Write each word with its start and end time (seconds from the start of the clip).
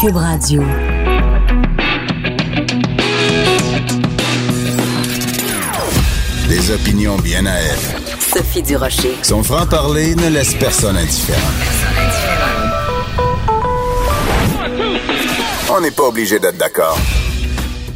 Cube 0.00 0.16
Radio. 0.16 0.62
Des 6.48 6.70
opinions 6.70 7.16
bien 7.18 7.44
à 7.44 7.50
elle. 7.50 7.78
Sophie 8.18 8.62
Durocher. 8.62 9.14
Son 9.22 9.42
franc-parler 9.42 10.14
ne 10.14 10.30
laisse 10.30 10.54
personne 10.54 10.96
indifférent. 10.96 11.38
On 15.70 15.82
n'est 15.82 15.90
pas 15.90 16.04
obligé 16.04 16.38
d'être 16.38 16.56
d'accord. 16.56 16.98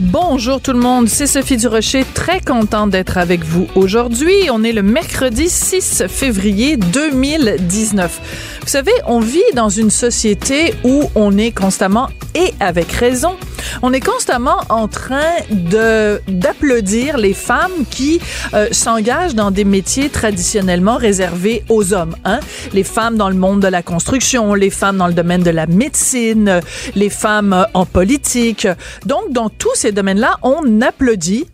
Bonjour 0.00 0.60
tout 0.60 0.72
le 0.72 0.80
monde, 0.80 1.08
c'est 1.08 1.26
Sophie 1.26 1.56
Durocher, 1.56 2.04
très 2.14 2.40
contente 2.40 2.90
d'être 2.90 3.16
avec 3.16 3.44
vous 3.44 3.68
aujourd'hui. 3.74 4.34
On 4.52 4.62
est 4.62 4.72
le 4.72 4.82
mercredi 4.82 5.48
6 5.48 6.04
février 6.08 6.76
2019. 6.76 8.53
Vous 8.64 8.70
savez, 8.70 8.92
on 9.06 9.20
vit 9.20 9.42
dans 9.54 9.68
une 9.68 9.90
société 9.90 10.72
où 10.84 11.10
on 11.14 11.36
est 11.36 11.50
constamment, 11.50 12.08
et 12.34 12.54
avec 12.60 12.90
raison, 12.92 13.36
on 13.82 13.92
est 13.92 14.00
constamment 14.00 14.56
en 14.70 14.88
train 14.88 15.34
de 15.50 16.22
d'applaudir 16.28 17.18
les 17.18 17.34
femmes 17.34 17.84
qui 17.90 18.20
euh, 18.54 18.68
s'engagent 18.72 19.34
dans 19.34 19.50
des 19.50 19.66
métiers 19.66 20.08
traditionnellement 20.08 20.96
réservés 20.96 21.62
aux 21.68 21.92
hommes. 21.92 22.16
Hein? 22.24 22.40
Les 22.72 22.84
femmes 22.84 23.16
dans 23.16 23.28
le 23.28 23.36
monde 23.36 23.60
de 23.60 23.68
la 23.68 23.82
construction, 23.82 24.54
les 24.54 24.70
femmes 24.70 24.96
dans 24.96 25.08
le 25.08 25.14
domaine 25.14 25.42
de 25.42 25.50
la 25.50 25.66
médecine, 25.66 26.62
les 26.94 27.10
femmes 27.10 27.52
euh, 27.52 27.64
en 27.74 27.84
politique. 27.84 28.66
Donc, 29.04 29.30
dans 29.30 29.50
tous 29.50 29.74
ces 29.74 29.92
domaines-là, 29.92 30.38
on 30.42 30.80
applaudit 30.80 31.46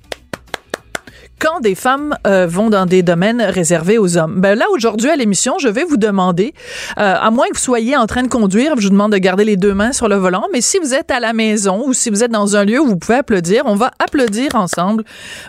quand 1.41 1.61
des 1.61 1.75
femmes 1.75 2.17
euh, 2.27 2.47
vont 2.47 2.71
dans 2.71 2.87
des 2.87 3.03
domaines 3.03 3.41
réservés 3.41 3.99
aux 3.99 4.19
hommes. 4.19 4.41
Ben 4.41 4.57
là, 4.57 4.67
aujourd'hui, 4.73 5.09
à 5.09 5.17
l'émission, 5.17 5.59
je 5.59 5.69
vais 5.69 5.85
vous 5.85 5.97
demander, 5.97 6.55
euh, 6.99 7.17
à 7.19 7.31
moins 7.31 7.49
que 7.49 7.55
vous 7.55 7.65
soyez 7.65 7.97
en 7.97 8.07
train 8.07 8.23
de 8.23 8.29
conduire, 8.29 8.75
je 8.77 8.85
vous 8.85 8.91
demande 8.91 9.13
de 9.13 9.19
garder 9.19 9.45
les 9.45 9.57
deux 9.57 9.75
mains 9.75 9.93
sur 9.93 10.07
le 10.09 10.17
volant, 10.17 10.45
mais 10.53 10.61
si 10.61 10.79
vous 10.79 10.95
êtes 10.95 11.11
à 11.11 11.19
la 11.19 11.33
maison 11.33 11.83
ou 11.87 11.95
si 11.95 12.11
vous 12.11 12.23
êtes 12.23 12.31
dans 12.31 12.57
un 12.57 12.65
lieu 12.65 12.79
où 12.79 12.87
vous 12.87 12.99
pouvez 12.99 13.19
applaudir, 13.19 13.63
on 13.65 13.75
va 13.75 13.91
applaudir 13.99 14.55
ensemble. 14.55 15.05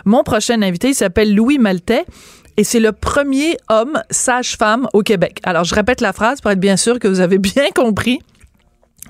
Mon 0.06 0.24
prochain 0.24 0.62
invité, 0.62 0.88
il 0.88 0.94
s'appelle 0.94 1.34
Louis 1.34 1.58
Maltais 1.58 2.06
et 2.56 2.64
c'est 2.64 2.80
le 2.80 2.92
premier 2.92 3.58
homme 3.68 4.00
sage-femme 4.10 4.88
au 4.94 5.02
Québec. 5.02 5.40
Alors, 5.42 5.64
je 5.64 5.74
répète 5.74 6.00
la 6.00 6.14
phrase 6.14 6.40
pour 6.40 6.50
être 6.50 6.60
bien 6.60 6.78
sûr 6.78 6.98
que 6.98 7.06
vous 7.06 7.20
avez 7.20 7.38
bien 7.38 7.68
compris. 7.74 8.18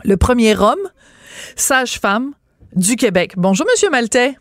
Le 0.05 0.16
premier 0.16 0.56
homme 0.58 0.80
sage-femme 1.55 2.33
du 2.75 2.97
Québec. 2.97 3.34
Bonjour, 3.36 3.66
Monsieur 3.70 3.91
Maltais. 3.91 4.36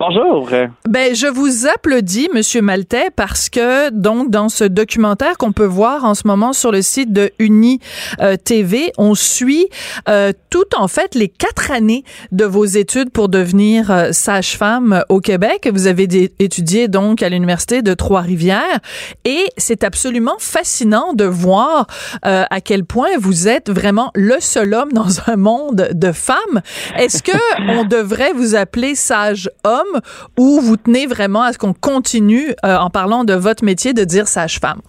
Bonjour. 0.00 0.48
Ben, 0.88 1.14
je 1.14 1.26
vous 1.26 1.66
applaudis, 1.66 2.30
Monsieur 2.32 2.62
Maltais, 2.62 3.10
parce 3.14 3.50
que 3.50 3.90
donc 3.90 4.30
dans 4.30 4.48
ce 4.48 4.64
documentaire 4.64 5.36
qu'on 5.36 5.52
peut 5.52 5.66
voir 5.66 6.06
en 6.06 6.14
ce 6.14 6.26
moment 6.26 6.54
sur 6.54 6.72
le 6.72 6.80
site 6.80 7.12
de 7.12 7.30
Uni 7.38 7.80
euh, 8.22 8.36
TV, 8.36 8.92
on 8.96 9.14
suit 9.14 9.68
euh, 10.08 10.32
tout 10.48 10.64
en 10.74 10.88
fait 10.88 11.14
les 11.14 11.28
quatre 11.28 11.70
années 11.70 12.02
de 12.32 12.46
vos 12.46 12.64
études 12.64 13.10
pour 13.10 13.28
devenir 13.28 13.90
euh, 13.90 14.12
sage-femme 14.12 15.04
au 15.10 15.20
Québec. 15.20 15.68
Vous 15.70 15.86
avez 15.86 16.08
étudié 16.38 16.88
donc 16.88 17.22
à 17.22 17.28
l'université 17.28 17.82
de 17.82 17.92
Trois-Rivières 17.92 18.80
et 19.26 19.44
c'est 19.58 19.84
absolument 19.84 20.36
fascinant 20.38 21.12
de 21.12 21.26
voir 21.26 21.86
à 22.22 22.60
quel 22.62 22.86
point 22.86 23.18
vous 23.18 23.48
êtes 23.48 23.70
vraiment 23.70 24.10
le 24.14 24.36
seul 24.40 24.72
homme 24.72 24.92
dans 24.92 25.28
un 25.28 25.36
monde 25.36 25.90
de 25.92 26.12
femmes. 26.12 26.62
Est-ce 26.96 27.22
que 27.22 27.36
on 27.68 27.84
devrait 27.84 28.32
vous 28.32 28.54
appeler 28.54 28.94
sage-homme? 28.94 29.89
Ou 30.38 30.60
vous 30.60 30.76
tenez 30.76 31.06
vraiment 31.06 31.42
à 31.42 31.52
ce 31.52 31.58
qu'on 31.58 31.72
continue, 31.72 32.50
euh, 32.64 32.76
en 32.76 32.90
parlant 32.90 33.24
de 33.24 33.34
votre 33.34 33.64
métier, 33.64 33.92
de 33.92 34.04
dire 34.04 34.26
sage-femme? 34.26 34.80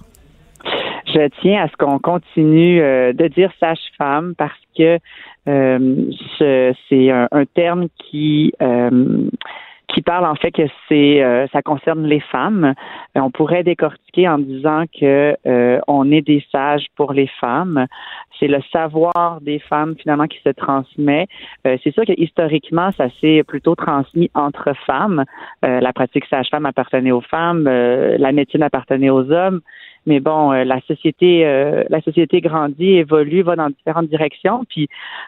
Je 1.14 1.28
tiens 1.42 1.64
à 1.64 1.68
ce 1.68 1.76
qu'on 1.78 2.00
continue 2.00 2.82
euh, 2.82 3.12
de 3.14 3.28
dire 3.28 3.52
sage-femme 3.60 4.34
parce 4.38 4.58
que 4.78 4.98
euh, 5.48 6.12
c'est 6.38 7.10
un, 7.10 7.46
terme 7.56 7.88
qui 7.98 8.54
qui 9.88 10.02
parle 10.02 10.26
en 10.26 10.36
fait 10.36 10.52
que 10.52 10.62
c'est 10.88 11.48
ça 11.52 11.62
concerne 11.62 12.06
les 12.06 12.22
femmes. 12.22 12.74
On 13.16 13.32
pourrait 13.32 13.64
décortiquer 13.64 14.30
en 14.30 14.38
disant 14.38 14.84
que 14.98 15.36
on 15.88 16.12
est 16.12 16.22
des 16.22 16.46
sages 16.52 16.86
pour 16.96 17.12
les 17.12 17.30
femmes 17.42 17.88
c'est 18.42 18.48
le 18.48 18.60
savoir 18.72 19.40
des 19.42 19.60
femmes 19.60 19.96
finalement 19.98 20.28
qui 20.28 20.40
se 20.44 20.50
transmet. 20.50 21.28
Euh, 21.68 21.78
c'est 21.84 21.94
sûr 21.94 22.06
que 22.06 22.14
historiquement, 22.18 22.92
ça 22.98 23.08
s'est 23.22 23.44
plutôt 23.48 23.76
transmis 23.76 24.32
entre 24.34 24.74
femmes. 24.88 25.24
Euh, 25.64 25.80
la 25.80 25.94
pratique 25.94 26.26
sage-femme 26.26 26.66
appartenait 26.66 27.12
aux 27.12 27.22
femmes, 27.22 27.68
euh, 27.68 28.18
la 28.18 28.32
médecine 28.32 28.64
appartenait 28.64 29.12
aux 29.12 29.32
hommes. 29.32 29.62
Mais 30.08 30.20
bon, 30.20 30.50
la 30.50 30.82
société, 30.88 31.44
la 31.88 32.02
société 32.02 32.42
grandit, 32.42 32.94
évolue, 32.94 33.44
va 33.44 33.56
dans 33.56 33.70
différentes 33.70 34.08
directions. 34.08 34.66
Puis, 34.68 34.88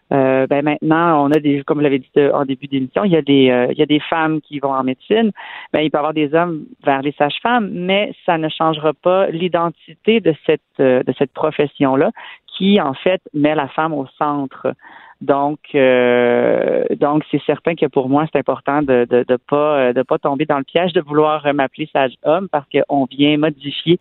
ben 0.10 0.48
maintenant, 0.64 1.24
on 1.24 1.32
a 1.32 1.40
des, 1.40 1.62
comme 1.62 1.78
vous 1.78 1.84
l'avez 1.84 2.00
dit 2.00 2.10
en 2.34 2.44
début 2.44 2.66
d'émission, 2.66 3.04
il 3.04 3.12
y 3.12 3.16
a 3.16 3.22
des, 3.22 3.68
il 3.72 3.78
y 3.78 3.84
a 3.84 3.86
des 3.86 4.00
femmes 4.00 4.42
qui 4.42 4.58
vont 4.58 4.74
en 4.74 4.84
médecine. 4.84 5.30
Ben, 5.74 5.82
il 5.82 5.92
peut 5.92 5.98
y 5.98 6.00
avoir 6.00 6.16
des 6.16 6.34
hommes 6.34 6.64
vers 6.84 7.04
les 7.04 7.12
sages-femmes, 7.12 7.70
mais 7.72 8.16
ça 8.26 8.40
ne 8.40 8.50
changera 8.50 8.94
pas 8.94 9.28
l'identité 9.28 10.22
de 10.22 10.34
cette, 10.44 10.80
de 10.80 11.14
cette 11.20 11.34
profession-là, 11.34 12.10
qui 12.58 12.80
en 12.80 12.94
fait 12.94 13.22
met 13.34 13.56
la 13.56 13.68
femme 13.68 13.94
au 13.94 14.08
centre. 14.18 14.74
Donc, 15.22 15.60
euh, 15.74 16.84
donc 17.00 17.24
c'est 17.32 17.42
certain 17.44 17.76
que 17.76 17.86
pour 17.86 18.10
moi 18.10 18.26
c'est 18.32 18.40
important 18.40 18.82
de 18.82 19.06
de, 19.10 19.24
de 19.26 19.38
pas 19.38 19.94
de 19.94 20.02
pas 20.02 20.18
tomber 20.18 20.46
dans 20.46 20.58
le 20.58 20.66
piège 20.66 20.92
de 20.92 21.00
vouloir 21.00 21.54
m'appeler 21.54 21.90
sage 21.94 22.14
homme 22.24 22.50
parce 22.50 22.66
qu'on 22.70 23.06
vient 23.06 23.38
modifier 23.38 24.00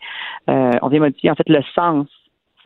euh, 0.50 0.72
on 0.82 0.88
vient 0.88 0.98
modifier 0.98 1.30
en 1.30 1.36
fait 1.36 1.48
le 1.48 1.62
sens 1.76 2.08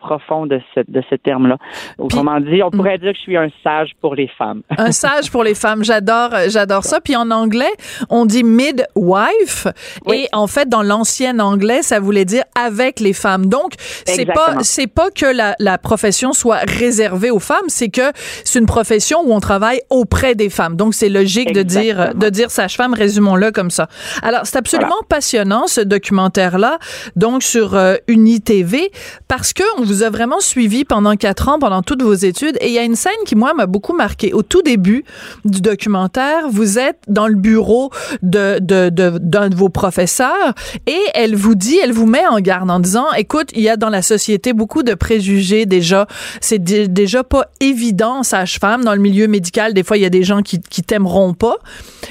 profond 0.01 0.47
de 0.47 0.61
ce, 0.75 0.81
de 0.87 1.03
ce 1.11 1.15
terme-là. 1.17 1.57
Autrement 1.99 2.41
dit, 2.41 2.63
on 2.63 2.71
pourrait 2.71 2.99
dire 2.99 3.13
que 3.13 3.19
je 3.19 3.23
suis 3.23 3.37
un 3.37 3.49
sage 3.63 3.91
pour 4.01 4.15
les 4.15 4.29
femmes. 4.39 4.63
un 4.79 4.93
sage 4.93 5.31
pour 5.31 5.43
les 5.43 5.55
femmes, 5.55 5.85
j'adore, 5.85 6.31
j'adore 6.49 6.85
ça. 6.85 7.01
Puis 7.01 7.17
en 7.17 7.31
anglais, 7.31 7.73
on 8.11 8.27
dit 8.27 8.45
midwife, 8.45 9.67
et 10.13 10.29
en 10.33 10.47
fait, 10.47 10.69
dans 10.69 10.83
l'ancien 10.83 11.39
anglais, 11.39 11.83
ça 11.83 12.01
voulait 12.01 12.25
dire 12.25 12.45
avec 12.55 13.01
les 13.01 13.13
femmes. 13.13 13.47
Donc, 13.47 13.73
c'est 13.79 14.27
pas, 14.27 14.63
c'est 14.63 14.87
pas 14.87 15.11
que 15.11 15.27
la, 15.27 15.55
la 15.59 15.79
profession 15.79 16.33
soit 16.33 16.61
réservée 16.67 17.31
aux 17.31 17.39
femmes, 17.39 17.69
c'est 17.69 17.89
que 17.89 18.13
c'est 18.45 18.59
une 18.59 18.67
profession 18.67 19.21
où 19.25 19.33
on 19.33 19.41
travaille 19.41 19.81
auprès 19.91 20.35
des 20.35 20.51
femmes. 20.51 20.77
Donc, 20.77 20.95
c'est 20.95 21.09
logique 21.09 21.53
de 21.53 21.63
dire, 21.63 22.15
de 22.15 22.29
dire 22.29 22.51
sage-femme, 22.51 22.95
résumons-le 22.95 23.51
comme 23.51 23.71
ça. 23.71 23.89
Alors, 24.23 24.43
c'est 24.45 24.59
absolument 24.59 25.03
passionnant 25.09 25.67
ce 25.67 25.81
documentaire-là, 25.81 26.79
donc 27.17 27.43
sur 27.43 27.75
euh, 27.75 27.97
UniTV, 28.09 28.91
parce 29.29 29.53
que 29.53 29.63
on 29.79 29.86
vous 29.87 30.03
a 30.03 30.11
vraiment 30.11 30.41
suivi 30.41 30.85
pendant 30.85 31.17
quatre 31.17 31.49
ans, 31.49 31.59
pendant 31.59 31.83
toutes 31.83 32.03
vos 32.03 32.15
études. 32.15 32.57
Et 32.61 32.69
il 32.69 32.73
y 32.73 32.79
a 32.79 32.83
une 32.83 32.97
scène 32.97 33.13
qui, 33.25 33.37
moi, 33.37 33.55
m'a 33.55 33.67
beaucoup 33.67 33.95
marqué. 33.95 34.33
Au 34.33 34.43
tout 34.43 34.63
début 34.63 35.05
du 35.45 35.61
documentaire, 35.61 36.49
vous 36.51 36.79
êtes 36.79 36.99
dans 37.09 37.27
le 37.27 37.35
bureau 37.35 37.91
de, 38.23 38.59
d'un 38.59 39.49
de 39.49 39.55
vos 39.55 39.69
professeurs 39.69 40.55
et 40.87 41.01
elle 41.15 41.37
vous 41.37 41.55
dit, 41.55 41.79
elle 41.83 41.93
vous 41.93 42.07
met 42.07 42.27
en 42.27 42.41
garde 42.41 42.71
en 42.71 42.81
disant, 42.81 43.07
écoute, 43.17 43.51
il 43.55 43.63
y 43.63 43.69
a 43.69 43.77
dans 43.77 43.91
la 43.91 44.03
société 44.03 44.53
beaucoup 44.53 44.83
de 44.83 44.95
préjugés 44.95 45.67
déjà. 45.67 46.07
C'est 46.41 46.63
déjà 46.63 47.25
pas 47.25 47.47
évident, 47.61 48.23
sage-femme, 48.23 48.85
dans 48.85 48.95
le 48.95 49.01
milieu 49.01 49.29
médical. 49.29 49.75
Des 49.75 49.83
fois, 49.83 49.97
il 49.97 50.03
y 50.03 50.07
a 50.07 50.11
des 50.11 50.23
gens 50.23 50.43
qui, 50.43 50.61
qui 50.61 50.83
t'aimeront 50.83 51.35
pas. 51.35 51.57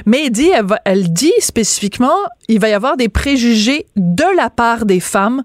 Mais 0.06 0.26
elle 0.26 0.32
dit, 0.32 0.52
elle 0.86 1.14
dit 1.14 1.34
spécifiquement, 1.40 2.16
il 2.48 2.60
va 2.60 2.70
y 2.70 2.74
avoir 2.74 2.98
des 2.98 3.10
préjugés 3.10 3.86
de 3.96 4.36
la 4.38 4.50
part 4.50 4.86
des 4.86 5.00
femmes 5.00 5.44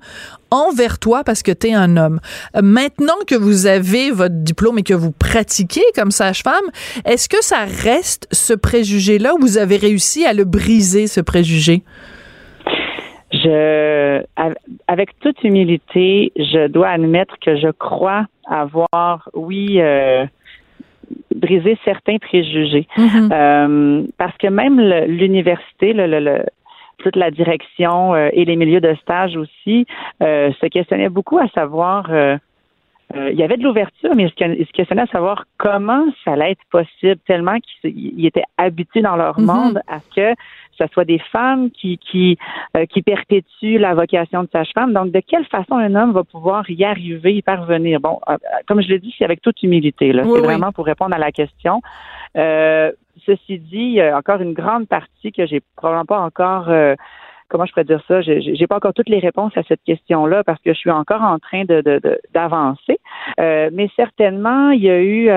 envers 0.51 0.99
toi 0.99 1.23
parce 1.25 1.43
que 1.43 1.53
tu 1.53 1.69
es 1.69 1.75
un 1.75 1.97
homme. 1.97 2.21
Maintenant 2.61 3.15
que 3.27 3.35
vous 3.35 3.67
avez 3.67 4.11
votre 4.11 4.35
diplôme 4.35 4.79
et 4.79 4.83
que 4.83 4.95
vous 4.95 5.13
pratiquez 5.13 5.85
comme 5.95 6.11
sage-femme, 6.11 6.55
est-ce 7.05 7.29
que 7.29 7.43
ça 7.43 7.65
reste 7.65 8.27
ce 8.33 8.53
préjugé-là 8.53 9.35
ou 9.35 9.41
vous 9.41 9.59
avez 9.59 9.77
réussi 9.77 10.25
à 10.27 10.33
le 10.33 10.45
briser, 10.45 11.07
ce 11.07 11.21
préjugé? 11.21 11.83
Je, 13.33 14.23
avec 14.89 15.19
toute 15.21 15.43
humilité, 15.45 16.33
je 16.37 16.67
dois 16.67 16.89
admettre 16.89 17.37
que 17.41 17.57
je 17.57 17.71
crois 17.71 18.27
avoir, 18.49 19.29
oui, 19.35 19.81
euh, 19.81 20.25
brisé 21.37 21.79
certains 21.85 22.19
préjugés. 22.19 22.89
Mm-hmm. 22.97 23.33
Euh, 23.33 24.07
parce 24.19 24.37
que 24.39 24.49
même 24.49 24.81
l'université, 25.07 25.93
le, 25.93 26.07
le, 26.07 26.45
toute 27.01 27.17
la 27.17 27.31
direction 27.31 28.15
euh, 28.15 28.29
et 28.33 28.45
les 28.45 28.57
milieux 28.57 28.81
de 28.81 28.95
stage 29.03 29.37
aussi 29.37 29.87
euh, 30.23 30.53
se 30.61 30.67
questionnaient 30.67 31.09
beaucoup 31.09 31.39
à 31.39 31.49
savoir 31.49 32.11
euh, 33.17 33.31
il 33.33 33.39
y 33.39 33.43
avait 33.43 33.57
de 33.57 33.65
l'ouverture, 33.65 34.15
mais 34.15 34.31
il 34.39 34.67
se 34.67 34.73
questionnait 34.73 35.03
à 35.03 35.07
savoir 35.07 35.45
comment 35.59 36.05
ça 36.25 36.33
allait 36.33 36.53
être 36.53 36.65
possible, 36.71 37.21
tellement 37.27 37.57
qu'ils 37.59 38.25
étaient 38.25 38.45
habitués 38.57 39.03
dans 39.03 39.17
leur 39.17 39.41
mm-hmm. 39.41 39.45
monde 39.47 39.81
à 39.89 39.99
que 40.15 40.35
ce 40.79 40.87
soit 40.93 41.05
des 41.05 41.19
femmes 41.19 41.71
qui 41.71 41.99
qui 41.99 42.39
euh, 42.77 42.87
qui 42.87 43.03
perpétuent 43.03 43.79
la 43.79 43.95
vocation 43.95 44.45
de 44.45 44.49
sage-femme. 44.53 44.93
Donc, 44.93 45.11
de 45.11 45.21
quelle 45.21 45.45
façon 45.47 45.75
un 45.75 45.95
homme 45.95 46.13
va 46.13 46.25
pouvoir 46.25 46.71
y 46.71 46.85
arriver, 46.85 47.35
y 47.35 47.43
parvenir? 47.43 48.01
Bon, 48.01 48.21
euh, 48.29 48.37
comme 48.69 48.81
je 48.81 48.89
l'ai 48.89 49.01
dit, 49.01 49.13
c'est 49.19 49.25
avec 49.25 49.43
toute 49.43 49.63
humilité. 49.63 50.13
Là, 50.13 50.23
c'est 50.23 50.41
vraiment 50.41 50.71
pour 50.73 50.87
répondre 50.87 51.15
à 51.15 51.19
la 51.19 51.33
question. 51.33 51.83
Euh, 52.37 52.93
ceci 53.27 53.59
dit, 53.59 53.77
il 53.77 53.93
y 53.93 54.01
a 54.01 54.17
encore 54.17 54.41
une 54.41 54.53
grande 54.53 54.89
partie 54.89 55.33
que 55.33 55.47
j'ai 55.47 55.61
probablement 55.77 56.05
pas 56.05 56.21
encore 56.21 56.69
comment 57.49 57.67
je 57.67 57.73
pourrais 57.73 57.85
dire 57.85 58.03
ça, 58.07 58.21
j'ai 58.21 58.67
pas 58.69 58.77
encore 58.77 58.95
toutes 58.95 59.09
les 59.09 59.19
réponses 59.19 59.57
à 59.57 59.65
cette 59.65 59.83
question-là 59.85 60.45
parce 60.45 60.61
que 60.63 60.73
je 60.73 60.79
suis 60.79 60.91
encore 60.91 61.23
en 61.23 61.39
train 61.39 61.65
de 61.65 61.83
d'avancer. 62.33 63.01
mais 63.39 63.91
certainement, 63.97 64.71
il 64.71 64.83
y 64.83 64.91
a 64.91 65.01
eu 65.03 65.31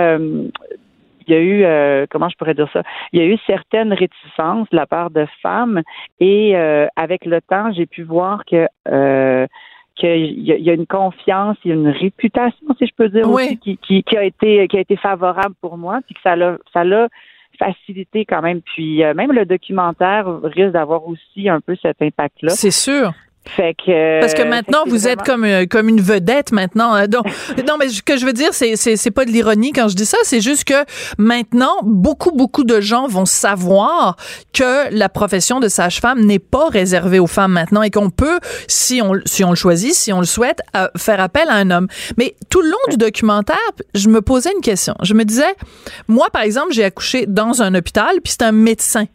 il 1.27 1.33
y 1.33 1.37
a 1.37 1.39
eu, 1.39 1.63
euh, 1.63 2.05
comment 2.09 2.29
je 2.29 2.37
pourrais 2.37 2.53
dire 2.53 2.69
ça, 2.71 2.83
il 3.11 3.19
y 3.19 3.23
a 3.23 3.25
eu 3.25 3.37
certaines 3.47 3.93
réticences 3.93 4.69
de 4.69 4.75
la 4.75 4.85
part 4.85 5.09
de 5.09 5.25
femmes 5.41 5.81
et 6.19 6.55
euh, 6.55 6.87
avec 6.95 7.25
le 7.25 7.41
temps, 7.41 7.71
j'ai 7.71 7.85
pu 7.85 8.03
voir 8.03 8.43
que 8.45 8.67
euh, 8.89 9.47
qu'il 9.95 10.41
y, 10.41 10.69
a 10.71 10.73
une 10.73 10.87
confiance, 10.87 11.55
il 11.63 11.69
y 11.69 11.71
a 11.71 11.75
une 11.75 11.89
réputation, 11.89 12.65
si 12.79 12.87
je 12.87 12.93
peux 12.97 13.09
dire, 13.09 13.29
aussi, 13.29 13.59
qui, 13.59 13.77
qui, 13.77 14.01
qui, 14.01 14.17
a 14.17 14.23
été 14.23 14.67
qui 14.67 14.77
a 14.77 14.79
été 14.79 14.95
favorable 14.95 15.53
pour 15.61 15.77
moi, 15.77 15.99
puis 16.03 16.15
que 16.15 16.21
ça 16.21 16.35
l'a 16.35 16.57
ça 16.73 16.83
l'a 16.83 17.09
facilité 17.57 18.25
quand 18.25 18.41
même. 18.41 18.61
Puis 18.61 19.03
même 19.15 19.31
le 19.31 19.45
documentaire 19.45 20.25
risque 20.43 20.71
d'avoir 20.71 21.07
aussi 21.07 21.49
un 21.49 21.61
peu 21.61 21.75
cet 21.81 22.01
impact-là. 22.01 22.51
C'est 22.51 22.71
sûr. 22.71 23.13
Fait 23.45 23.75
que, 23.75 24.21
Parce 24.21 24.33
que 24.33 24.43
maintenant, 24.43 24.83
vous 24.87 25.07
êtes 25.07 25.21
comme, 25.23 25.43
euh, 25.43 25.65
comme 25.69 25.89
une 25.89 25.99
vedette 25.99 26.51
maintenant. 26.51 26.93
Hein. 26.93 27.07
Donc, 27.07 27.25
non, 27.67 27.75
mais 27.77 27.89
ce 27.89 28.01
que 28.01 28.17
je 28.17 28.25
veux 28.25 28.33
dire, 28.33 28.53
c'est, 28.53 28.75
c'est, 28.77 28.95
c'est 28.95 29.11
pas 29.11 29.25
de 29.25 29.31
l'ironie 29.31 29.73
quand 29.73 29.89
je 29.89 29.95
dis 29.95 30.05
ça. 30.05 30.17
C'est 30.23 30.39
juste 30.39 30.63
que 30.63 30.85
maintenant, 31.17 31.75
beaucoup, 31.83 32.31
beaucoup 32.31 32.63
de 32.63 32.79
gens 32.79 33.07
vont 33.07 33.25
savoir 33.25 34.15
que 34.53 34.93
la 34.95 35.09
profession 35.09 35.59
de 35.59 35.67
sage-femme 35.67 36.21
n'est 36.21 36.39
pas 36.39 36.69
réservée 36.69 37.19
aux 37.19 37.27
femmes 37.27 37.51
maintenant 37.51 37.81
et 37.81 37.91
qu'on 37.91 38.09
peut, 38.09 38.39
si 38.67 39.01
on, 39.01 39.13
si 39.25 39.43
on 39.43 39.49
le 39.49 39.55
choisit, 39.55 39.93
si 39.93 40.13
on 40.13 40.19
le 40.19 40.25
souhaite, 40.25 40.61
euh, 40.75 40.87
faire 40.97 41.19
appel 41.19 41.49
à 41.49 41.55
un 41.55 41.69
homme. 41.69 41.87
Mais 42.17 42.35
tout 42.49 42.61
le 42.61 42.69
long 42.69 42.77
du 42.89 42.97
documentaire, 42.97 43.57
je 43.93 44.07
me 44.07 44.21
posais 44.21 44.51
une 44.53 44.61
question. 44.61 44.95
Je 45.01 45.13
me 45.13 45.25
disais, 45.25 45.53
moi, 46.07 46.29
par 46.31 46.43
exemple, 46.43 46.71
j'ai 46.71 46.85
accouché 46.85 47.25
dans 47.27 47.61
un 47.61 47.75
hôpital, 47.75 48.21
puis 48.23 48.31
c'est 48.31 48.43
un 48.43 48.53
médecin 48.53 49.05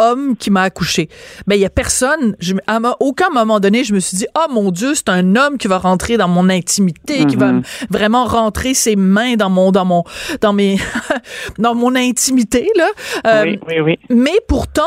homme 0.00 0.36
qui 0.36 0.50
m'a 0.50 0.62
accouché. 0.62 1.08
Mais 1.46 1.56
il 1.56 1.60
y 1.60 1.64
a 1.64 1.70
personne, 1.70 2.34
je, 2.40 2.54
à 2.66 2.80
aucun 3.00 3.30
moment 3.30 3.60
donné, 3.60 3.84
je 3.84 3.94
me 3.94 4.00
suis 4.00 4.16
dit, 4.16 4.26
oh 4.36 4.52
mon 4.52 4.70
Dieu, 4.70 4.94
c'est 4.94 5.08
un 5.08 5.36
homme 5.36 5.58
qui 5.58 5.68
va 5.68 5.78
rentrer 5.78 6.16
dans 6.16 6.28
mon 6.28 6.48
intimité, 6.48 7.26
qui 7.26 7.36
va 7.36 7.52
mm-hmm. 7.52 7.64
vraiment 7.90 8.24
rentrer 8.24 8.74
ses 8.74 8.96
mains 8.96 9.36
dans 9.36 9.50
mon, 9.50 9.70
dans 9.70 9.84
mon, 9.84 10.04
dans 10.40 10.52
mes, 10.52 10.78
dans 11.58 11.74
mon 11.74 11.94
intimité, 11.94 12.68
là. 12.76 12.88
Euh, 13.26 13.44
oui, 13.44 13.60
oui, 13.68 13.80
oui. 13.80 13.98
Mais 14.08 14.38
pourtant, 14.48 14.82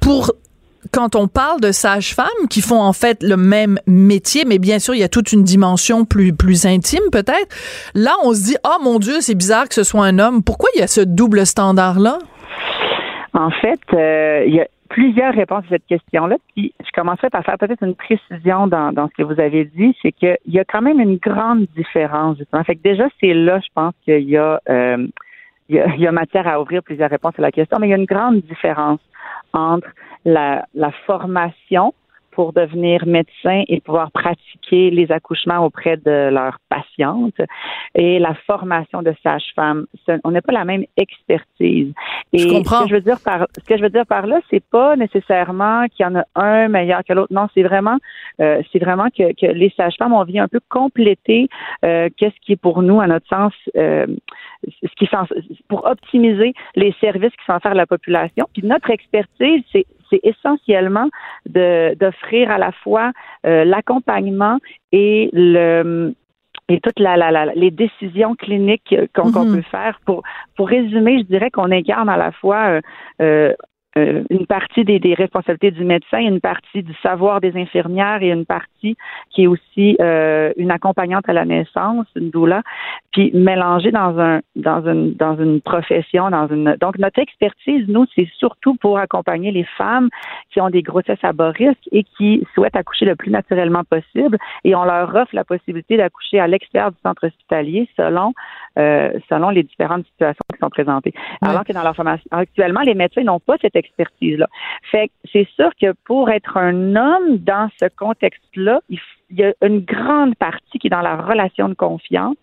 pour 0.00 0.32
quand 0.92 1.16
on 1.16 1.28
parle 1.28 1.60
de 1.60 1.72
sages-femmes 1.72 2.26
qui 2.48 2.60
font 2.60 2.80
en 2.80 2.92
fait 2.92 3.22
le 3.22 3.36
même 3.36 3.78
métier, 3.86 4.44
mais 4.46 4.58
bien 4.58 4.78
sûr, 4.78 4.94
il 4.94 5.00
y 5.00 5.04
a 5.04 5.08
toute 5.08 5.32
une 5.32 5.42
dimension 5.42 6.04
plus, 6.04 6.32
plus 6.32 6.66
intime 6.66 7.02
peut-être, 7.12 7.54
là, 7.94 8.14
on 8.22 8.32
se 8.34 8.42
dit, 8.42 8.56
oh 8.64 8.82
mon 8.82 8.98
Dieu, 8.98 9.20
c'est 9.20 9.34
bizarre 9.34 9.68
que 9.68 9.74
ce 9.74 9.84
soit 9.84 10.04
un 10.04 10.18
homme. 10.18 10.42
Pourquoi 10.42 10.70
il 10.74 10.80
y 10.80 10.82
a 10.82 10.86
ce 10.86 11.00
double 11.00 11.46
standard-là? 11.46 12.18
En 13.36 13.50
fait, 13.50 13.80
euh, 13.92 14.44
il 14.46 14.54
y 14.54 14.60
a 14.60 14.66
plusieurs 14.88 15.34
réponses 15.34 15.64
à 15.66 15.68
cette 15.68 15.86
question-là. 15.86 16.36
Puis 16.54 16.72
je 16.80 16.90
commencerai 16.94 17.28
par 17.28 17.44
faire 17.44 17.58
peut-être 17.58 17.82
une 17.82 17.94
précision 17.94 18.66
dans, 18.66 18.92
dans 18.92 19.08
ce 19.08 19.14
que 19.14 19.22
vous 19.22 19.38
avez 19.38 19.66
dit, 19.66 19.94
c'est 20.00 20.10
qu'il 20.10 20.38
y 20.46 20.58
a 20.58 20.64
quand 20.64 20.80
même 20.80 21.00
une 21.00 21.18
grande 21.18 21.66
différence. 21.76 22.38
Justement. 22.38 22.64
Fait 22.64 22.76
que 22.76 22.82
déjà, 22.82 23.06
c'est 23.20 23.34
là, 23.34 23.60
je 23.60 23.68
pense 23.74 23.92
qu'il 24.04 24.28
y 24.28 24.38
a 24.38 24.60
euh, 24.70 25.06
il 25.68 25.76
y, 25.76 25.80
a, 25.80 25.86
il 25.96 26.00
y 26.00 26.06
a 26.06 26.12
matière 26.12 26.46
à 26.46 26.60
ouvrir 26.60 26.82
plusieurs 26.82 27.10
réponses 27.10 27.34
à 27.38 27.42
la 27.42 27.50
question, 27.50 27.78
mais 27.78 27.88
il 27.88 27.90
y 27.90 27.94
a 27.94 27.96
une 27.96 28.06
grande 28.06 28.40
différence 28.42 29.00
entre 29.52 29.88
la, 30.24 30.64
la 30.74 30.92
formation 31.06 31.92
pour 32.36 32.52
devenir 32.52 33.06
médecin 33.06 33.64
et 33.66 33.80
pouvoir 33.80 34.10
pratiquer 34.12 34.90
les 34.90 35.10
accouchements 35.10 35.64
auprès 35.64 35.96
de 35.96 36.28
leurs 36.28 36.58
patientes 36.68 37.40
et 37.94 38.18
la 38.18 38.34
formation 38.46 39.00
de 39.00 39.14
sage-femme. 39.22 39.86
On 40.22 40.30
n'a 40.30 40.42
pas 40.42 40.52
la 40.52 40.66
même 40.66 40.84
expertise. 40.98 41.94
Et 42.34 42.38
je 42.38 42.48
comprends. 42.48 42.80
Ce 42.80 42.82
que 42.82 42.88
je 42.90 42.94
veux 42.96 43.00
dire 43.00 43.16
par, 43.24 43.46
ce 43.58 43.64
que 43.64 43.78
je 43.78 43.82
veux 43.82 43.88
dire 43.88 44.04
par 44.04 44.26
là, 44.26 44.40
c'est 44.50 44.62
pas 44.62 44.96
nécessairement 44.96 45.86
qu'il 45.88 46.04
y 46.04 46.06
en 46.06 46.16
a 46.16 46.24
un 46.34 46.68
meilleur 46.68 47.02
que 47.04 47.14
l'autre. 47.14 47.32
Non, 47.32 47.46
c'est 47.54 47.62
vraiment, 47.62 47.96
euh, 48.42 48.60
c'est 48.70 48.80
vraiment 48.80 49.08
que, 49.08 49.32
que 49.32 49.50
les 49.50 49.72
sages-femmes, 49.74 50.12
on 50.12 50.24
vient 50.24 50.44
un 50.44 50.48
peu 50.48 50.60
compléter 50.68 51.48
euh, 51.86 52.10
qu'est-ce 52.18 52.38
qui 52.44 52.52
est 52.52 52.60
pour 52.60 52.82
nous, 52.82 53.00
à 53.00 53.06
notre 53.06 53.26
sens, 53.28 53.54
euh, 53.76 54.06
ce 54.82 54.94
qui 54.98 55.08
pour 55.68 55.86
optimiser 55.86 56.52
les 56.74 56.94
services 57.00 57.32
qui 57.32 57.44
sont 57.46 57.58
faire 57.60 57.72
à 57.72 57.74
la 57.74 57.86
population. 57.86 58.46
Puis 58.52 58.62
notre 58.62 58.90
expertise, 58.90 59.62
c'est 59.72 59.86
c'est 60.10 60.20
essentiellement 60.22 61.08
d'offrir 61.46 62.50
à 62.50 62.58
la 62.58 62.72
fois 62.72 63.12
euh, 63.46 63.64
l'accompagnement 63.64 64.58
et 64.92 65.30
le 65.32 66.14
et 66.68 66.80
toutes 66.80 66.98
la, 66.98 67.16
la, 67.16 67.46
les 67.54 67.70
décisions 67.70 68.34
cliniques 68.34 68.94
qu'on 69.14 69.30
mm-hmm. 69.30 69.54
peut 69.54 69.62
faire. 69.70 70.00
Pour, 70.04 70.24
pour 70.56 70.68
résumer, 70.68 71.18
je 71.20 71.24
dirais 71.24 71.50
qu'on 71.50 71.70
incarne 71.70 72.08
à 72.08 72.16
la 72.16 72.32
fois 72.32 72.80
euh, 73.22 73.54
euh 73.96 74.22
une 74.30 74.46
partie 74.46 74.84
des, 74.84 74.98
des, 74.98 75.14
responsabilités 75.14 75.70
du 75.70 75.84
médecin, 75.84 76.18
une 76.18 76.40
partie 76.40 76.82
du 76.82 76.94
savoir 77.02 77.40
des 77.40 77.56
infirmières 77.56 78.22
et 78.22 78.30
une 78.30 78.46
partie 78.46 78.96
qui 79.30 79.44
est 79.44 79.46
aussi 79.46 79.96
euh, 80.00 80.52
une 80.56 80.70
accompagnante 80.70 81.28
à 81.28 81.32
la 81.32 81.44
naissance, 81.44 82.06
une 82.16 82.30
doula, 82.30 82.62
puis 83.12 83.30
mélangée 83.34 83.90
dans 83.90 84.18
un 84.18 84.40
dans 84.56 84.86
une 84.86 85.14
dans 85.14 85.36
une 85.36 85.60
profession, 85.60 86.30
dans 86.30 86.48
une 86.48 86.76
donc 86.80 86.98
notre 86.98 87.20
expertise, 87.20 87.86
nous, 87.88 88.06
c'est 88.14 88.28
surtout 88.38 88.74
pour 88.76 88.98
accompagner 88.98 89.50
les 89.52 89.64
femmes 89.64 90.08
qui 90.50 90.60
ont 90.60 90.70
des 90.70 90.82
grossesses 90.82 91.22
à 91.22 91.32
bas 91.32 91.50
risque 91.50 91.88
et 91.92 92.04
qui 92.16 92.46
souhaitent 92.54 92.76
accoucher 92.76 93.04
le 93.04 93.16
plus 93.16 93.30
naturellement 93.30 93.84
possible 93.84 94.38
et 94.64 94.74
on 94.74 94.84
leur 94.84 95.14
offre 95.14 95.34
la 95.34 95.44
possibilité 95.44 95.96
d'accoucher 95.96 96.40
à 96.40 96.46
l'extérieur 96.46 96.90
du 96.90 96.98
centre 97.02 97.26
hospitalier 97.26 97.88
selon 97.96 98.32
euh, 98.78 99.12
selon 99.28 99.50
les 99.50 99.62
différentes 99.62 100.04
situations 100.06 100.44
qui 100.52 100.58
sont 100.58 100.70
présentées. 100.70 101.14
Alors 101.40 101.64
que 101.64 101.72
dans 101.72 101.82
leur 101.82 101.96
formation 101.96 102.28
actuellement, 102.30 102.80
les 102.80 102.94
médecins 102.94 103.22
n'ont 103.22 103.40
pas 103.40 103.56
cette 103.60 103.76
expertise-là. 103.86 104.48
Fait 104.90 105.08
que 105.08 105.12
c'est 105.32 105.48
sûr 105.54 105.70
que 105.80 105.92
pour 106.04 106.30
être 106.30 106.56
un 106.56 106.96
homme 106.96 107.38
dans 107.38 107.68
ce 107.80 107.86
contexte-là, 107.96 108.80
il, 108.88 108.98
y 109.30 109.44
a 109.44 109.52
une 109.62 109.80
grande 109.80 110.34
partie 110.36 110.78
qui 110.78 110.86
est 110.86 110.90
dans 110.90 111.00
la 111.00 111.16
relation 111.16 111.68
de 111.68 111.74
confiance. 111.74 112.36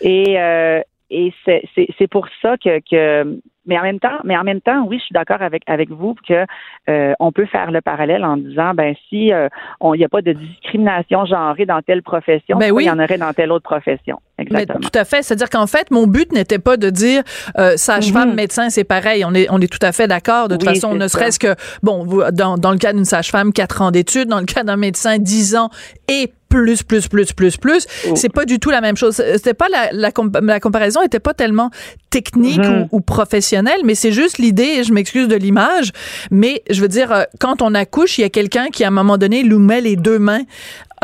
Et, 0.00 0.40
euh, 0.40 0.80
et 1.10 1.32
c'est 1.44 2.08
pour 2.08 2.26
ça 2.42 2.56
que, 2.56 2.80
que 2.90 3.40
mais 3.66 3.78
en 3.78 3.82
même 3.82 3.98
temps, 3.98 4.18
mais 4.24 4.36
en 4.36 4.44
même 4.44 4.60
temps, 4.60 4.84
oui, 4.86 4.98
je 4.98 5.04
suis 5.04 5.12
d'accord 5.12 5.40
avec 5.40 5.62
avec 5.66 5.90
vous 5.90 6.14
que 6.26 6.44
euh, 6.88 7.14
on 7.18 7.32
peut 7.32 7.46
faire 7.46 7.70
le 7.70 7.80
parallèle 7.80 8.24
en 8.24 8.36
disant 8.36 8.74
ben 8.74 8.94
si 9.08 9.32
euh, 9.32 9.48
il 9.82 9.98
n'y 9.98 10.04
a 10.04 10.08
pas 10.08 10.22
de 10.22 10.32
discrimination 10.32 11.24
genrée 11.24 11.66
dans 11.66 11.80
telle 11.82 12.02
profession, 12.02 12.58
ben 12.58 12.72
oui. 12.72 12.84
il 12.84 12.86
y 12.88 12.90
en 12.90 12.98
aurait 12.98 13.18
dans 13.18 13.32
telle 13.32 13.52
autre 13.52 13.64
profession. 13.64 14.20
Exactement. 14.38 14.80
tout 14.80 14.98
à 14.98 15.04
fait. 15.04 15.22
C'est-à-dire 15.22 15.48
qu'en 15.48 15.66
fait, 15.66 15.90
mon 15.90 16.06
but 16.06 16.32
n'était 16.32 16.58
pas 16.58 16.76
de 16.76 16.90
dire 16.90 17.22
euh, 17.58 17.76
sage-femme, 17.76 18.30
mhm. 18.30 18.34
médecin, 18.36 18.70
c'est 18.70 18.84
pareil. 18.84 19.24
On 19.24 19.34
est 19.34 19.46
on 19.50 19.60
est 19.60 19.72
tout 19.72 19.84
à 19.84 19.92
fait 19.92 20.08
d'accord. 20.08 20.48
De 20.48 20.56
toute 20.56 20.68
façon, 20.68 20.94
ne 20.94 21.06
serait-ce 21.06 21.38
que 21.38 21.54
bon, 21.82 22.06
dans 22.32 22.58
dans 22.58 22.72
le 22.72 22.78
cas 22.78 22.92
d'une 22.92 23.04
sage-femme, 23.04 23.52
quatre 23.52 23.80
ans 23.82 23.90
d'études, 23.90 24.28
dans 24.28 24.40
le 24.40 24.46
cas 24.46 24.64
d'un 24.64 24.76
médecin, 24.76 25.18
dix 25.18 25.54
ans 25.54 25.70
et 26.08 26.32
plus, 26.54 26.84
plus, 26.84 27.08
plus, 27.08 27.32
plus, 27.32 27.56
plus. 27.56 27.86
Oh. 28.08 28.12
C'est 28.14 28.28
pas 28.28 28.44
du 28.44 28.60
tout 28.60 28.70
la 28.70 28.80
même 28.80 28.96
chose. 28.96 29.16
C'était 29.16 29.54
pas 29.54 29.66
la, 29.68 29.90
la, 29.92 30.12
la, 30.40 30.60
comparaison 30.60 31.02
était 31.02 31.18
pas 31.18 31.34
tellement 31.34 31.70
technique 32.10 32.58
mhm. 32.58 32.88
ou, 32.92 32.98
ou, 32.98 33.00
professionnelle, 33.00 33.80
mais 33.84 33.96
c'est 33.96 34.12
juste 34.12 34.38
l'idée, 34.38 34.84
je 34.84 34.92
m'excuse 34.92 35.26
de 35.26 35.34
l'image, 35.34 35.90
mais 36.30 36.62
je 36.70 36.80
veux 36.80 36.88
dire, 36.88 37.10
euh, 37.10 37.22
quand 37.40 37.60
on 37.60 37.74
accouche, 37.74 38.18
il 38.18 38.20
y 38.20 38.24
a 38.24 38.30
quelqu'un 38.30 38.68
qui, 38.68 38.84
à 38.84 38.88
un 38.88 38.92
moment 38.92 39.18
donné, 39.18 39.42
nous 39.42 39.58
met 39.58 39.80
les 39.80 39.96
deux 39.96 40.20
mains 40.20 40.42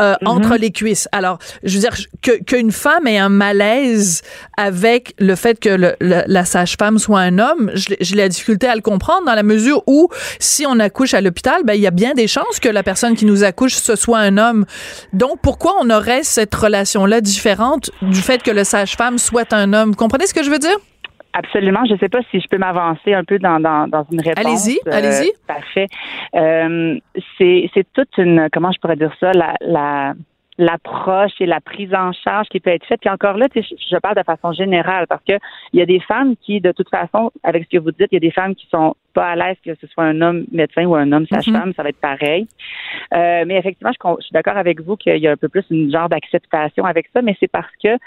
euh, 0.01 0.15
mhm. 0.21 0.27
entre 0.27 0.55
les 0.55 0.71
cuisses. 0.71 1.07
Alors, 1.11 1.37
je 1.63 1.75
veux 1.75 1.79
dire 1.79 1.95
que 2.21 2.43
qu'une 2.43 2.71
femme 2.71 3.07
ait 3.07 3.17
un 3.17 3.29
malaise 3.29 4.21
avec 4.57 5.13
le 5.19 5.35
fait 5.35 5.59
que 5.59 5.69
le, 5.69 5.95
la 5.99 6.45
sage-femme 6.45 6.97
soit 6.97 7.19
un 7.19 7.39
homme, 7.39 7.71
j'ai 7.75 8.15
la 8.15 8.29
difficulté 8.29 8.67
à 8.67 8.75
le 8.75 8.81
comprendre 8.81 9.25
dans 9.25 9.35
la 9.35 9.43
mesure 9.43 9.83
où 9.87 10.09
si 10.39 10.65
on 10.67 10.79
accouche 10.79 11.13
à 11.13 11.21
l'hôpital, 11.21 11.61
ben 11.63 11.73
il 11.73 11.81
y 11.81 11.87
a 11.87 11.91
bien 11.91 12.13
des 12.13 12.27
chances 12.27 12.59
que 12.59 12.69
la 12.69 12.83
personne 12.83 13.15
qui 13.15 13.25
nous 13.25 13.43
accouche 13.43 13.75
ce 13.75 13.95
soit 13.95 14.19
un 14.19 14.37
homme. 14.37 14.65
Donc 15.13 15.39
pourquoi 15.41 15.75
on 15.81 15.89
aurait 15.89 16.23
cette 16.23 16.53
relation 16.53 17.05
là 17.05 17.21
différente 17.21 17.91
du 18.01 18.21
fait 18.21 18.41
que 18.43 18.51
le 18.51 18.63
sage-femme 18.63 19.17
soit 19.17 19.53
un 19.53 19.73
homme? 19.73 19.95
Comprenez 19.95 20.27
ce 20.27 20.33
que 20.33 20.43
je 20.43 20.49
veux 20.49 20.59
dire? 20.59 20.77
Absolument. 21.33 21.85
Je 21.87 21.93
ne 21.93 21.97
sais 21.97 22.09
pas 22.09 22.21
si 22.29 22.39
je 22.39 22.47
peux 22.47 22.57
m'avancer 22.57 23.13
un 23.13 23.23
peu 23.23 23.39
dans, 23.39 23.59
dans, 23.59 23.87
dans 23.87 24.05
une 24.11 24.21
réponse. 24.21 24.67
Allez-y, 24.67 24.79
euh, 24.87 24.91
allez-y. 24.91 25.31
Parfait. 25.47 25.87
Euh, 26.35 26.99
c'est, 27.37 27.69
c'est 27.73 27.87
toute 27.93 28.17
une, 28.17 28.49
comment 28.51 28.71
je 28.71 28.79
pourrais 28.79 28.97
dire 28.97 29.13
ça, 29.19 29.31
la, 29.31 29.53
la 29.61 30.13
l'approche 30.57 31.31
et 31.39 31.45
la 31.45 31.59
prise 31.59 31.93
en 31.93 32.11
charge 32.11 32.47
qui 32.49 32.59
peut 32.59 32.69
être 32.69 32.85
faite. 32.85 32.99
Puis 33.01 33.09
encore 33.09 33.37
là, 33.37 33.47
je 33.55 33.97
parle 33.97 34.15
de 34.15 34.23
façon 34.23 34.51
générale 34.53 35.07
parce 35.07 35.23
que 35.27 35.33
il 35.73 35.79
y 35.79 35.81
a 35.81 35.85
des 35.85 35.99
femmes 35.99 36.35
qui, 36.37 36.61
de 36.61 36.71
toute 36.71 36.89
façon, 36.89 37.31
avec 37.43 37.63
ce 37.65 37.77
que 37.77 37.81
vous 37.81 37.91
dites, 37.91 38.09
il 38.11 38.15
y 38.15 38.17
a 38.17 38.19
des 38.19 38.31
femmes 38.31 38.53
qui 38.53 38.67
sont 38.69 38.95
pas 39.13 39.29
à 39.29 39.35
l'aise 39.35 39.57
que 39.65 39.73
ce 39.75 39.87
soit 39.87 40.03
un 40.03 40.21
homme 40.21 40.45
médecin 40.51 40.85
ou 40.85 40.95
un 40.95 41.11
homme 41.11 41.25
sage-femme, 41.27 41.71
mm-hmm. 41.71 41.75
ça 41.75 41.83
va 41.83 41.89
être 41.89 41.99
pareil. 41.99 42.47
Euh, 43.13 43.43
mais 43.47 43.57
effectivement, 43.57 43.91
je, 43.91 44.23
suis 44.23 44.33
d'accord 44.33 44.57
avec 44.57 44.81
vous 44.81 44.95
qu'il 44.95 45.17
y 45.17 45.27
a 45.27 45.31
un 45.31 45.37
peu 45.37 45.49
plus 45.49 45.65
une 45.69 45.91
genre 45.91 46.09
d'acceptation 46.09 46.85
avec 46.85 47.07
ça, 47.13 47.21
mais 47.21 47.35
c'est 47.39 47.51
parce 47.51 47.73
que 47.83 47.97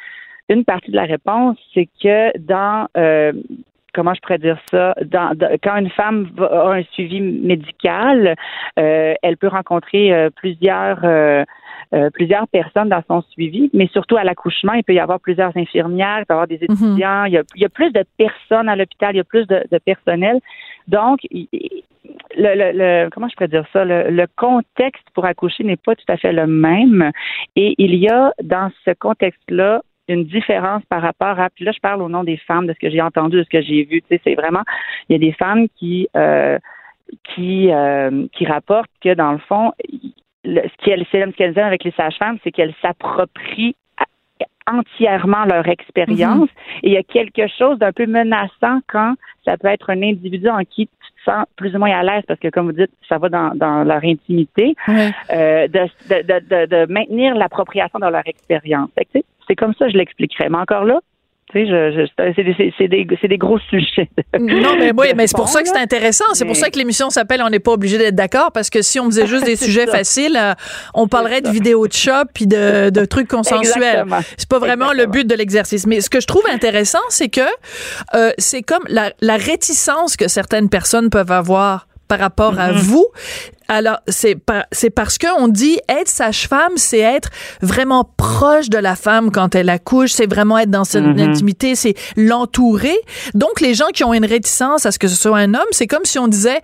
une 0.48 0.64
partie 0.64 0.90
de 0.90 0.96
la 0.96 1.04
réponse, 1.04 1.58
c'est 1.72 1.88
que 2.02 2.36
dans 2.38 2.86
euh, 2.96 3.32
comment 3.94 4.12
je 4.12 4.20
pourrais 4.20 4.38
dire 4.38 4.58
ça, 4.70 4.94
dans, 5.04 5.34
quand 5.62 5.76
une 5.76 5.90
femme 5.90 6.28
a 6.38 6.72
un 6.72 6.82
suivi 6.92 7.20
médical, 7.20 8.34
euh, 8.78 9.14
elle 9.22 9.36
peut 9.38 9.48
rencontrer 9.48 10.12
euh, 10.12 10.28
plusieurs 10.30 10.98
euh, 11.04 11.44
plusieurs 12.12 12.48
personnes 12.48 12.88
dans 12.88 13.02
son 13.06 13.22
suivi, 13.30 13.70
mais 13.72 13.86
surtout 13.86 14.16
à 14.16 14.24
l'accouchement, 14.24 14.72
il 14.72 14.82
peut 14.82 14.94
y 14.94 14.98
avoir 14.98 15.20
plusieurs 15.20 15.56
infirmières, 15.56 16.20
il 16.20 16.26
peut 16.26 16.32
y 16.32 16.36
avoir 16.36 16.48
des 16.48 16.58
mhm. 16.68 16.74
étudiants, 16.74 17.24
il, 17.26 17.34
y 17.34 17.64
a, 17.64 17.68
plus 17.68 17.92
de 17.92 18.04
personnes 18.18 18.68
à 18.68 18.74
l'hôpital, 18.74 19.14
il 19.14 19.18
y 19.18 19.20
a 19.20 19.24
plus 19.24 19.46
de, 19.46 19.78
personnel. 19.84 20.40
Donc, 20.88 21.20
le, 21.30 21.44
le, 22.36 23.10
comment 23.10 23.28
je 23.28 23.36
pourrais 23.36 23.48
dire 23.48 23.64
ça, 23.72 23.84
le, 23.84 24.10
le 24.10 24.26
contexte 24.34 25.06
pour 25.14 25.24
accoucher 25.24 25.62
n'est 25.62 25.76
pas 25.76 25.94
tout 25.94 26.04
à 26.08 26.16
fait 26.16 26.32
le 26.32 26.48
même. 26.48 27.12
Et 27.54 27.76
il 27.78 27.94
y 27.94 28.08
a 28.08 28.32
dans 28.42 28.72
ce 28.84 28.90
contexte-là 28.90 29.82
une 30.08 30.24
différence 30.24 30.82
par 30.88 31.02
rapport 31.02 31.38
à. 31.40 31.50
Puis 31.50 31.64
là, 31.64 31.72
je 31.72 31.80
parle 31.80 32.02
au 32.02 32.08
nom 32.08 32.24
des 32.24 32.36
femmes, 32.36 32.66
de 32.66 32.72
ce 32.72 32.78
que 32.78 32.90
j'ai 32.90 33.00
entendu, 33.00 33.38
de 33.38 33.44
ce 33.44 33.48
que 33.48 33.62
j'ai 33.62 33.84
vu. 33.84 34.02
Tu 34.02 34.08
sais, 34.08 34.20
c'est 34.24 34.34
vraiment. 34.34 34.62
Il 35.08 35.12
y 35.12 35.16
a 35.16 35.18
des 35.18 35.32
femmes 35.32 35.66
qui 35.76 36.08
euh, 36.16 36.58
qui 37.34 37.70
euh, 37.72 38.26
qui 38.32 38.46
rapportent 38.46 38.90
que 39.02 39.14
dans 39.14 39.32
le 39.32 39.38
fond, 39.38 39.72
ce 40.44 40.84
qu'elles 40.84 41.06
ce 41.10 41.30
qu'elles 41.32 41.58
aiment 41.58 41.66
avec 41.66 41.84
les 41.84 41.92
sages-femmes, 41.92 42.38
c'est 42.44 42.50
qu'elles 42.50 42.74
s'approprient 42.82 43.76
entièrement 44.70 45.44
leur 45.44 45.68
expérience. 45.68 46.48
Mm-hmm. 46.48 46.80
Et 46.82 46.88
il 46.88 46.92
y 46.92 46.96
a 46.96 47.02
quelque 47.02 47.46
chose 47.58 47.78
d'un 47.78 47.92
peu 47.92 48.06
menaçant 48.06 48.80
quand 48.88 49.14
ça 49.44 49.56
peut 49.56 49.68
être 49.68 49.90
un 49.90 50.02
individu 50.02 50.48
en 50.48 50.60
qui 50.64 50.86
tu 50.86 51.24
te 51.24 51.30
sens 51.30 51.44
plus 51.56 51.74
ou 51.74 51.78
moins 51.78 51.92
à 51.92 52.02
l'aise 52.02 52.24
parce 52.26 52.40
que, 52.40 52.48
comme 52.48 52.66
vous 52.66 52.72
dites, 52.72 52.90
ça 53.08 53.18
va 53.18 53.28
dans, 53.28 53.54
dans 53.54 53.84
leur 53.84 54.02
intimité, 54.04 54.74
euh, 54.88 55.68
de, 55.68 55.88
de, 56.08 56.40
de, 56.40 56.66
de, 56.66 56.92
maintenir 56.92 57.34
l'appropriation 57.34 57.98
de 57.98 58.06
leur 58.06 58.26
expérience. 58.26 58.90
C'est 59.46 59.56
comme 59.56 59.74
ça 59.74 59.86
que 59.86 59.92
je 59.92 59.98
l'expliquerais. 59.98 60.48
Mais 60.48 60.58
encore 60.58 60.84
là, 60.84 61.00
tu 61.54 62.54
sais, 62.56 62.72
c'est 62.78 62.88
des, 62.88 63.04
des, 63.04 63.38
gros 63.38 63.58
sujets. 63.70 64.08
Non, 64.38 64.76
mais 64.78 64.92
oui, 64.96 65.08
mais 65.16 65.26
c'est 65.26 65.36
pour 65.36 65.48
ça 65.48 65.62
que 65.62 65.68
c'est 65.68 65.78
intéressant. 65.78 66.24
C'est 66.32 66.44
pour 66.44 66.56
ça 66.56 66.70
que 66.70 66.78
l'émission 66.78 67.10
s'appelle 67.10 67.42
On 67.44 67.50
n'est 67.50 67.60
pas 67.60 67.72
obligé 67.72 67.98
d'être 67.98 68.14
d'accord 68.14 68.50
parce 68.52 68.70
que 68.70 68.82
si 68.82 68.98
on 69.00 69.06
faisait 69.06 69.26
juste 69.26 69.44
des 69.44 69.56
sujets 69.64 69.86
faciles, 69.86 70.36
euh, 70.40 70.54
on 70.94 71.08
parlerait 71.08 71.40
de 71.40 71.50
vidéos 71.50 71.86
de 71.86 71.92
shop 71.92 72.26
puis 72.34 72.46
de, 72.46 72.90
de 72.90 73.04
trucs 73.04 73.28
consensuels. 73.28 74.04
C'est 74.36 74.48
pas 74.48 74.58
vraiment 74.58 74.92
le 74.92 75.06
but 75.06 75.26
de 75.26 75.34
l'exercice. 75.34 75.86
Mais 75.86 76.00
ce 76.00 76.10
que 76.10 76.20
je 76.20 76.26
trouve 76.26 76.44
intéressant, 76.52 76.98
c'est 77.08 77.28
que 77.28 77.40
euh, 78.14 78.32
c'est 78.38 78.62
comme 78.62 78.84
la, 78.88 79.12
la 79.20 79.36
réticence 79.36 80.16
que 80.16 80.28
certaines 80.28 80.68
personnes 80.68 81.10
peuvent 81.10 81.32
avoir 81.32 81.86
par 82.08 82.18
rapport 82.18 82.58
à 82.58 82.72
mm-hmm. 82.72 82.78
vous. 82.78 83.06
Alors, 83.68 83.98
c'est 84.06 84.36
c'est 84.72 84.90
parce 84.90 85.18
que 85.18 85.26
on 85.40 85.48
dit 85.48 85.78
être 85.88 86.08
sage-femme, 86.08 86.76
c'est 86.76 86.98
être 86.98 87.30
vraiment 87.62 88.08
proche 88.16 88.68
de 88.68 88.78
la 88.78 88.94
femme 88.94 89.30
quand 89.30 89.54
elle 89.54 89.70
accouche, 89.70 90.12
c'est 90.12 90.28
vraiment 90.28 90.58
être 90.58 90.70
dans 90.70 90.84
son 90.84 91.00
mm-hmm. 91.00 91.30
intimité, 91.30 91.74
c'est 91.74 91.94
l'entourer. 92.16 92.96
Donc, 93.34 93.60
les 93.60 93.74
gens 93.74 93.88
qui 93.92 94.04
ont 94.04 94.12
une 94.12 94.26
réticence 94.26 94.86
à 94.86 94.92
ce 94.92 94.98
que 94.98 95.08
ce 95.08 95.16
soit 95.16 95.38
un 95.38 95.54
homme, 95.54 95.62
c'est 95.70 95.86
comme 95.86 96.04
si 96.04 96.18
on 96.18 96.28
disait 96.28 96.60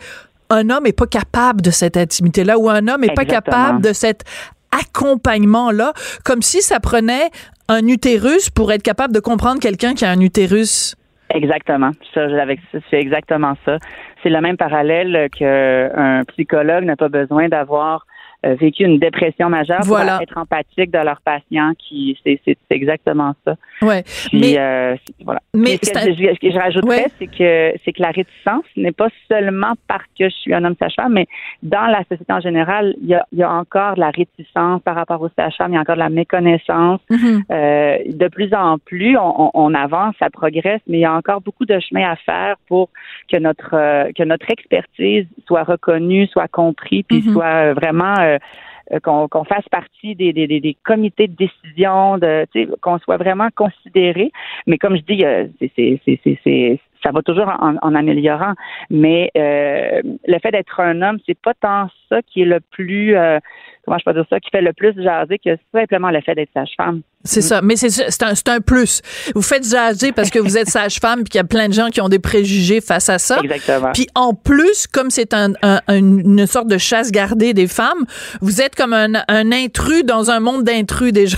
un 0.51 0.69
homme 0.69 0.87
est 0.87 0.97
pas 0.97 1.07
capable 1.07 1.63
de 1.63 1.71
cette 1.71 1.97
intimité-là 1.97 2.59
ou 2.59 2.69
un 2.69 2.89
homme 2.89 3.05
est 3.05 3.15
pas 3.15 3.25
capable 3.25 3.81
de 3.81 3.93
cet 3.93 4.25
accompagnement-là, 4.73 5.93
comme 6.25 6.43
si 6.43 6.61
ça 6.61 6.81
prenait 6.81 7.31
un 7.69 7.87
utérus 7.87 8.51
pour 8.51 8.73
être 8.73 8.83
capable 8.83 9.15
de 9.15 9.21
comprendre 9.21 9.61
quelqu'un 9.61 9.95
qui 9.95 10.05
a 10.05 10.11
un 10.11 10.21
utérus. 10.21 10.97
Exactement. 11.33 11.93
Ça, 12.13 12.27
c'est 12.91 12.99
exactement 12.99 13.55
ça. 13.65 13.77
C'est 14.23 14.31
le 14.31 14.41
même 14.41 14.57
parallèle 14.57 15.29
qu'un 15.31 16.25
psychologue 16.29 16.85
n'a 16.85 16.97
pas 16.97 17.09
besoin 17.09 17.49
d'avoir 17.49 18.07
vécu 18.45 18.85
une 18.85 18.99
dépression 18.99 19.49
majeure 19.49 19.81
pour 19.87 20.01
être 20.01 20.39
empathique 20.39 20.91
de 20.91 20.99
leurs 20.99 21.21
patients 21.21 21.73
qui 21.79 22.19
c'est 22.25 22.57
exactement 22.71 23.35
ça. 23.45 23.57
Ouais. 23.83 24.05
mais 24.33 24.59
euh, 24.59 24.97
voilà. 25.25 25.41
Mais 25.55 25.79
ce 25.83 25.93
que, 25.93 26.51
je, 26.51 26.59
rajouterais 26.59 27.07
c'est 27.19 27.27
que 27.27 27.73
c'est 27.85 27.93
que 27.93 28.03
la 28.03 28.11
réticence 28.11 28.65
n'est 28.77 28.93
pas 28.93 29.09
seulement 29.29 29.73
parce 29.89 30.05
que 30.19 30.29
je 30.29 30.35
suis 30.35 30.55
un 30.55 30.65
homme 30.65 30.77
sage-femme 30.81 31.13
mais 31.13 31.27
dans 31.63 31.87
la 31.87 32.03
société 32.05 32.33
en 32.33 32.41
général, 32.41 32.95
il 33.01 33.09
y 33.09 33.15
a, 33.15 33.27
y 33.33 33.43
a 33.43 33.51
encore 33.51 33.95
de 33.95 34.01
la 34.01 34.11
réticence 34.11 34.83
par 34.83 34.95
rapport 34.95 35.21
aux 35.21 35.31
sage-femmes, 35.37 35.73
il 35.73 35.75
y 35.75 35.79
a 35.79 35.81
encore 35.81 35.97
de 35.97 36.01
la 36.01 36.09
méconnaissance. 36.09 37.01
Mm-hmm. 37.11 37.43
euh, 37.51 37.99
de 38.07 38.29
plus 38.29 38.53
en 38.55 38.79
plus, 38.79 39.17
on, 39.17 39.51
on, 39.55 39.75
avance, 39.75 40.15
ça 40.19 40.31
progresse, 40.31 40.81
mais 40.87 40.99
il 40.99 41.01
y 41.01 41.05
a 41.05 41.15
encore 41.15 41.41
beaucoup 41.41 41.65
de 41.65 41.79
chemin 41.81 42.11
à 42.11 42.17
faire 42.17 42.57
pour 42.69 42.89
que 43.31 43.37
notre 43.39 43.75
euh, 43.75 44.11
que 44.17 44.23
notre 44.23 44.51
expertise 44.51 45.27
soit 45.47 45.65
reconnue, 45.65 46.27
soit 46.27 46.49
comprise, 46.49 47.05
puis 47.09 47.21
mm-hmm. 47.21 47.33
soit 47.33 47.73
vraiment 47.75 48.15
euh, 48.19 48.30
qu'on 49.03 49.45
fasse 49.45 49.69
partie 49.71 50.15
des, 50.17 50.77
comités 50.85 51.29
de 51.29 51.37
décision, 51.37 52.19
de 52.19 52.47
qu'on 52.81 52.99
soit 52.99 53.19
vraiment 53.19 53.49
considéré. 53.55 54.33
Mais 54.67 54.79
comme 54.79 54.97
je 54.97 55.03
dis, 55.03 55.25
euh, 55.25 55.47
c'est 55.77 56.81
ça 57.03 57.11
va 57.13 57.23
toujours 57.23 57.49
en, 57.49 57.77
en 57.81 57.95
améliorant. 57.95 58.55
Mais 58.91 59.31
euh, 59.37 60.01
le 60.27 60.39
fait 60.41 60.51
d'être 60.51 60.81
un 60.81 61.03
homme, 61.03 61.19
c'est 61.27 61.39
pas 61.39 61.55
tant 61.55 61.89
ça 62.09 62.21
qui 62.23 62.43
est 62.43 62.47
le 62.47 62.61
plus 62.61 63.15
comment 63.85 63.99
je 63.99 64.05
peux 64.05 64.13
dire 64.13 64.25
ça, 64.31 64.41
qui 64.41 64.51
fait 64.51 64.61
le 64.61 64.73
plus 64.73 64.95
jaser 65.03 65.39
que 65.39 65.51
simplement 65.73 66.11
le 66.11 66.21
fait 66.21 66.35
d'être 66.35 66.51
sage-femme. 66.55 67.03
C'est 67.23 67.43
ça, 67.43 67.61
mais 67.61 67.77
c'est 67.77 68.23
un, 68.23 68.33
un 68.47 68.61
plus. 68.61 69.03
Vous 69.35 69.43
faites 69.43 69.69
jaser 69.69 70.13
parce 70.13 70.31
que 70.31 70.39
vous 70.39 70.57
êtes 70.57 70.69
sage-femme 70.69 71.17
puis 71.17 71.31
qu'il 71.31 71.39
y 71.39 71.43
a 71.43 71.45
plein 71.45 71.69
de 71.69 71.75
gens 71.75 71.89
qui 71.89 72.01
ont 72.01 72.09
des 72.09 72.19
préjugés 72.19 72.81
face 72.81 73.11
à 73.11 73.19
ça. 73.19 73.39
Exactement. 73.43 73.91
Puis 73.93 74.07
en 74.15 74.33
plus, 74.33 74.87
comme 74.87 75.11
c'est 75.11 75.35
un, 75.35 75.53
une 75.89 76.47
sorte 76.47 76.69
de 76.69 76.79
chasse 76.79 77.11
gardée 77.11 77.53
des 77.53 77.67
femmes, 77.67 78.07
vous 78.41 78.63
êtes 78.63 78.75
comme 78.75 78.95
un, 78.95 79.13
un 79.29 79.53
intrus 79.53 80.03
dans 80.05 80.31
un 80.31 80.41
monde 80.41 80.65
d'intrus 80.65 81.13
déjà. 81.13 81.37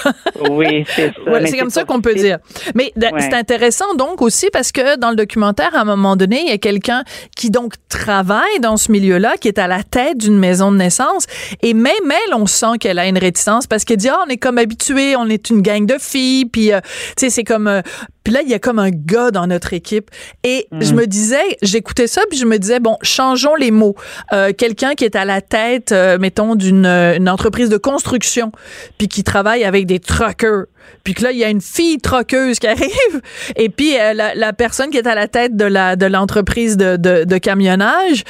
Oui, 0.51 0.85
c'est 0.87 1.13
ça. 1.13 1.47
c'est 1.47 1.59
comme 1.59 1.71
ça 1.71 1.85
qu'on 1.85 2.01
peut 2.01 2.15
dire. 2.15 2.39
Mais 2.77 2.93
c'est 3.19 3.35
intéressant 3.35 3.95
donc 3.97 4.23
aussi 4.23 4.51
parce 4.53 4.71
que 4.71 4.97
dans 4.99 5.11
le 5.11 5.17
documentaire, 5.17 5.52
à 5.61 5.81
un 5.81 5.85
moment 5.85 6.17
donné, 6.17 6.43
il 6.43 6.49
y 6.49 6.53
a 6.53 6.59
quelqu'un 6.59 7.05
qui 7.37 7.51
donc 7.51 7.75
travaille 7.89 8.61
dans 8.61 8.77
ce 8.77 8.91
milieu-là, 8.93 9.37
qui 9.41 9.49
est 9.49 9.59
à 9.59 9.67
la 9.67 9.83
tête 9.83 10.19
d'une 10.19 10.39
maison 10.39 10.73
de 10.73 10.77
naissance, 10.77 11.27
et 11.63 11.75
même 11.75 11.93
elle, 12.09 12.35
on 12.35 12.47
sent 12.47 12.79
qu'elle 12.81 12.99
a 12.99 13.07
une 13.07 13.19
réticence 13.19 13.67
parce 13.67 13.85
qu'elle 13.85 13.99
dit, 13.99 14.09
ah, 14.09 14.21
on 14.27 14.29
est 14.29 14.37
comme 14.37 14.59
habitué, 14.59 15.17
on 15.17 15.29
est 15.29 15.51
une 15.51 15.63
gang 15.63 15.87
de 15.87 15.97
filles, 15.99 16.47
puis, 16.47 16.73
euh, 16.73 16.81
tu 17.17 17.27
sais, 17.27 17.31
c'est 17.31 17.45
comme... 17.45 17.69
Euh, 17.69 17.83
puis 18.25 18.33
là, 18.33 18.41
il 18.43 18.49
y 18.49 18.55
a 18.55 18.59
comme 18.59 18.79
un 18.79 18.91
gars 18.91 19.31
dans 19.31 19.47
notre 19.47 19.73
équipe. 19.73 20.11
Et 20.45 20.69
mm. 20.71 20.83
je 20.83 20.95
me 20.95 21.07
disais, 21.07 21.59
j'écoutais 21.63 22.07
ça, 22.07 22.23
puis 22.29 22.39
je 22.39 22.47
me 22.47 22.59
disais, 22.59 22.81
bon, 22.81 22.97
changeons 23.03 23.55
les 23.55 23.71
mots. 23.71 23.95
Euh, 24.33 24.53
quelqu'un 24.53 24.95
qui 24.95 25.05
est 25.05 25.17
à 25.17 25.25
la 25.25 25.41
tête, 25.41 25.95
mettons, 26.21 26.55
d'une 26.55 26.87
entreprise 27.29 27.69
de 27.69 27.77
construction, 27.77 28.53
puis 28.99 29.09
qui 29.09 29.25
travaille 29.25 29.65
avec 29.65 29.87
des 29.87 29.99
truckers, 29.99 30.67
puis 31.05 31.15
que 31.15 31.23
là, 31.23 31.33
il 31.33 31.39
y 31.39 31.45
a 31.45 31.49
une 31.49 31.61
fille 31.61 31.99
troqueuse 31.99 32.59
qui 32.59 32.67
arrive, 32.69 33.21
et 33.57 33.69
puis 33.69 33.95
la, 33.97 34.35
la, 34.35 34.53
personne 34.53 34.91
qui 34.91 34.99
est 34.99 35.07
à 35.07 35.15
la 35.15 35.29
tête 35.29 35.57
de 35.57 35.65
la 35.65 35.97
de 35.97 36.07
l'entreprise 36.07 36.77
de, 36.77 36.97
de, 36.97 37.25
de, 37.25 37.39
camionnage 37.39 38.25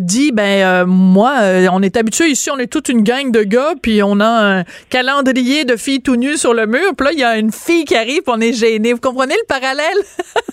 dit, 0.00 0.32
ben 0.32 0.84
moi, 0.84 1.34
on 1.72 1.82
est 1.82 1.96
habitué 1.96 2.28
ici, 2.30 2.50
on 2.50 2.58
est 2.58 2.66
toute 2.66 2.88
une 2.88 3.02
gang 3.02 3.30
de 3.30 3.42
gars, 3.42 3.74
puis 3.80 4.02
on 4.02 4.20
a 4.20 4.58
un 4.58 4.64
calendrier 4.90 5.64
de 5.64 5.76
filles 5.76 6.00
tout 6.00 6.16
nues 6.16 6.36
sur 6.36 6.54
le 6.54 6.66
mur, 6.66 6.94
puis 6.96 7.06
là, 7.06 7.12
il 7.12 7.18
y 7.18 7.24
a 7.24 7.36
une 7.36 7.52
fille 7.52 7.84
qui 7.84 7.96
arrive, 7.96 8.22
puis 8.22 8.34
on 8.34 8.40
est 8.40 8.52
gêné. 8.52 8.92
Vous 8.92 9.00
comprenez? 9.00 9.37
Le 9.38 9.46
parallèle? 9.46 9.98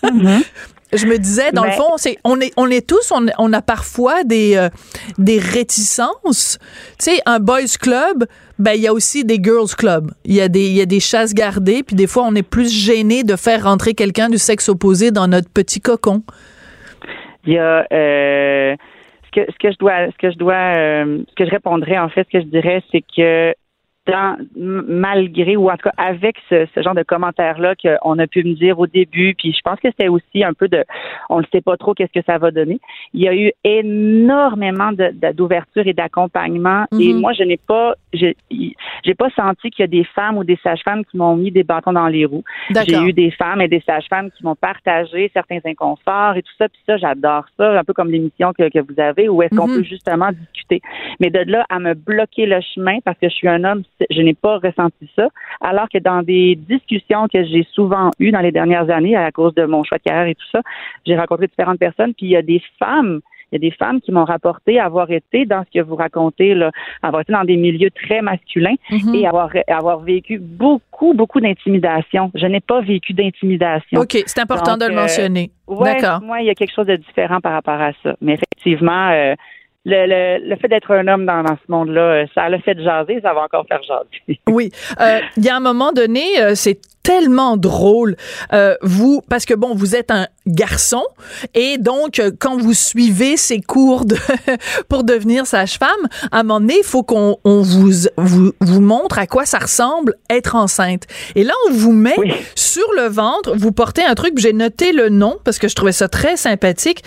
Mm-hmm. 0.04 0.46
Je 0.94 1.08
me 1.08 1.18
disais, 1.18 1.52
dans 1.52 1.66
le 1.66 1.72
fond, 1.72 1.98
c'est 1.98 2.18
on 2.24 2.40
est 2.40 2.54
on 2.58 2.70
est 2.70 2.88
tous 2.88 3.12
on, 3.12 3.54
a 3.54 3.62
parfois 3.62 4.24
des 4.24 4.56
euh, 4.56 4.70
des 5.18 5.40
réticences. 5.40 6.58
Tu 7.00 7.12
sais, 7.12 7.20
un 7.26 7.40
boys 7.40 7.78
club, 7.82 8.26
ben 8.60 8.74
il 8.74 8.82
y 8.82 8.88
a 8.88 8.94
aussi 8.94 9.26
des 9.26 9.40
girls 9.42 9.76
club. 9.78 10.12
Il 10.26 10.36
y 10.36 10.42
a 10.42 10.48
des 10.48 10.68
il 10.68 10.76
y 10.76 10.82
a 10.82 10.86
des 10.86 11.00
chasses 11.00 11.34
gardées, 11.34 11.84
puis 11.84 11.96
des 11.96 12.08
fois 12.08 12.24
on 12.28 12.36
est 12.36 12.48
plus 12.48 12.72
gêné 12.72 13.24
de 13.24 13.36
faire 13.36 13.64
rentrer 13.64 13.94
quelqu'un 13.94 14.30
du 14.30 14.38
sexe 14.38 14.70
opposé 14.70 15.12
dans 15.12 15.28
notre 15.28 15.50
petit 15.50 15.82
cocon. 15.82 16.24
Il 17.46 17.54
y 17.54 17.58
a 17.58 17.86
euh, 17.92 18.76
ce 19.34 19.42
que 19.60 19.72
je 19.72 19.78
dois, 19.78 20.08
ce 20.12 20.18
que 20.18 20.32
je 20.32 20.38
dois, 20.38 20.54
euh, 20.78 21.24
ce 21.30 21.36
que 21.36 21.46
je 21.46 21.52
répondrais 21.52 21.98
en 21.98 22.10
fait, 22.10 22.28
ce 22.32 22.38
que 22.38 22.44
je 22.44 22.50
dirais, 22.50 22.84
c'est 22.92 23.02
que 23.02 23.54
malgré 24.56 25.56
ou 25.56 25.70
en 25.70 25.78
tout 25.78 25.90
cas 25.90 25.94
avec 25.98 26.38
ce, 26.50 26.68
genre 26.78 26.94
de 26.94 27.04
commentaires-là 27.04 27.76
qu'on 27.76 28.20
a 28.20 28.28
pu 28.28 28.44
me 28.44 28.54
dire 28.54 28.80
au 28.80 28.88
début, 28.88 29.34
puis 29.36 29.52
je 29.52 29.62
pense 29.64 29.80
que 29.80 29.90
c'était 29.90 30.08
aussi 30.08 30.44
un 30.44 30.54
peu 30.54 30.68
de, 30.68 30.84
on 31.30 31.40
ne 31.40 31.46
sait 31.52 31.62
pas 31.62 31.76
trop 31.78 31.94
qu'est-ce 31.94 32.12
que 32.12 32.26
ça 32.26 32.38
va 32.38 32.52
donner. 32.52 32.80
Il 33.14 33.22
y 33.22 33.28
a 33.28 33.36
eu 33.36 33.52
énormément 33.64 34.92
d'ouverture 35.34 35.88
et 35.88 35.94
d'accompagnement, 35.94 36.86
et 37.00 37.14
mhm. 37.14 37.20
moi 37.20 37.34
je 37.34 37.44
n'ai 37.44 37.58
pas, 37.58 37.96
j'ai 38.14 38.36
pas 39.18 39.30
senti 39.36 39.72
qu'il 39.72 39.84
y 39.84 39.86
a 39.86 39.88
des 39.88 40.04
femmes 40.04 40.38
ou 40.38 40.44
des 40.44 40.60
sages-femmes 40.64 41.04
qui 41.06 41.18
m'ont 41.18 41.36
mis 41.36 41.52
des 41.52 41.64
bâtons 41.64 41.94
dans 41.94 42.08
les 42.08 42.26
roues. 42.26 42.44
J'ai 42.88 43.00
eu 43.00 43.14
des 43.14 43.32
femmes 43.32 43.62
et 43.62 43.68
des 43.68 43.82
sages-femmes 43.82 44.30
qui 44.32 44.44
m'ont 44.44 44.56
partagé 44.56 45.32
certains 45.34 45.60
inconforts 45.66 46.36
et 46.36 46.44
tout 46.44 46.54
ça, 46.58 46.70
puis 46.70 46.82
ça 46.86 46.98
j'adore 46.98 47.46
ça, 47.58 47.80
un 47.80 47.84
peu 47.84 47.94
comme 47.94 48.12
l'émission 48.12 48.54
que, 48.54 48.70
que 48.70 48.80
vous 48.80 49.00
avez, 49.00 49.30
où 49.30 49.42
est-ce 49.42 49.56
qu'on 49.56 49.68
mhm. 49.68 49.78
peut 49.78 49.84
justement 49.84 50.32
discuter. 50.32 50.82
Mais 51.20 51.30
de 51.32 51.40
là 51.40 51.66
à 51.70 51.80
me 51.80 51.94
bloquer 51.94 52.46
le 52.46 52.60
chemin 52.62 53.00
parce 53.04 53.18
que 53.20 53.30
je 53.30 53.36
suis 53.36 53.48
un 53.48 53.64
homme 53.64 53.84
je 54.10 54.22
n'ai 54.22 54.34
pas 54.34 54.58
ressenti 54.58 55.10
ça. 55.16 55.28
Alors 55.62 55.88
que 55.90 55.98
dans 55.98 56.22
des 56.22 56.56
discussions 56.56 57.28
que 57.28 57.44
j'ai 57.44 57.66
souvent 57.74 58.12
eues 58.20 58.32
dans 58.32 58.42
les 58.42 58.52
dernières 58.52 58.90
années 58.90 59.16
à 59.16 59.32
cause 59.32 59.54
de 59.56 59.66
mon 59.66 59.84
choix 59.84 59.98
de 59.98 60.04
carrière 60.04 60.28
et 60.28 60.36
tout 60.36 60.48
ça, 60.52 60.62
j'ai 61.06 61.18
rencontré 61.18 61.48
différentes 61.48 61.80
personnes, 61.80 62.14
puis 62.14 62.28
il 62.28 62.32
y 62.32 62.38
a 62.38 62.42
des 62.42 62.62
femmes 62.80 63.22
il 63.52 63.64
y 63.64 63.68
a 63.68 63.70
des 63.70 63.76
femmes 63.76 64.02
qui 64.02 64.12
m'ont 64.12 64.26
rapporté 64.26 64.80
avoir 64.80 65.12
été 65.12 65.46
dans 65.46 65.64
ce 65.64 65.80
que 65.80 65.84
vous 65.84 65.96
racontez, 65.96 66.54
là, 66.56 66.72
avoir 67.02 67.22
été 67.22 67.32
dans 67.32 67.44
des 67.44 67.58
milieux 67.58 67.92
très 67.92 68.22
masculins 68.22 68.76
mhm. 68.90 69.16
et 69.16 69.28
avoir, 69.28 69.52
avoir 69.68 70.00
vécu 70.00 70.40
beaucoup, 70.40 71.14
beaucoup 71.14 71.40
d'intimidation. 71.40 72.32
Je 72.34 72.46
n'ai 72.48 72.60
pas 72.60 72.82
vécu 72.82 73.14
d'intimidation. 73.14 74.00
OK, 74.00 74.18
c'est 74.26 74.40
important 74.40 74.78
de 74.78 74.86
le 74.86 74.94
euh, 74.94 75.02
mentionner. 75.02 75.52
D'accord. 75.68 76.22
Moi, 76.22 76.42
il 76.42 76.48
y 76.48 76.50
a 76.50 76.56
quelque 76.56 76.74
chose 76.74 76.88
de 76.88 76.96
différent 76.96 77.40
par 77.40 77.54
rapport 77.54 77.80
à 77.80 77.92
ça. 78.04 78.16
Mais 78.22 78.34
effectivement, 78.34 79.10
euh, 79.12 79.36
le, 79.86 80.50
le, 80.50 80.56
fait 80.58 80.68
d'être 80.68 80.92
un 80.92 81.08
homme 81.08 81.26
dans, 81.26 81.44
dans 81.44 81.56
ce 81.56 81.72
monde-là, 81.72 82.02
euh, 82.02 82.26
ça 82.34 82.44
a 82.44 82.60
fait 82.60 82.80
jaser, 82.82 83.22
ça 83.22 83.34
va 83.34 83.44
encore 83.44 83.66
faire 83.68 83.82
jaser. 83.84 84.40
oui. 84.50 84.72
Il 85.38 85.44
y 85.44 85.50
a 85.50 85.56
un 85.56 85.60
moment 85.60 85.92
donné, 85.92 86.24
c'est 86.56 86.80
tellement 87.06 87.56
drôle. 87.56 88.18
Euh, 88.52 88.76
vous, 88.82 89.22
parce 89.30 89.46
que 89.46 89.54
bon, 89.54 89.76
vous 89.76 89.96
êtes 89.96 90.10
un 90.10 90.28
garçon 90.48 91.04
et 91.54 91.78
donc 91.78 92.20
euh, 92.20 92.32
quand 92.38 92.58
vous 92.58 92.74
suivez 92.74 93.38
ces 93.38 93.62
cours 93.62 94.06
de, 94.06 94.18
pour 94.90 95.04
devenir 95.04 95.46
sage-femme, 95.46 95.90
à 96.32 96.40
un 96.40 96.44
moment 96.44 96.60
donné, 96.60 96.76
il 96.80 96.84
faut 96.84 97.04
qu'on 97.04 97.38
on 97.44 97.62
vous, 97.62 97.92
vous, 98.18 98.52
vous 98.60 98.82
montre 98.82 99.20
à 99.20 99.28
quoi 99.28 99.46
ça 99.46 99.60
ressemble 99.60 100.16
être 100.30 100.56
enceinte. 100.56 101.04
Et 101.36 101.44
là, 101.44 101.54
on 101.70 101.74
vous 101.74 101.94
met 101.94 102.16
sur 102.56 102.88
le 102.98 103.08
ventre, 103.08 103.54
vous 103.56 103.72
portez 103.72 104.04
un 104.04 104.16
truc, 104.16 104.38
j'ai 104.38 104.54
noté 104.54 104.92
le 104.92 105.10
nom 105.10 105.38
parce 105.44 105.60
que 105.60 105.68
je 105.68 105.76
trouvais 105.76 105.92
ça 105.92 106.08
très 106.08 106.38
sympathique. 106.38 107.04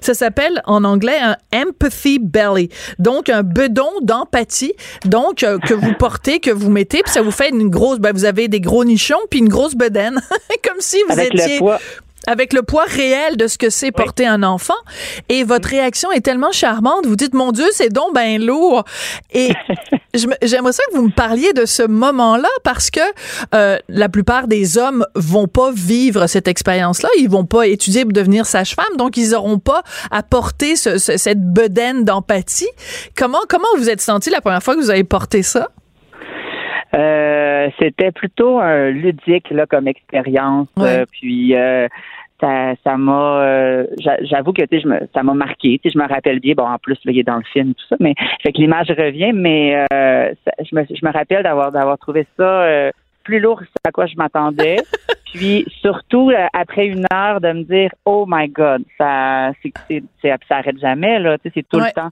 Ça 0.00 0.14
s'appelle 0.14 0.62
en 0.64 0.84
anglais 0.84 1.18
un 1.20 1.36
empathy 1.52 2.20
belly, 2.20 2.68
donc 3.00 3.28
un 3.28 3.42
bedon 3.42 3.90
d'empathie, 4.02 4.74
donc 5.04 5.42
euh, 5.42 5.58
que 5.58 5.74
vous 5.74 5.94
portez, 5.94 6.38
que 6.38 6.52
vous 6.52 6.70
mettez, 6.70 7.02
puis 7.02 7.12
ça 7.12 7.22
vous 7.22 7.32
fait 7.32 7.48
une 7.48 7.68
grosse, 7.68 7.98
ben, 7.98 8.12
vous 8.12 8.24
avez 8.24 8.46
des 8.46 8.60
gros 8.60 8.84
nichons, 8.84 9.18
puis 9.28 9.39
une 9.40 9.48
grosse 9.48 9.74
bedaine, 9.74 10.20
comme 10.68 10.80
si 10.80 10.98
vous 11.08 11.18
étiez 11.18 11.60
avec 12.26 12.52
le 12.52 12.62
poids 12.62 12.84
réel 12.84 13.36
de 13.36 13.46
ce 13.46 13.58
que 13.58 13.70
c'est 13.70 13.92
porter 13.92 14.26
un 14.26 14.42
enfant. 14.42 14.74
Et 15.28 15.44
votre 15.44 15.68
réaction 15.68 16.12
est 16.12 16.20
tellement 16.20 16.52
charmante. 16.52 17.06
Vous 17.06 17.16
dites, 17.16 17.34
mon 17.34 17.52
Dieu, 17.52 17.66
c'est 17.72 17.88
donc 17.88 18.14
bien 18.14 18.38
lourd. 18.38 18.84
Et 19.32 19.50
j'aimerais 20.42 20.72
ça 20.72 20.82
que 20.90 20.96
vous 20.96 21.06
me 21.06 21.12
parliez 21.12 21.52
de 21.52 21.64
ce 21.64 21.82
moment-là 21.82 22.48
parce 22.62 22.90
que 22.90 23.00
euh, 23.54 23.78
la 23.88 24.08
plupart 24.08 24.48
des 24.48 24.78
hommes 24.78 25.04
vont 25.14 25.48
pas 25.48 25.70
vivre 25.72 26.26
cette 26.26 26.48
expérience-là. 26.48 27.08
Ils 27.18 27.30
vont 27.30 27.46
pas 27.46 27.66
étudier 27.66 28.04
pour 28.04 28.12
devenir 28.12 28.46
sage-femme. 28.46 28.96
Donc, 28.96 29.16
ils 29.16 29.34
auront 29.34 29.58
pas 29.58 29.82
à 30.10 30.22
porter 30.22 30.76
cette 30.76 31.52
bedaine 31.52 32.04
d'empathie. 32.04 32.68
Comment, 33.16 33.40
comment 33.48 33.68
vous 33.76 33.88
êtes 33.88 34.00
senti 34.00 34.30
la 34.30 34.40
première 34.40 34.62
fois 34.62 34.74
que 34.74 34.80
vous 34.80 34.90
avez 34.90 35.04
porté 35.04 35.42
ça? 35.42 35.68
Euh, 36.92 37.49
c'était 37.78 38.12
plutôt 38.12 38.58
un 38.58 38.90
ludique 38.90 39.50
là 39.50 39.66
comme 39.66 39.88
expérience. 39.88 40.68
Euh, 40.78 41.04
puis 41.10 41.54
euh, 41.54 41.88
ça, 42.40 42.74
ça 42.84 42.96
m'a, 42.96 43.84
j'avoue 44.22 44.52
que 44.52 44.64
tu 44.64 44.80
sais, 44.80 45.08
ça 45.14 45.22
m'a 45.22 45.34
marqué. 45.34 45.78
Tu 45.78 45.88
sais, 45.88 45.94
je 45.94 45.98
me 45.98 46.08
rappelle 46.08 46.40
bien. 46.40 46.54
Bon, 46.54 46.66
en 46.66 46.78
plus, 46.78 46.98
là, 47.04 47.12
il 47.12 47.18
est 47.18 47.24
dans 47.24 47.36
le 47.36 47.44
film 47.52 47.74
tout 47.74 47.86
ça, 47.88 47.96
mais 48.00 48.14
fait 48.42 48.52
que 48.52 48.58
l'image 48.58 48.88
revient. 48.88 49.32
Mais 49.34 49.84
je 49.90 50.74
me, 50.74 50.84
je 50.84 51.04
me 51.04 51.12
rappelle 51.12 51.42
d'avoir 51.42 51.72
d'avoir 51.72 51.98
trouvé 51.98 52.26
ça 52.36 52.90
plus 53.24 53.40
lourd 53.40 53.62
à 53.84 53.92
quoi 53.92 54.06
je 54.06 54.16
m'attendais. 54.16 54.76
Puis 55.32 55.64
surtout 55.80 56.32
après 56.52 56.86
une 56.86 57.06
heure 57.12 57.40
de 57.40 57.52
me 57.52 57.62
dire 57.62 57.90
oh 58.04 58.24
my 58.26 58.48
god 58.48 58.82
ça 58.98 59.52
c'est 59.62 60.02
ça 60.20 60.56
arrête 60.56 60.80
jamais 60.80 61.20
là 61.20 61.38
tu 61.38 61.44
sais 61.44 61.52
c'est 61.54 61.68
tout 61.68 61.78
le 61.78 61.92
temps 61.92 62.10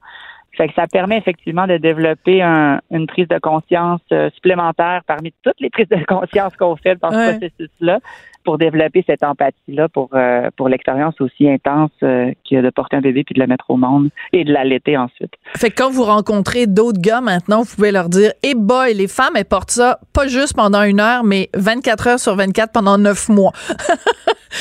fait 0.55 0.67
que 0.67 0.73
ça 0.73 0.87
permet 0.87 1.17
effectivement 1.17 1.67
de 1.67 1.77
développer 1.77 2.41
une 2.41 3.07
prise 3.07 3.27
de 3.27 3.39
conscience 3.39 4.01
euh, 4.11 4.29
supplémentaire 4.31 5.01
parmi 5.07 5.33
toutes 5.43 5.59
les 5.59 5.69
prises 5.69 5.87
de 5.89 6.03
conscience 6.05 6.55
qu'on 6.57 6.75
fait 6.75 6.97
dans 7.01 7.11
ce 7.11 7.37
processus-là 7.37 7.99
pour 8.43 8.57
développer 8.57 9.03
cette 9.05 9.23
empathie-là 9.23 9.89
pour 9.89 10.09
euh, 10.13 10.49
pour 10.57 10.69
l'expérience 10.69 11.19
aussi 11.21 11.49
intense 11.49 11.91
euh, 12.03 12.31
que 12.49 12.61
de 12.61 12.69
porter 12.69 12.97
un 12.97 13.01
bébé 13.01 13.23
puis 13.23 13.35
de 13.35 13.39
le 13.39 13.47
mettre 13.47 13.69
au 13.69 13.77
monde 13.77 14.09
et 14.33 14.43
de 14.43 14.51
l'allaiter 14.51 14.97
ensuite. 14.97 15.31
Fait 15.55 15.69
que 15.69 15.75
quand 15.75 15.91
vous 15.91 16.03
rencontrez 16.03 16.65
d'autres 16.65 17.01
gars 17.01 17.21
maintenant, 17.21 17.61
vous 17.61 17.75
pouvez 17.75 17.91
leur 17.91 18.09
dire 18.09 18.31
"Eh 18.43 18.55
boy, 18.55 18.93
les 18.93 19.07
femmes 19.07 19.35
elles 19.35 19.45
portent 19.45 19.71
ça 19.71 19.99
pas 20.13 20.27
juste 20.27 20.55
pendant 20.55 20.83
une 20.83 20.99
heure 20.99 21.23
mais 21.23 21.49
24 21.53 22.07
heures 22.07 22.19
sur 22.19 22.35
24 22.35 22.71
pendant 22.71 22.97
neuf 22.97 23.29
mois." 23.29 23.51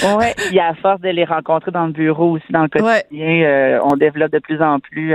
oui, 0.02 0.26
il 0.50 0.54
y 0.54 0.60
a 0.60 0.68
à 0.68 0.74
force 0.74 1.00
de 1.00 1.08
les 1.08 1.24
rencontrer 1.24 1.70
dans 1.70 1.86
le 1.86 1.92
bureau 1.92 2.32
aussi 2.32 2.52
dans 2.52 2.62
le 2.62 2.68
quotidien, 2.68 3.80
on 3.84 3.96
développe 3.96 4.32
de 4.32 4.38
plus 4.38 4.60
en 4.60 4.80
plus 4.80 5.14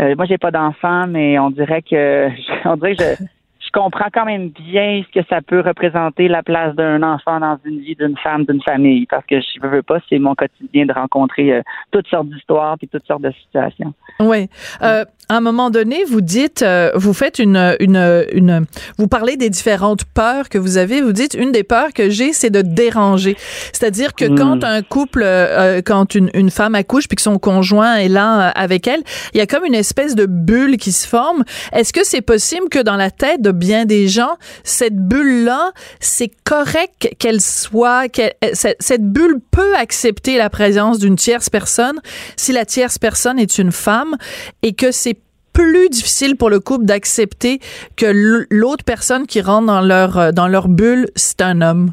euh, 0.00 0.14
moi, 0.16 0.24
j'ai 0.26 0.38
pas 0.38 0.50
d'enfant, 0.50 1.06
mais 1.06 1.38
on 1.38 1.50
dirait 1.50 1.82
que 1.82 2.28
on 2.64 2.76
dirait 2.76 2.96
que 2.96 3.24
je, 3.60 3.70
comprends 3.72 4.08
quand 4.12 4.24
même 4.24 4.48
bien 4.48 5.02
ce 5.06 5.20
que 5.20 5.24
ça 5.28 5.40
peut 5.42 5.60
représenter 5.60 6.26
la 6.26 6.42
place 6.42 6.74
d'un 6.74 7.02
enfant 7.04 7.38
dans 7.38 7.56
une 7.64 7.80
vie 7.80 7.94
d'une 7.94 8.16
femme, 8.16 8.44
d'une 8.44 8.62
famille, 8.62 9.06
parce 9.06 9.24
que 9.26 9.40
je 9.40 9.66
veux 9.66 9.82
pas, 9.82 9.98
c'est 10.08 10.18
mon 10.18 10.34
quotidien 10.34 10.86
de 10.86 10.92
rencontrer 10.92 11.52
euh, 11.52 11.62
toutes 11.92 12.08
sortes 12.08 12.28
d'histoires 12.28 12.76
et 12.82 12.86
toutes 12.88 13.06
sortes 13.06 13.22
de 13.22 13.30
situations. 13.30 13.92
Oui. 14.18 14.48
Euh, 14.82 15.04
à 15.30 15.36
un 15.36 15.40
moment 15.40 15.70
donné, 15.70 16.02
vous 16.02 16.22
dites, 16.22 16.62
euh, 16.62 16.90
vous 16.96 17.12
faites 17.12 17.38
une, 17.38 17.76
une, 17.78 18.26
une, 18.32 18.66
vous 18.98 19.06
parlez 19.06 19.36
des 19.36 19.48
différentes 19.48 20.04
peurs 20.04 20.48
que 20.48 20.58
vous 20.58 20.76
avez. 20.76 21.00
Vous 21.02 21.12
dites, 21.12 21.34
une 21.34 21.52
des 21.52 21.62
peurs 21.62 21.92
que 21.92 22.10
j'ai, 22.10 22.32
c'est 22.32 22.50
de 22.50 22.62
déranger. 22.62 23.36
C'est-à-dire 23.72 24.14
que 24.16 24.24
quand 24.24 24.56
hmm. 24.56 24.64
un 24.64 24.82
couple, 24.82 25.22
euh, 25.24 25.82
quand 25.86 26.16
une, 26.16 26.30
une 26.34 26.50
femme 26.50 26.74
accouche 26.74 27.06
puis 27.06 27.14
que 27.14 27.22
son 27.22 27.38
conjoint 27.38 27.94
est 27.94 28.08
là 28.08 28.48
euh, 28.48 28.52
avec 28.56 28.88
elle, 28.88 29.04
il 29.32 29.38
y 29.38 29.40
a 29.40 29.46
comme 29.46 29.64
une 29.64 29.74
espèce 29.76 30.16
de 30.16 30.26
bulle 30.26 30.78
qui 30.78 30.90
se 30.90 31.06
forme. 31.06 31.44
Est-ce 31.72 31.92
que 31.92 32.04
c'est 32.04 32.22
possible 32.22 32.68
que 32.68 32.80
dans 32.80 32.96
la 32.96 33.12
tête 33.12 33.40
de 33.40 33.52
bien 33.52 33.84
des 33.84 34.08
gens, 34.08 34.36
cette 34.64 34.96
bulle-là, 34.96 35.70
c'est 36.00 36.32
correct 36.42 37.14
qu'elle 37.20 37.40
soit, 37.40 38.08
qu'elle, 38.08 38.32
cette 38.52 39.04
bulle 39.04 39.38
peut 39.52 39.76
accepter 39.76 40.38
la 40.38 40.50
présence 40.50 40.98
d'une 40.98 41.14
tierce 41.14 41.50
personne? 41.50 42.00
Si 42.34 42.50
la 42.50 42.64
tierce 42.64 42.98
personne 42.98 43.38
est 43.38 43.58
une 43.58 43.70
femme 43.70 44.16
et 44.62 44.72
que 44.72 44.90
c'est 44.90 45.19
plus 45.52 45.88
difficile 45.88 46.36
pour 46.36 46.50
le 46.50 46.60
couple 46.60 46.84
d'accepter 46.84 47.60
que 47.96 48.46
l'autre 48.50 48.84
personne 48.84 49.26
qui 49.26 49.40
rentre 49.40 49.66
dans 49.66 49.80
leur 49.80 50.18
euh, 50.18 50.32
dans 50.32 50.48
leur 50.48 50.68
bulle, 50.68 51.08
c'est 51.16 51.40
un 51.40 51.60
homme. 51.60 51.92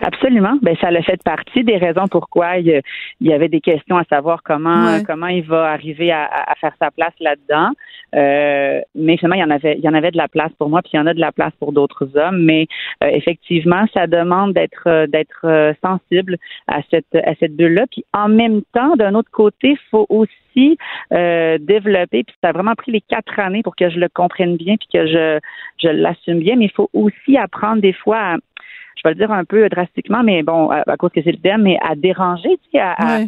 Absolument. 0.00 0.58
Ben 0.62 0.76
ça 0.80 0.88
a 0.88 1.02
fait 1.02 1.22
partie 1.22 1.64
des 1.64 1.76
raisons 1.76 2.06
pourquoi 2.08 2.58
il, 2.58 2.82
y 3.20 3.32
avait 3.32 3.48
des 3.48 3.60
questions 3.60 3.96
à 3.96 4.04
savoir 4.04 4.42
comment 4.42 4.98
comment 5.06 5.26
il 5.26 5.42
va 5.42 5.70
arriver 5.70 6.12
à, 6.12 6.24
à 6.24 6.54
faire 6.56 6.72
sa 6.80 6.90
place 6.90 7.14
là-dedans. 7.20 7.72
Euh, 8.14 8.80
mais 8.94 9.16
finalement, 9.16 9.36
il 9.36 9.40
y 9.40 9.44
en 9.44 9.50
avait 9.50 9.76
il 9.76 9.84
y 9.84 9.88
en 9.88 9.94
avait 9.94 10.10
de 10.10 10.16
la 10.16 10.28
place 10.28 10.52
pour 10.58 10.68
moi, 10.68 10.82
puis 10.82 10.92
il 10.94 10.96
y 10.96 11.00
en 11.00 11.06
a 11.06 11.14
de 11.14 11.20
la 11.20 11.32
place 11.32 11.52
pour 11.58 11.72
d'autres 11.72 12.16
hommes. 12.16 12.42
Mais 12.42 12.66
euh, 13.02 13.08
effectivement, 13.08 13.84
ça 13.92 14.06
demande 14.06 14.52
d'être 14.52 14.86
euh, 14.86 15.06
d'être 15.06 15.74
sensible 15.82 16.36
à 16.68 16.80
cette 16.90 17.14
à 17.14 17.34
cette 17.40 17.56
bulle-là. 17.56 17.86
Puis 17.90 18.04
en 18.12 18.28
même 18.28 18.62
temps, 18.72 18.96
d'un 18.96 19.14
autre 19.14 19.30
côté, 19.30 19.70
il 19.70 19.88
faut 19.90 20.06
aussi 20.08 20.78
développer. 21.10 22.24
Puis 22.24 22.34
ça 22.42 22.48
a 22.48 22.52
vraiment 22.52 22.74
pris 22.74 22.90
les 22.92 23.02
quatre 23.02 23.38
années 23.38 23.62
pour 23.62 23.76
que 23.76 23.90
je 23.90 23.98
le 23.98 24.08
comprenne 24.08 24.56
bien, 24.56 24.76
puis 24.76 24.88
que 24.92 25.06
je 25.06 25.38
je 25.82 25.88
l'assume 25.88 26.38
bien. 26.38 26.56
Mais 26.56 26.66
il 26.66 26.72
faut 26.72 26.88
aussi 26.94 27.36
apprendre 27.36 27.82
des 27.82 27.92
fois 27.92 28.18
à 28.18 28.36
je 28.96 29.02
vais 29.04 29.14
le 29.14 29.16
dire 29.16 29.30
un 29.30 29.44
peu 29.44 29.68
drastiquement, 29.68 30.22
mais 30.22 30.42
bon, 30.42 30.70
à, 30.70 30.96
cause 30.96 31.10
que 31.12 31.22
c'est 31.22 31.32
le 31.32 31.38
thème, 31.38 31.62
mais 31.62 31.78
à 31.82 31.94
déranger, 31.94 32.58
tu 32.64 32.70
sais, 32.72 32.80
à, 32.80 33.20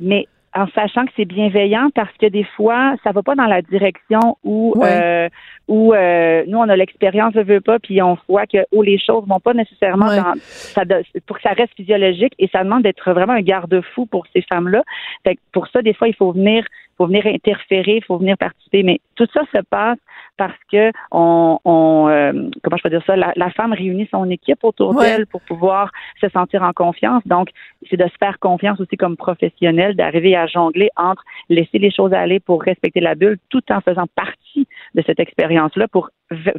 mais 0.00 0.26
en 0.56 0.66
sachant 0.68 1.04
que 1.04 1.12
c'est 1.16 1.26
bienveillant 1.26 1.90
parce 1.94 2.12
que 2.18 2.26
des 2.26 2.44
fois 2.56 2.94
ça 3.04 3.12
va 3.12 3.22
pas 3.22 3.34
dans 3.34 3.46
la 3.46 3.60
direction 3.60 4.38
où 4.42 4.74
euh, 4.82 5.28
où 5.68 5.92
euh, 5.92 6.44
nous 6.46 6.58
on 6.58 6.68
a 6.68 6.76
l'expérience 6.76 7.34
je 7.34 7.40
veux 7.40 7.60
pas 7.60 7.78
puis 7.78 8.00
on 8.00 8.16
voit 8.26 8.46
que 8.46 8.58
où 8.72 8.80
les 8.82 8.98
choses 8.98 9.24
vont 9.26 9.40
pas 9.40 9.52
nécessairement 9.52 10.06
dans 10.06 10.34
ça 10.40 10.82
pour 11.26 11.36
que 11.36 11.42
ça 11.42 11.50
reste 11.50 11.74
physiologique 11.76 12.32
et 12.38 12.48
ça 12.48 12.64
demande 12.64 12.84
d'être 12.84 13.12
vraiment 13.12 13.34
un 13.34 13.42
garde-fou 13.42 14.06
pour 14.06 14.26
ces 14.32 14.42
femmes 14.42 14.68
là 14.68 14.82
fait 15.24 15.38
pour 15.52 15.68
ça 15.68 15.82
des 15.82 15.92
fois 15.92 16.08
il 16.08 16.14
faut 16.14 16.32
venir 16.32 16.64
faut 16.96 17.06
venir 17.06 17.26
interférer 17.26 17.96
il 17.96 18.04
faut 18.04 18.18
venir 18.18 18.36
participer. 18.36 18.82
Mais 18.82 19.00
tout 19.14 19.26
ça 19.32 19.42
se 19.54 19.60
passe 19.62 19.98
parce 20.36 20.58
que 20.70 20.90
on, 21.10 21.58
on 21.64 22.08
euh, 22.08 22.32
comment 22.62 22.76
je 22.76 22.82
peux 22.82 22.90
dire 22.90 23.02
ça, 23.06 23.16
la, 23.16 23.32
la, 23.36 23.50
femme 23.50 23.72
réunit 23.72 24.08
son 24.10 24.28
équipe 24.30 24.62
autour 24.64 24.94
d'elle 24.94 25.26
pour 25.26 25.40
pouvoir 25.42 25.90
se 26.20 26.28
sentir 26.28 26.62
en 26.62 26.72
confiance. 26.72 27.22
Donc, 27.26 27.48
c'est 27.88 27.96
de 27.96 28.04
se 28.04 28.16
faire 28.18 28.38
confiance 28.38 28.80
aussi 28.80 28.96
comme 28.96 29.16
professionnel, 29.16 29.96
d'arriver 29.96 30.36
à 30.36 30.46
jongler 30.46 30.90
entre 30.96 31.24
laisser 31.48 31.78
les 31.78 31.90
choses 31.90 32.12
aller 32.12 32.40
pour 32.40 32.62
respecter 32.62 33.00
la 33.00 33.14
bulle, 33.14 33.38
tout 33.48 33.62
en 33.70 33.80
faisant 33.80 34.06
partie 34.14 34.66
de 34.96 35.02
cette 35.06 35.20
expérience-là 35.20 35.86
pour 35.88 36.10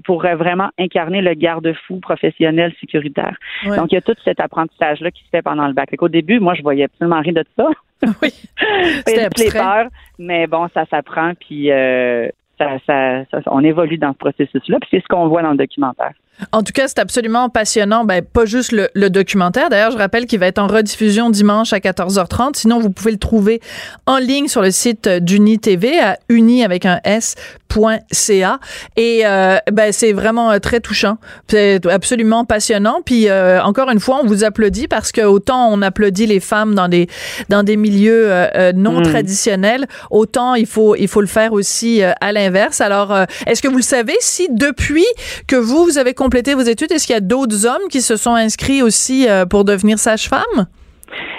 pour 0.06 0.22
vraiment 0.22 0.70
incarner 0.80 1.22
le 1.22 1.34
garde-fou 1.34 2.00
professionnel 2.00 2.74
sécuritaire. 2.80 3.36
Donc, 3.66 3.92
il 3.92 3.96
y 3.96 3.98
a 3.98 4.02
tout 4.02 4.16
cet 4.24 4.40
apprentissage-là 4.40 5.12
qui 5.12 5.24
se 5.24 5.30
fait 5.30 5.42
pendant 5.42 5.68
le 5.68 5.74
bac. 5.74 5.90
Au 6.00 6.08
début, 6.08 6.40
moi, 6.40 6.54
je 6.54 6.62
voyais 6.62 6.86
absolument 6.86 7.20
rien 7.22 7.34
de 7.34 7.46
ça. 7.58 7.68
Oui. 8.22 8.30
C'était 9.08 9.50
peur, 9.52 9.88
mais 10.20 10.46
bon, 10.46 10.68
ça 10.72 10.86
s'apprend, 10.86 11.34
puis 11.34 11.72
euh, 11.72 12.30
ça, 12.60 12.78
ça, 12.86 13.26
on 13.48 13.64
évolue 13.64 13.98
dans 13.98 14.14
ce 14.14 14.18
processus-là, 14.20 14.78
puis 14.80 14.90
c'est 14.92 15.02
ce 15.02 15.08
qu'on 15.08 15.28
voit 15.28 15.42
dans 15.42 15.52
le 15.52 15.58
documentaire. 15.58 16.14
En 16.52 16.62
tout 16.64 16.72
cas, 16.74 16.88
c'est 16.88 17.00
absolument 17.00 17.50
passionnant. 17.50 18.06
Ben, 18.06 18.22
pas 18.22 18.46
juste 18.46 18.72
le, 18.72 18.90
le 18.94 19.10
documentaire. 19.10 19.70
D'ailleurs, 19.70 19.92
je 19.92 19.98
rappelle 19.98 20.26
qu'il 20.28 20.40
va 20.40 20.48
être 20.48 20.60
en 20.60 20.68
rediffusion 20.68 21.30
dimanche 21.30 21.74
à 21.74 21.80
14h30. 21.80 22.56
Sinon, 22.58 22.80
vous 22.80 22.90
pouvez 22.92 23.12
le 23.12 23.18
trouver 23.18 23.60
en 24.06 24.18
ligne 24.18 24.48
sur 24.48 24.62
le 24.62 24.72
site 24.72 25.08
d'Uni 25.08 25.60
TV 25.60 26.00
à 26.00 26.18
uni 26.30 26.64
avec 26.64 26.86
un 26.86 27.00
s.ca. 27.04 28.60
Et 28.96 29.22
euh, 29.26 29.58
ben, 29.72 29.92
c'est 29.92 30.14
vraiment 30.14 30.52
euh, 30.52 30.60
très 30.60 30.80
touchant. 30.80 31.18
C'est 31.48 31.86
absolument 31.88 32.46
passionnant. 32.46 33.02
Puis 33.04 33.30
euh, 33.30 33.62
encore 33.64 33.90
une 33.90 34.00
fois, 34.00 34.20
on 34.24 34.28
vous 34.28 34.44
applaudit 34.44 34.88
parce 34.88 35.12
que 35.12 35.22
autant 35.22 35.70
on 35.72 35.82
applaudit 35.82 36.28
les 36.28 36.40
femmes 36.40 36.76
dans 36.76 36.88
des 36.88 37.08
dans 37.50 37.64
des 37.64 37.78
milieux 37.78 38.28
euh, 38.30 38.72
non 38.74 38.98
Mm. 39.00 39.04
traditionnels, 39.04 39.88
autant 40.10 40.56
il 40.56 40.66
faut 40.66 40.96
il 40.96 41.08
faut 41.08 41.22
le 41.22 41.28
faire 41.28 41.54
aussi 41.54 42.02
à 42.02 42.32
l'inverse. 42.32 42.82
Alors, 42.82 43.16
est-ce 43.46 43.62
que 43.62 43.68
vous 43.68 43.78
le 43.78 43.84
savez 43.84 44.16
si 44.20 44.48
depuis 44.50 45.06
que 45.46 45.56
vous 45.56 45.84
vous 45.84 45.98
avez 45.98 46.14
complété 46.28 46.56
vos 46.56 46.60
études, 46.60 46.92
est-ce 46.92 47.08
qu'il 47.08 47.14
y 47.14 47.18
a 47.18 47.22
d'autres 47.22 47.66
hommes 47.66 47.88
qui 47.90 48.02
se 48.02 48.18
sont 48.18 48.36
inscrits 48.36 48.82
aussi 48.82 49.30
euh, 49.30 49.46
pour 49.46 49.64
devenir 49.64 49.98
sage-femme? 49.98 50.68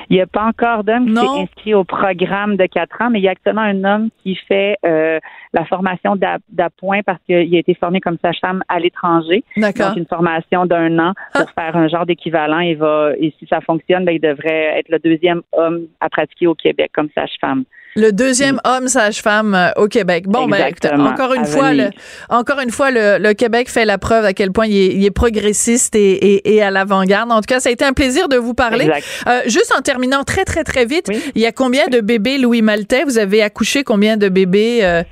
Il 0.08 0.16
n'y 0.16 0.22
a 0.22 0.26
pas 0.26 0.44
encore 0.44 0.82
d'homme 0.82 1.08
qui 1.08 1.14
s'est 1.14 1.42
inscrit 1.42 1.74
au 1.74 1.84
programme 1.84 2.56
de 2.56 2.64
quatre 2.64 2.96
ans, 3.02 3.10
mais 3.10 3.18
il 3.20 3.24
y 3.24 3.28
a 3.28 3.32
actuellement 3.32 3.60
un 3.60 3.84
homme 3.84 4.08
qui 4.22 4.34
fait 4.48 4.78
euh, 4.86 5.18
la 5.52 5.66
formation 5.66 6.16
d'a- 6.16 6.38
d'appoint 6.48 7.02
parce 7.04 7.20
qu'il 7.26 7.54
a 7.54 7.58
été 7.58 7.74
formé 7.74 8.00
comme 8.00 8.16
sage-femme 8.22 8.62
à 8.70 8.80
l'étranger. 8.80 9.44
D'accord. 9.58 9.88
Donc, 9.88 9.98
une 9.98 10.06
formation 10.06 10.64
d'un 10.64 10.98
an 10.98 11.12
pour 11.34 11.50
faire 11.50 11.76
un 11.76 11.88
genre 11.88 12.06
d'équivalent. 12.06 12.60
Il 12.60 12.78
va, 12.78 13.10
et 13.20 13.34
si 13.38 13.46
ça 13.46 13.60
fonctionne, 13.60 14.06
ben, 14.06 14.12
il 14.12 14.22
devrait 14.22 14.78
être 14.78 14.88
le 14.88 14.98
deuxième 15.00 15.42
homme 15.52 15.80
à 16.00 16.08
pratiquer 16.08 16.46
au 16.46 16.54
Québec 16.54 16.90
comme 16.94 17.10
sage-femme. 17.14 17.64
Le 17.96 18.12
deuxième 18.12 18.60
homme 18.64 18.86
sage-femme 18.86 19.54
euh, 19.54 19.70
au 19.76 19.88
Québec. 19.88 20.24
Bon, 20.28 20.46
ben, 20.46 20.72
encore 21.00 21.34
une 21.34 21.44
fois, 21.44 21.72
le, 21.72 21.90
encore 22.28 22.60
une 22.60 22.70
fois, 22.70 22.90
le, 22.90 23.18
le 23.18 23.32
Québec 23.34 23.68
fait 23.68 23.84
la 23.84 23.98
preuve 23.98 24.24
à 24.24 24.32
quel 24.34 24.52
point 24.52 24.66
il 24.66 24.76
est, 24.76 24.94
il 24.94 25.04
est 25.04 25.10
progressiste 25.10 25.96
et, 25.96 26.12
et, 26.12 26.54
et 26.54 26.62
à 26.62 26.70
l'avant-garde. 26.70 27.32
En 27.32 27.36
tout 27.40 27.46
cas, 27.48 27.58
ça 27.60 27.70
a 27.70 27.72
été 27.72 27.84
un 27.84 27.92
plaisir 27.94 28.28
de 28.28 28.36
vous 28.36 28.54
parler. 28.54 28.88
Euh, 29.26 29.40
juste 29.46 29.74
en 29.76 29.80
terminant 29.82 30.22
très, 30.22 30.44
très, 30.44 30.62
très 30.64 30.84
vite, 30.84 31.06
Oui. 31.08 31.20
il 31.34 31.42
y 31.42 31.46
a 31.46 31.52
combien 31.52 31.88
de 31.88 32.00
bébés 32.00 32.38
Louis 32.38 32.62
Maltais? 32.62 33.04
Vous 33.04 33.18
avez 33.18 33.42
accouché 33.42 33.82
combien 33.84 34.16
de 34.16 34.28
bébés? 34.28 34.80
euh, 34.82 35.02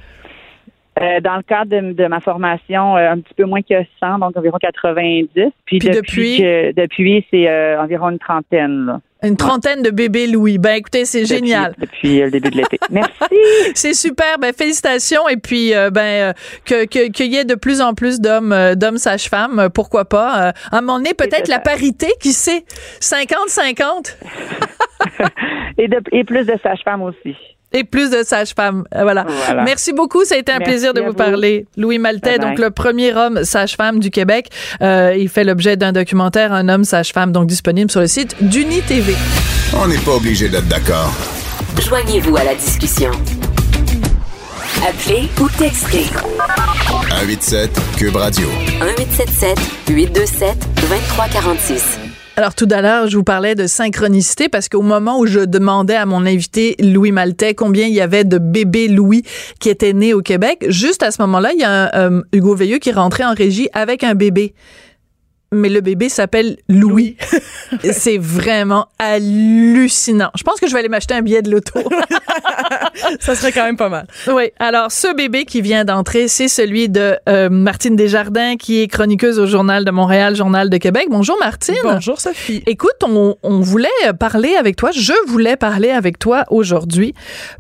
Euh, 1.00 1.20
dans 1.20 1.36
le 1.36 1.42
cadre 1.42 1.70
de, 1.70 1.92
de 1.92 2.06
ma 2.06 2.20
formation, 2.20 2.96
euh, 2.96 3.10
un 3.10 3.18
petit 3.18 3.34
peu 3.34 3.44
moins 3.44 3.60
que 3.60 3.74
100, 4.00 4.18
donc 4.18 4.36
environ 4.36 4.56
90. 4.58 5.28
Puis, 5.66 5.78
Puis 5.78 5.88
depuis? 5.90 6.38
depuis, 6.74 7.26
c'est 7.30 7.76
environ 7.78 8.10
une 8.10 8.18
trentaine. 8.18 8.86
Là, 8.86 9.00
une 9.22 9.37
trentaine 9.37 9.83
de 9.83 9.90
bébés 9.90 10.26
Louis. 10.26 10.59
Ben, 10.59 10.74
écoutez, 10.76 11.05
c'est 11.05 11.22
Depuis- 11.22 11.35
génial. 11.37 11.74
Depuis, 11.79 12.20
euh, 12.20 12.26
le 12.26 12.31
début 12.33 12.50
de 12.50 12.57
l'été. 12.59 12.79
Merci. 12.90 13.12
C'est 13.74 13.94
super, 13.94 14.38
ben 14.38 14.52
félicitations 14.52 15.29
et 15.29 15.37
puis 15.38 15.74
euh, 15.74 15.90
ben 15.90 16.31
euh, 16.31 16.33
que 16.64 16.85
que- 16.85 17.09
qu'il 17.11 17.33
y 17.33 17.37
ait 17.37 17.44
de 17.44 17.55
plus 17.55 17.81
en 17.81 17.94
plus 17.94 18.20
d'hommes 18.20 18.52
euh, 18.52 18.74
d'hommes 18.74 18.98
sages-femmes, 18.98 19.68
pourquoi 19.74 20.05
pas. 20.05 20.50
À 20.70 20.76
un 20.76 20.81
moment 20.83 20.98
donné, 20.98 21.14
peut-être 21.14 21.48
la 21.48 21.59
parité, 21.59 22.09
qui 22.20 22.33
sait, 22.33 22.64
50-50 23.00 24.16
et, 25.79 25.88
de, 25.88 25.98
et 26.12 26.24
plus 26.24 26.44
de 26.44 26.55
sages-femmes 26.62 27.02
aussi. 27.02 27.35
Et 27.72 27.85
plus 27.85 28.11
de 28.11 28.22
sages-femmes. 28.22 28.85
Euh, 28.94 29.02
Voilà. 29.02 29.24
Voilà. 29.46 29.62
Merci 29.64 29.92
beaucoup, 29.92 30.24
ça 30.24 30.35
a 30.35 30.38
été 30.38 30.52
un 30.52 30.59
Merci 30.59 30.70
plaisir 30.72 30.94
de 30.94 31.00
vous, 31.00 31.09
vous. 31.09 31.12
parler. 31.14 31.66
Louis 31.76 31.98
Maltais, 31.98 32.38
donc 32.38 32.59
le 32.59 32.70
premier 32.70 33.12
homme 33.14 33.44
sage-femme 33.44 33.98
du 34.00 34.11
Québec, 34.11 34.48
Euh, 34.83 35.14
il 35.16 35.29
fait 35.29 35.44
l'objet 35.44 35.76
d'un 35.76 35.92
documentaire 35.92 36.52
Un 36.52 36.68
homme 36.68 36.85
sage-femme 36.85 37.33
donc 37.33 37.46
disponible 37.46 37.90
sur 37.90 38.00
le 38.00 38.07
site 38.07 38.37
d'Uni 38.40 38.81
TV. 38.83 39.14
On 39.74 39.87
n'est 39.88 39.98
pas 39.98 40.12
obligé 40.12 40.48
d'être 40.48 40.68
d'accord. 40.68 41.12
Joignez-vous 41.87 42.37
à 42.37 42.44
la 42.44 42.55
discussion. 42.55 43.11
Appelez 44.87 45.29
ou 45.40 45.48
textez 45.59 46.05
187 46.88 47.70
Cube 47.96 48.16
Radio. 48.16 48.46
1877 48.81 49.59
827 49.88 50.57
2346. 50.81 51.98
Alors 52.38 52.55
tout 52.55 52.68
à 52.70 52.83
l'heure, 52.83 53.09
je 53.09 53.16
vous 53.16 53.25
parlais 53.25 53.55
de 53.55 53.66
synchronicité 53.66 54.51
parce 54.51 54.68
qu'au 54.68 54.83
moment 54.83 55.18
où 55.18 55.25
je 55.25 55.40
demandais 55.40 55.96
à 55.96 56.05
mon 56.05 56.27
invité 56.27 56.77
Louis 56.81 57.11
Maltais 57.11 57.55
combien 57.55 57.87
il 57.87 57.94
y 57.94 58.03
avait 58.03 58.25
de 58.25 58.37
bébés 58.37 58.88
Louis 58.88 59.22
qui 59.59 59.70
étaient 59.70 59.94
nés 59.94 60.12
au 60.12 60.20
Québec, 60.20 60.66
juste 60.68 61.03
à 61.03 61.11
ce 61.11 61.22
moment-là, 61.22 61.53
il 61.55 61.61
y 61.61 61.64
a 61.64 61.96
un, 61.99 62.12
euh, 62.12 62.22
Hugo 62.35 62.55
Veilleux 62.55 62.77
qui 62.77 62.92
rentré 62.92 63.25
en 63.25 63.33
régie 63.33 63.70
avec 63.72 64.05
un 64.05 64.14
bébé. 64.14 64.53
Mais 65.52 65.68
le 65.68 65.80
bébé 65.80 66.09
s'appelle 66.09 66.56
Louis. 66.68 67.16
C'est 67.92 68.18
vraiment 68.18 68.88
hallucinant. 68.98 70.30
Je 70.37 70.42
pense 70.42 70.61
que 70.61 70.66
je 70.66 70.72
vais 70.72 70.80
aller 70.80 70.88
m'acheter 70.88 71.14
un 71.14 71.22
billet 71.22 71.42
de 71.42 71.50
l'auto. 71.50 71.80
Ça 73.20 73.35
serait 73.35 73.52
quand 73.52 73.64
même 73.64 73.76
pas 73.76 73.88
mal. 73.88 74.06
Oui. 74.28 74.50
Alors, 74.59 74.90
ce 74.90 75.14
bébé 75.14 75.44
qui 75.44 75.61
vient 75.61 75.85
d'entrer, 75.85 76.28
c'est 76.28 76.48
celui 76.48 76.88
de 76.88 77.16
euh, 77.28 77.48
Martine 77.50 77.94
Desjardins, 77.94 78.56
qui 78.56 78.80
est 78.82 78.88
chroniqueuse 78.88 79.38
au 79.38 79.46
Journal 79.46 79.85
de 79.85 79.90
Montréal, 79.90 80.35
Journal 80.35 80.70
de 80.70 80.76
Québec. 80.78 81.06
Bonjour, 81.11 81.37
Martine. 81.38 81.76
Bonjour, 81.82 82.20
Sophie. 82.20 82.62
Écoute, 82.66 82.96
on, 83.02 83.37
on 83.42 83.61
voulait 83.61 83.88
parler 84.18 84.56
avec 84.56 84.76
toi, 84.76 84.90
je 84.90 85.12
voulais 85.26 85.56
parler 85.56 85.90
avec 85.90 86.18
toi 86.18 86.44
aujourd'hui 86.50 87.14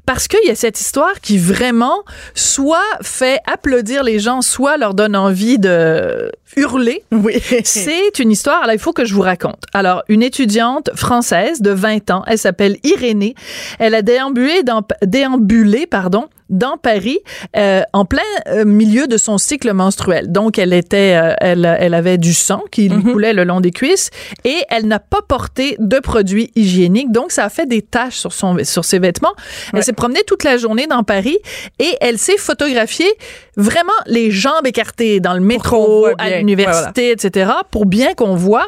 parce 0.06 0.28
qu'il 0.28 0.44
y 0.46 0.50
a 0.50 0.54
cette 0.54 0.80
histoire 0.80 1.20
qui 1.20 1.38
vraiment 1.38 2.02
soit 2.34 2.78
fait 3.02 3.40
applaudir 3.50 4.02
les 4.02 4.18
gens, 4.18 4.42
soit 4.42 4.76
leur 4.76 4.94
donne 4.94 5.16
envie 5.16 5.58
de 5.58 6.32
hurler. 6.56 7.02
Oui. 7.12 7.34
C'est 7.64 8.18
une 8.18 8.30
histoire, 8.30 8.62
alors 8.62 8.74
il 8.74 8.78
faut 8.78 8.92
que 8.92 9.04
je 9.04 9.14
vous 9.14 9.22
raconte. 9.22 9.62
Alors, 9.74 10.02
une 10.08 10.22
étudiante 10.22 10.90
française 10.94 11.60
de 11.60 11.70
20 11.70 12.10
ans, 12.10 12.24
elle 12.26 12.38
s'appelle 12.38 12.76
Irénée. 12.84 13.34
Elle 13.78 13.94
a 13.94 14.02
déambulé 14.02 14.62
dans, 14.62 14.82
déambulé, 15.02 15.86
pardon, 15.86 16.28
dans 16.50 16.76
Paris 16.76 17.18
euh, 17.56 17.82
en 17.92 18.04
plein 18.04 18.22
euh, 18.48 18.64
milieu 18.64 19.06
de 19.06 19.16
son 19.16 19.38
cycle 19.38 19.72
menstruel. 19.72 20.30
Donc, 20.30 20.58
elle 20.58 20.72
était, 20.72 21.18
euh, 21.20 21.34
elle, 21.40 21.64
elle 21.78 21.94
avait 21.94 22.18
du 22.18 22.32
sang 22.32 22.62
qui 22.70 22.88
lui 22.88 23.02
coulait 23.02 23.32
le 23.32 23.44
long 23.44 23.60
des 23.60 23.70
cuisses 23.70 24.10
et 24.44 24.56
elle 24.68 24.86
n'a 24.86 24.98
pas 24.98 25.22
porté 25.26 25.76
de 25.78 25.98
produits 25.98 26.50
hygiéniques. 26.54 27.12
Donc, 27.12 27.32
ça 27.32 27.44
a 27.44 27.48
fait 27.48 27.66
des 27.66 27.82
taches 27.82 28.16
sur 28.16 28.32
son, 28.32 28.56
sur 28.64 28.84
ses 28.84 28.98
vêtements. 28.98 29.34
Elle 29.72 29.82
s'est 29.82 29.92
promenée 29.92 30.22
toute 30.26 30.44
la 30.44 30.56
journée 30.56 30.86
dans 30.86 31.02
Paris 31.02 31.38
et 31.78 31.96
elle 32.00 32.18
s'est 32.18 32.38
photographiée 32.38 33.12
vraiment 33.56 33.92
les 34.06 34.30
jambes 34.30 34.66
écartées 34.66 35.20
dans 35.20 35.34
le 35.34 35.40
métro, 35.40 36.08
à 36.18 36.30
l'université, 36.30 37.10
etc., 37.10 37.50
pour 37.70 37.86
bien 37.86 38.14
qu'on 38.14 38.36
voit 38.36 38.66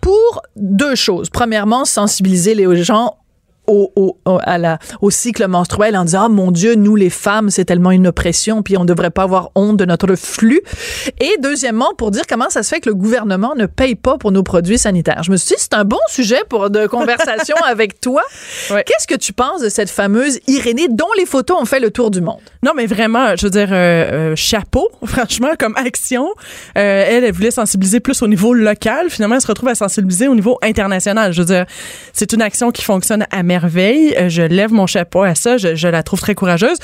pour 0.00 0.42
deux 0.56 0.94
choses. 0.94 1.30
Premièrement, 1.30 1.84
sensibiliser 1.84 2.54
les 2.54 2.84
gens 2.84 3.16
au, 3.66 3.92
au, 3.96 4.16
à 4.42 4.58
la, 4.58 4.78
au 5.00 5.10
cycle 5.10 5.46
menstruel 5.46 5.96
en 5.96 6.04
disant, 6.04 6.26
oh 6.26 6.32
mon 6.32 6.50
Dieu, 6.50 6.74
nous 6.74 6.96
les 6.96 7.10
femmes, 7.10 7.50
c'est 7.50 7.64
tellement 7.64 7.90
une 7.90 8.06
oppression, 8.06 8.62
puis 8.62 8.76
on 8.76 8.82
ne 8.82 8.86
devrait 8.86 9.10
pas 9.10 9.22
avoir 9.22 9.50
honte 9.54 9.76
de 9.76 9.84
notre 9.84 10.14
flux. 10.14 10.60
Et 11.20 11.36
deuxièmement, 11.40 11.92
pour 11.96 12.10
dire 12.10 12.22
comment 12.28 12.50
ça 12.50 12.62
se 12.62 12.68
fait 12.68 12.80
que 12.80 12.88
le 12.88 12.94
gouvernement 12.94 13.54
ne 13.56 13.66
paye 13.66 13.94
pas 13.94 14.18
pour 14.18 14.32
nos 14.32 14.42
produits 14.42 14.78
sanitaires. 14.78 15.22
Je 15.22 15.30
me 15.30 15.36
suis 15.36 15.54
dit, 15.54 15.54
c'est 15.58 15.74
un 15.74 15.84
bon 15.84 15.98
sujet 16.08 16.42
pour 16.48 16.70
de 16.70 16.86
conversation 16.86 17.56
avec 17.66 18.00
toi. 18.00 18.22
Qu'est-ce 18.68 19.06
que 19.06 19.14
tu 19.14 19.32
penses 19.32 19.62
de 19.62 19.68
cette 19.68 19.90
fameuse 19.90 20.38
Irénée 20.46 20.88
dont 20.88 21.06
les 21.18 21.26
photos 21.26 21.60
ont 21.60 21.64
fait 21.64 21.80
le 21.80 21.90
tour 21.90 22.10
du 22.10 22.20
monde? 22.20 22.40
Non, 22.62 22.72
mais 22.74 22.86
vraiment, 22.86 23.36
je 23.36 23.46
veux 23.46 23.50
dire, 23.50 23.68
euh, 23.72 24.32
euh, 24.32 24.36
chapeau, 24.36 24.88
franchement, 25.04 25.50
comme 25.58 25.74
action. 25.76 26.28
Euh, 26.76 27.04
elle, 27.08 27.24
elle 27.24 27.32
voulait 27.32 27.50
sensibiliser 27.50 28.00
plus 28.00 28.22
au 28.22 28.28
niveau 28.28 28.54
local. 28.54 29.10
Finalement, 29.10 29.36
elle 29.36 29.40
se 29.40 29.46
retrouve 29.46 29.68
à 29.68 29.74
sensibiliser 29.74 30.28
au 30.28 30.34
niveau 30.34 30.58
international. 30.62 31.32
Je 31.32 31.40
veux 31.42 31.46
dire, 31.46 31.66
c'est 32.12 32.32
une 32.32 32.42
action 32.42 32.70
qui 32.70 32.82
fonctionne 32.82 33.26
à 33.30 33.42
merveille. 33.42 33.55
Euh, 33.64 34.28
je 34.28 34.42
lève 34.42 34.72
mon 34.72 34.86
chapeau 34.86 35.22
à 35.22 35.34
ça. 35.34 35.56
Je, 35.56 35.74
je 35.74 35.88
la 35.88 36.02
trouve 36.02 36.20
très 36.20 36.34
courageuse. 36.34 36.78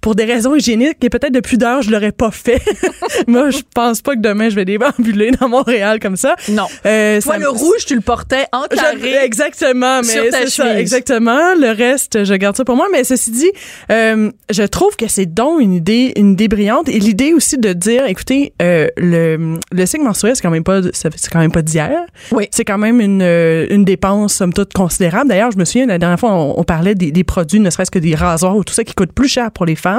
Pour 0.00 0.14
des 0.14 0.24
raisons 0.24 0.54
hygiéniques 0.54 0.96
et 1.02 1.10
peut-être 1.10 1.32
de 1.32 1.40
pudeur, 1.40 1.82
je 1.82 1.90
l'aurais 1.90 2.12
pas 2.12 2.30
fait. 2.30 2.62
Moi, 3.26 3.50
je 3.50 3.58
pense 3.74 4.00
pas 4.00 4.14
que 4.14 4.20
demain, 4.20 4.48
je 4.48 4.54
vais 4.54 4.64
déambuler 4.64 5.30
dans 5.32 5.48
Montréal 5.48 5.98
comme 6.00 6.16
ça. 6.16 6.36
Non. 6.48 6.66
Euh, 6.86 7.20
Toi, 7.20 7.34
ça 7.34 7.38
le 7.38 7.48
rouge, 7.48 7.84
tu 7.86 7.94
le 7.94 8.00
portais 8.00 8.46
en 8.52 8.62
Je- 8.70 8.76
carré. 8.76 9.16
exactement, 9.24 10.02
sur 10.02 10.22
mais 10.24 10.30
ta 10.30 10.38
c'est 10.40 10.50
ça, 10.50 10.80
exactement. 10.80 11.54
Le 11.54 11.74
reste, 11.76 12.24
je 12.24 12.34
garde 12.34 12.56
ça 12.56 12.64
pour 12.64 12.76
moi. 12.76 12.86
Mais 12.92 13.04
ceci 13.04 13.30
dit, 13.30 13.50
euh, 13.92 14.30
je 14.50 14.62
trouve 14.62 14.96
que 14.96 15.06
c'est 15.08 15.26
donc 15.26 15.60
une 15.60 15.74
idée, 15.74 16.12
une 16.16 16.32
idée 16.32 16.48
brillante 16.48 16.88
et 16.88 16.98
l'idée 16.98 17.34
aussi 17.34 17.58
de 17.58 17.72
dire, 17.74 18.06
écoutez, 18.06 18.54
euh, 18.62 18.88
le, 18.96 19.58
le 19.70 19.86
cycle 19.86 20.04
menstruel, 20.04 20.34
c'est 20.34 20.42
quand 20.42 20.50
même 20.50 20.64
pas, 20.64 20.80
c'est 20.94 21.10
quand 21.30 21.40
même 21.40 21.52
pas 21.52 21.62
d'hier. 21.62 22.06
Oui. 22.32 22.48
C'est 22.52 22.64
quand 22.64 22.78
même 22.78 23.00
une, 23.02 23.20
euh, 23.22 23.66
une 23.68 23.84
dépense 23.84 24.34
somme 24.34 24.54
toute 24.54 24.72
considérable. 24.72 25.28
D'ailleurs, 25.28 25.50
je 25.50 25.58
me 25.58 25.64
souviens 25.66 25.86
la 25.86 25.98
dernière 25.98 26.18
fois, 26.18 26.32
on, 26.32 26.58
on 26.58 26.64
parlait 26.64 26.94
des, 26.94 27.12
des 27.12 27.24
produits, 27.24 27.60
ne 27.60 27.68
serait-ce 27.68 27.90
que 27.90 27.98
des 27.98 28.14
rasoirs 28.14 28.56
ou 28.56 28.64
tout 28.64 28.72
ça 28.72 28.82
qui 28.82 28.94
coûte 28.94 29.12
plus 29.12 29.28
cher 29.28 29.50
pour 29.50 29.66
les 29.66 29.76
femmes. 29.76 29.89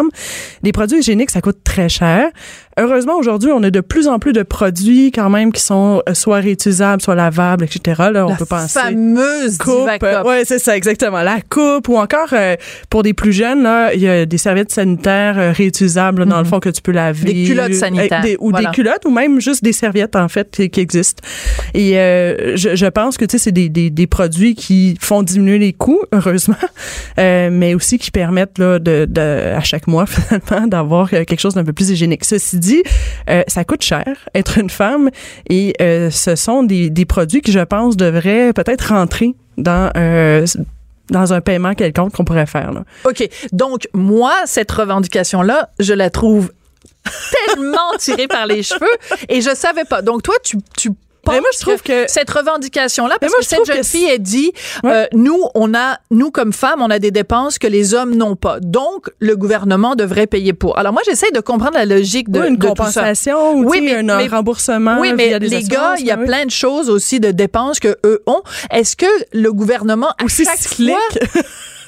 Les 0.63 0.71
produits 0.71 0.99
hygiéniques, 0.99 1.31
ça 1.31 1.41
coûte 1.41 1.63
très 1.63 1.89
cher. 1.89 2.29
Heureusement, 2.79 3.17
aujourd'hui, 3.17 3.51
on 3.53 3.61
a 3.63 3.69
de 3.69 3.81
plus 3.81 4.07
en 4.07 4.17
plus 4.19 4.33
de 4.33 4.43
produits 4.43 5.11
quand 5.11 5.29
même 5.29 5.51
qui 5.51 5.61
sont 5.61 6.01
euh, 6.07 6.13
soit 6.13 6.37
réutilisables, 6.37 7.01
soit 7.01 7.15
lavables, 7.15 7.65
etc. 7.65 8.03
Là, 8.13 8.25
on 8.25 8.29
la 8.29 8.35
peut 8.35 8.45
penser 8.45 8.79
fameuse 8.79 9.57
coupe. 9.57 9.89
Euh, 10.03 10.23
ouais, 10.23 10.43
c'est 10.45 10.59
ça, 10.59 10.75
exactement. 10.77 11.21
La 11.21 11.39
coupe 11.41 11.89
ou 11.89 11.97
encore 11.97 12.29
euh, 12.33 12.55
pour 12.89 13.03
des 13.03 13.13
plus 13.13 13.33
jeunes, 13.33 13.63
là, 13.63 13.93
il 13.93 13.99
y 14.01 14.07
a 14.07 14.25
des 14.25 14.37
serviettes 14.37 14.71
sanitaires 14.71 15.37
euh, 15.37 15.51
réutilisables 15.51 16.19
là, 16.19 16.25
dans 16.25 16.39
le 16.39 16.45
fond 16.45 16.59
que 16.59 16.69
tu 16.69 16.81
peux 16.81 16.91
laver. 16.93 17.33
Mhm. 17.33 17.41
Des 17.41 17.43
culottes 17.45 17.71
Euh, 17.71 17.73
sanitaires, 17.73 18.21
des- 18.21 18.37
ou 18.39 18.51
voilà. 18.51 18.69
des 18.69 18.75
culottes 18.75 19.05
ou 19.05 19.11
même 19.11 19.39
juste 19.41 19.63
des 19.63 19.73
serviettes 19.73 20.15
en 20.15 20.27
fait 20.29 20.49
qui, 20.51 20.69
qui 20.69 20.79
existent. 20.79 21.21
Et 21.73 21.97
euh, 21.99 22.55
je, 22.55 22.75
je 22.75 22.85
pense 22.87 23.17
que 23.17 23.25
tu 23.25 23.33
sais 23.37 23.43
c'est 23.43 23.51
des, 23.51 23.69
des, 23.69 23.89
des 23.89 24.07
produits 24.07 24.55
qui 24.55 24.97
font 25.01 25.23
diminuer 25.23 25.57
les 25.59 25.73
coûts 25.73 26.01
heureusement, 26.13 26.55
euh, 27.19 27.49
mais 27.51 27.73
aussi 27.75 27.97
qui 27.97 28.11
permettent 28.11 28.57
là 28.57 28.79
de, 28.79 29.05
de 29.09 29.21
à 29.55 29.61
chaque 29.61 29.87
mois 29.87 30.05
finalement 30.07 30.67
d'avoir 30.67 31.09
quelque 31.09 31.39
chose 31.39 31.53
d'un 31.55 31.63
peu 31.65 31.73
plus 31.73 31.89
hygiénique. 31.89 32.23
Ceci 32.25 32.57
euh, 33.29 33.43
ça 33.47 33.63
coûte 33.63 33.83
cher 33.83 34.05
être 34.33 34.57
une 34.57 34.69
femme 34.69 35.09
et 35.49 35.73
euh, 35.81 36.09
ce 36.09 36.35
sont 36.35 36.63
des, 36.63 36.89
des 36.89 37.05
produits 37.05 37.41
qui, 37.41 37.51
je 37.51 37.59
pense, 37.59 37.97
devraient 37.97 38.53
peut-être 38.53 38.89
rentrer 38.89 39.35
dans 39.57 39.91
euh, 39.97 40.45
dans 41.09 41.33
un 41.33 41.41
paiement 41.41 41.73
quelconque 41.73 42.13
qu'on 42.13 42.23
pourrait 42.23 42.45
faire. 42.45 42.71
Là. 42.71 42.83
OK. 43.03 43.27
Donc, 43.51 43.87
moi, 43.93 44.33
cette 44.45 44.71
revendication-là, 44.71 45.69
je 45.79 45.93
la 45.93 46.09
trouve 46.09 46.51
tellement 47.31 47.97
tirée 47.99 48.27
par 48.27 48.45
les 48.45 48.63
cheveux 48.63 48.97
et 49.27 49.41
je 49.41 49.53
savais 49.53 49.83
pas. 49.83 50.01
Donc, 50.01 50.23
toi, 50.23 50.35
tu, 50.43 50.57
tu 50.77 50.91
mais 51.27 51.39
moi, 51.39 51.49
je 51.53 51.59
trouve 51.59 51.81
que, 51.81 52.05
cette 52.07 52.29
revendication-là, 52.29 53.17
parce 53.19 53.33
que 53.33 53.43
cette 53.43 53.65
jeune 53.65 53.83
fille, 53.83 54.07
elle 54.09 54.19
dit, 54.19 54.51
euh, 54.85 55.05
nous, 55.13 55.39
on 55.55 55.73
a, 55.73 55.99
nous 56.09 56.31
comme 56.31 56.53
femmes, 56.53 56.81
on 56.81 56.89
a 56.89 56.99
des 56.99 57.11
dépenses 57.11 57.59
que 57.59 57.67
les 57.67 57.93
hommes 57.93 58.15
n'ont 58.15 58.35
pas. 58.35 58.59
Donc, 58.59 59.09
le 59.19 59.35
gouvernement 59.35 59.95
devrait 59.95 60.27
payer 60.27 60.53
pour. 60.53 60.77
Alors 60.77 60.93
moi, 60.93 61.01
j'essaie 61.05 61.31
de 61.31 61.39
comprendre 61.39 61.75
la 61.75 61.85
logique 61.85 62.29
de, 62.29 62.45
une 62.45 62.57
de 62.57 62.65
compensation, 62.67 63.53
tout 63.53 63.63
ça. 63.63 63.69
oui, 63.69 63.81
mais, 63.81 64.11
un 64.11 64.27
remboursement. 64.27 64.97
Oui, 64.99 65.13
mais 65.15 65.39
des 65.39 65.47
les 65.47 65.63
gars, 65.63 65.95
il 65.99 66.05
y 66.05 66.11
a 66.11 66.17
plein 66.17 66.45
de 66.45 66.51
choses 66.51 66.89
aussi 66.89 67.19
de 67.19 67.31
dépenses 67.31 67.79
que 67.79 67.97
eux 68.05 68.21
ont. 68.25 68.41
Est-ce 68.71 68.95
que 68.95 69.05
le 69.33 69.51
gouvernement 69.53 70.09
à 70.17 70.27
chaque 70.27 70.57
fois 70.57 70.99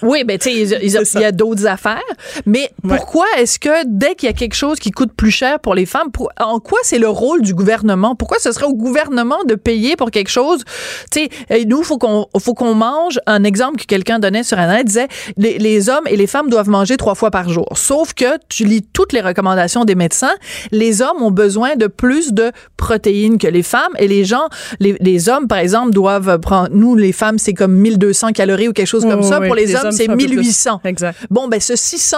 oui, 0.04 0.24
ben 0.24 0.38
tu 0.38 0.50
sais, 0.50 0.78
il 0.84 1.22
y 1.22 1.26
a 1.26 1.32
d'autres 1.32 1.66
affaires. 1.66 2.02
Mais 2.46 2.70
pourquoi 2.88 3.26
est-ce 3.40 3.60
que 3.60 3.86
dès 3.86 4.16
qu'il 4.16 4.28
y 4.28 4.30
a 4.30 4.34
quelque 4.34 4.56
chose 4.56 4.80
qui 4.80 4.92
coûte 4.92 5.12
plus 5.16 5.32
cher 5.32 5.60
pour 5.60 5.76
les 5.76 5.86
femmes, 5.86 6.12
pour, 6.12 6.30
en 6.40 6.60
quoi 6.60 6.80
c'est 6.84 7.00
le 7.00 7.10
rôle 7.10 7.42
du 7.42 7.54
gouvernement? 7.54 8.16
Pourquoi 8.16 8.38
ce 8.40 8.52
serait 8.52 8.66
au 8.66 8.74
gouvernement 8.74 9.44
de 9.48 9.56
payer 9.56 9.96
pour 9.96 10.12
quelque 10.12 10.30
chose? 10.30 10.64
Tu 11.12 11.28
sais, 11.50 11.66
nous 11.66 11.84
faut 11.84 11.98
qu'on 11.98 12.28
faut 12.40 12.54
qu'on 12.54 12.76
mange. 12.76 13.20
Un 13.26 13.44
exemple 13.44 13.80
que 13.80 13.86
quelqu'un 13.86 14.20
donnait 14.20 14.44
sur 14.44 14.58
internet 14.60 14.86
disait 14.86 15.08
les, 15.38 15.58
les, 15.58 15.90
hommes 15.90 16.06
et 16.08 16.18
les 16.18 16.28
femmes 16.28 16.50
doivent 16.50 16.70
manger 16.70 16.98
trois 16.98 17.16
fois 17.16 17.32
par 17.32 17.50
jour. 17.50 17.68
Sauf 17.76 18.14
que 18.14 18.38
tu 18.50 18.66
lis 18.66 18.82
toutes 18.94 19.14
les 19.14 19.22
recommandations 19.22 19.86
des 19.86 19.96
médecins, 19.96 20.34
les 20.72 21.02
hommes 21.02 21.22
ont 21.22 21.32
besoin 21.32 21.76
de 21.76 21.88
plus 21.88 22.34
de 22.34 22.52
protéines 22.78 23.38
que 23.38 23.48
les 23.48 23.64
femmes 23.64 23.94
et 23.98 24.08
les 24.08 24.26
gens, 24.26 24.48
les, 24.80 24.98
les 25.00 25.30
hommes 25.30 25.48
par 25.48 25.60
exemple 25.60 25.92
doivent 25.92 26.40
prendre. 26.40 26.70
Nous 26.72 26.96
les 26.96 27.12
femmes 27.12 27.38
c'est 27.38 27.54
comme 27.54 27.74
1200 27.74 28.32
calories 28.34 28.68
ou 28.68 28.74
quelque 28.74 28.88
chose 28.88 29.04
comme 29.04 29.22
Oh, 29.22 29.24
ça. 29.24 29.40
oui, 29.40 29.48
Pour 29.48 29.56
les, 29.56 29.68
les 29.68 29.76
hommes 29.76 29.86
hommes, 29.86 29.92
c'est 29.94 30.06
c'est 30.06 30.10
un 30.10 30.18
peu 30.18 30.26
plus. 30.26 30.36
1800. 30.38 30.82
Exact. 30.84 31.20
Bon, 31.30 31.48
ben 31.48 31.60
ce 31.60 31.76
600 31.76 32.18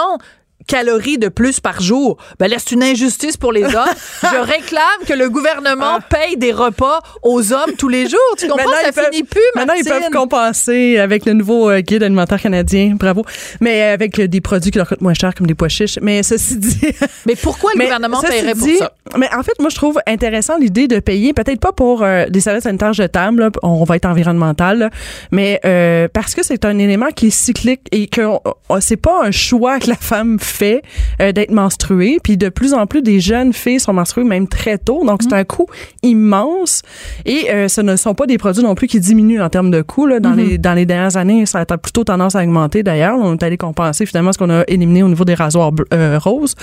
calories 0.68 1.18
de 1.18 1.28
plus 1.30 1.60
par 1.60 1.82
jour, 1.82 2.18
ben 2.40 2.48
là, 2.50 2.58
c'est 2.60 2.72
une 2.72 2.84
injustice 2.84 3.38
pour 3.38 3.52
les 3.52 3.64
hommes. 3.64 3.96
Je 4.24 4.38
réclame 4.40 4.84
que 5.08 5.14
le 5.14 5.30
gouvernement 5.30 6.00
paye 6.10 6.38
des 6.38 6.52
repas 6.52 7.00
aux 7.24 7.54
hommes 7.54 7.72
tous 7.78 7.90
les 7.90 8.08
jours. 8.10 8.20
Tu 8.38 8.48
comprends? 8.48 8.66
Maintenant, 8.66 8.82
Ça 8.82 8.88
ils 8.90 8.94
peuvent- 8.94 9.06
finit 9.12 9.24
plus, 9.24 9.42
Maintenant, 9.56 9.74
ils 9.78 9.84
peuvent 9.86 10.10
compenser 10.12 10.98
avec 10.98 11.26
le 11.26 11.34
nouveau 11.34 11.70
euh, 11.70 11.82
guide 11.82 12.04
alimentaire 12.04 12.42
canadien. 12.42 12.96
Bravo. 12.98 13.24
Mais 13.62 13.82
euh, 13.84 13.94
avec 13.94 14.20
euh, 14.20 14.28
des 14.28 14.42
produits 14.42 14.72
qui 14.72 14.78
leur 14.78 14.88
coûtent 14.88 15.02
moins 15.02 15.14
cher, 15.14 15.34
comme 15.36 15.48
des 15.48 15.56
pois 15.56 15.70
chiches. 15.70 16.00
Mais 16.02 16.24
ceci 16.24 16.58
dit. 16.60 16.80
Mais 17.26 17.36
pourquoi 17.36 17.72
le 17.74 17.80
Mais 17.80 17.86
gouvernement 17.86 18.22
paierait 18.22 18.54
pour 18.56 18.68
dit, 18.68 18.78
ça? 18.78 18.92
Mais 19.18 19.30
en 19.34 19.44
fait, 19.44 19.54
moi, 19.60 19.70
je 19.70 19.76
trouve 19.76 20.00
intéressant 20.08 20.58
l'idée 20.58 20.88
de 20.88 21.00
payer, 21.00 21.34
peut-être 21.34 21.60
pas 21.60 21.72
pour 21.72 22.04
euh, 22.04 22.26
des 22.30 22.40
services 22.42 22.64
sanitaires 22.64 22.94
jetables, 22.94 23.40
là, 23.44 23.50
on 23.64 23.84
va 23.84 23.96
être 23.98 24.06
environnemental, 24.06 24.80
là, 24.80 24.90
mais 25.32 25.60
euh, 25.66 26.08
parce 26.12 26.34
que 26.36 26.44
c'est 26.44 26.66
un 26.66 26.78
élément 26.78 27.10
qui 27.16 27.28
est 27.28 27.30
cyclique 27.30 27.82
et 27.92 28.08
que 28.08 28.22
on- 28.22 28.42
on- 28.70 28.82
c'est 28.82 28.98
pas 28.98 29.22
un 29.24 29.32
choix 29.32 29.80
que 29.80 29.90
la 29.90 29.96
femme 29.96 30.38
fait 30.40 30.55
euh, 30.64 31.32
d'être 31.32 31.52
menstruée. 31.52 32.18
Puis 32.24 32.38
de 32.38 32.50
plus 32.50 32.74
en 32.74 32.86
plus, 32.86 33.02
des 33.02 33.20
jeunes 33.20 33.54
filles 33.54 33.80
sont 33.80 33.94
menstruées 33.94 34.24
même 34.24 34.48
très 34.48 34.78
tôt, 34.78 35.06
donc 35.06 35.22
c'est 35.24 35.34
un 35.34 35.44
coût 35.44 35.68
immense. 36.04 36.82
Et 37.26 37.50
euh, 37.50 37.68
ce 37.68 37.82
ne 37.82 37.96
sont 37.96 38.14
pas 38.14 38.26
des 38.26 38.38
produits 38.38 38.64
non 38.64 38.76
plus 38.76 38.88
qui 38.88 39.00
diminuent 39.00 39.42
en 39.42 39.50
termes 39.50 39.72
de 39.72 39.82
coût. 39.82 40.08
Là. 40.08 40.20
Dans, 40.20 40.34
les, 40.34 40.58
dans 40.58 40.74
les 40.74 40.86
dernières 40.86 41.18
années, 41.18 41.46
ça 41.46 41.60
a 41.68 41.78
plutôt 41.78 42.04
tendance 42.04 42.36
à 42.36 42.42
augmenter 42.42 42.84
d'ailleurs. 42.84 43.18
On 43.20 43.34
est 43.34 43.44
allé 43.44 43.58
compenser 43.58 44.06
finalement 44.06 44.34
ce 44.34 44.38
qu'on 44.38 44.50
a 44.50 44.64
éliminé 44.68 45.04
au 45.04 45.08
niveau 45.08 45.26
des 45.26 45.36
rasoirs 45.36 45.72
euh, 45.94 46.20
roses. 46.20 46.56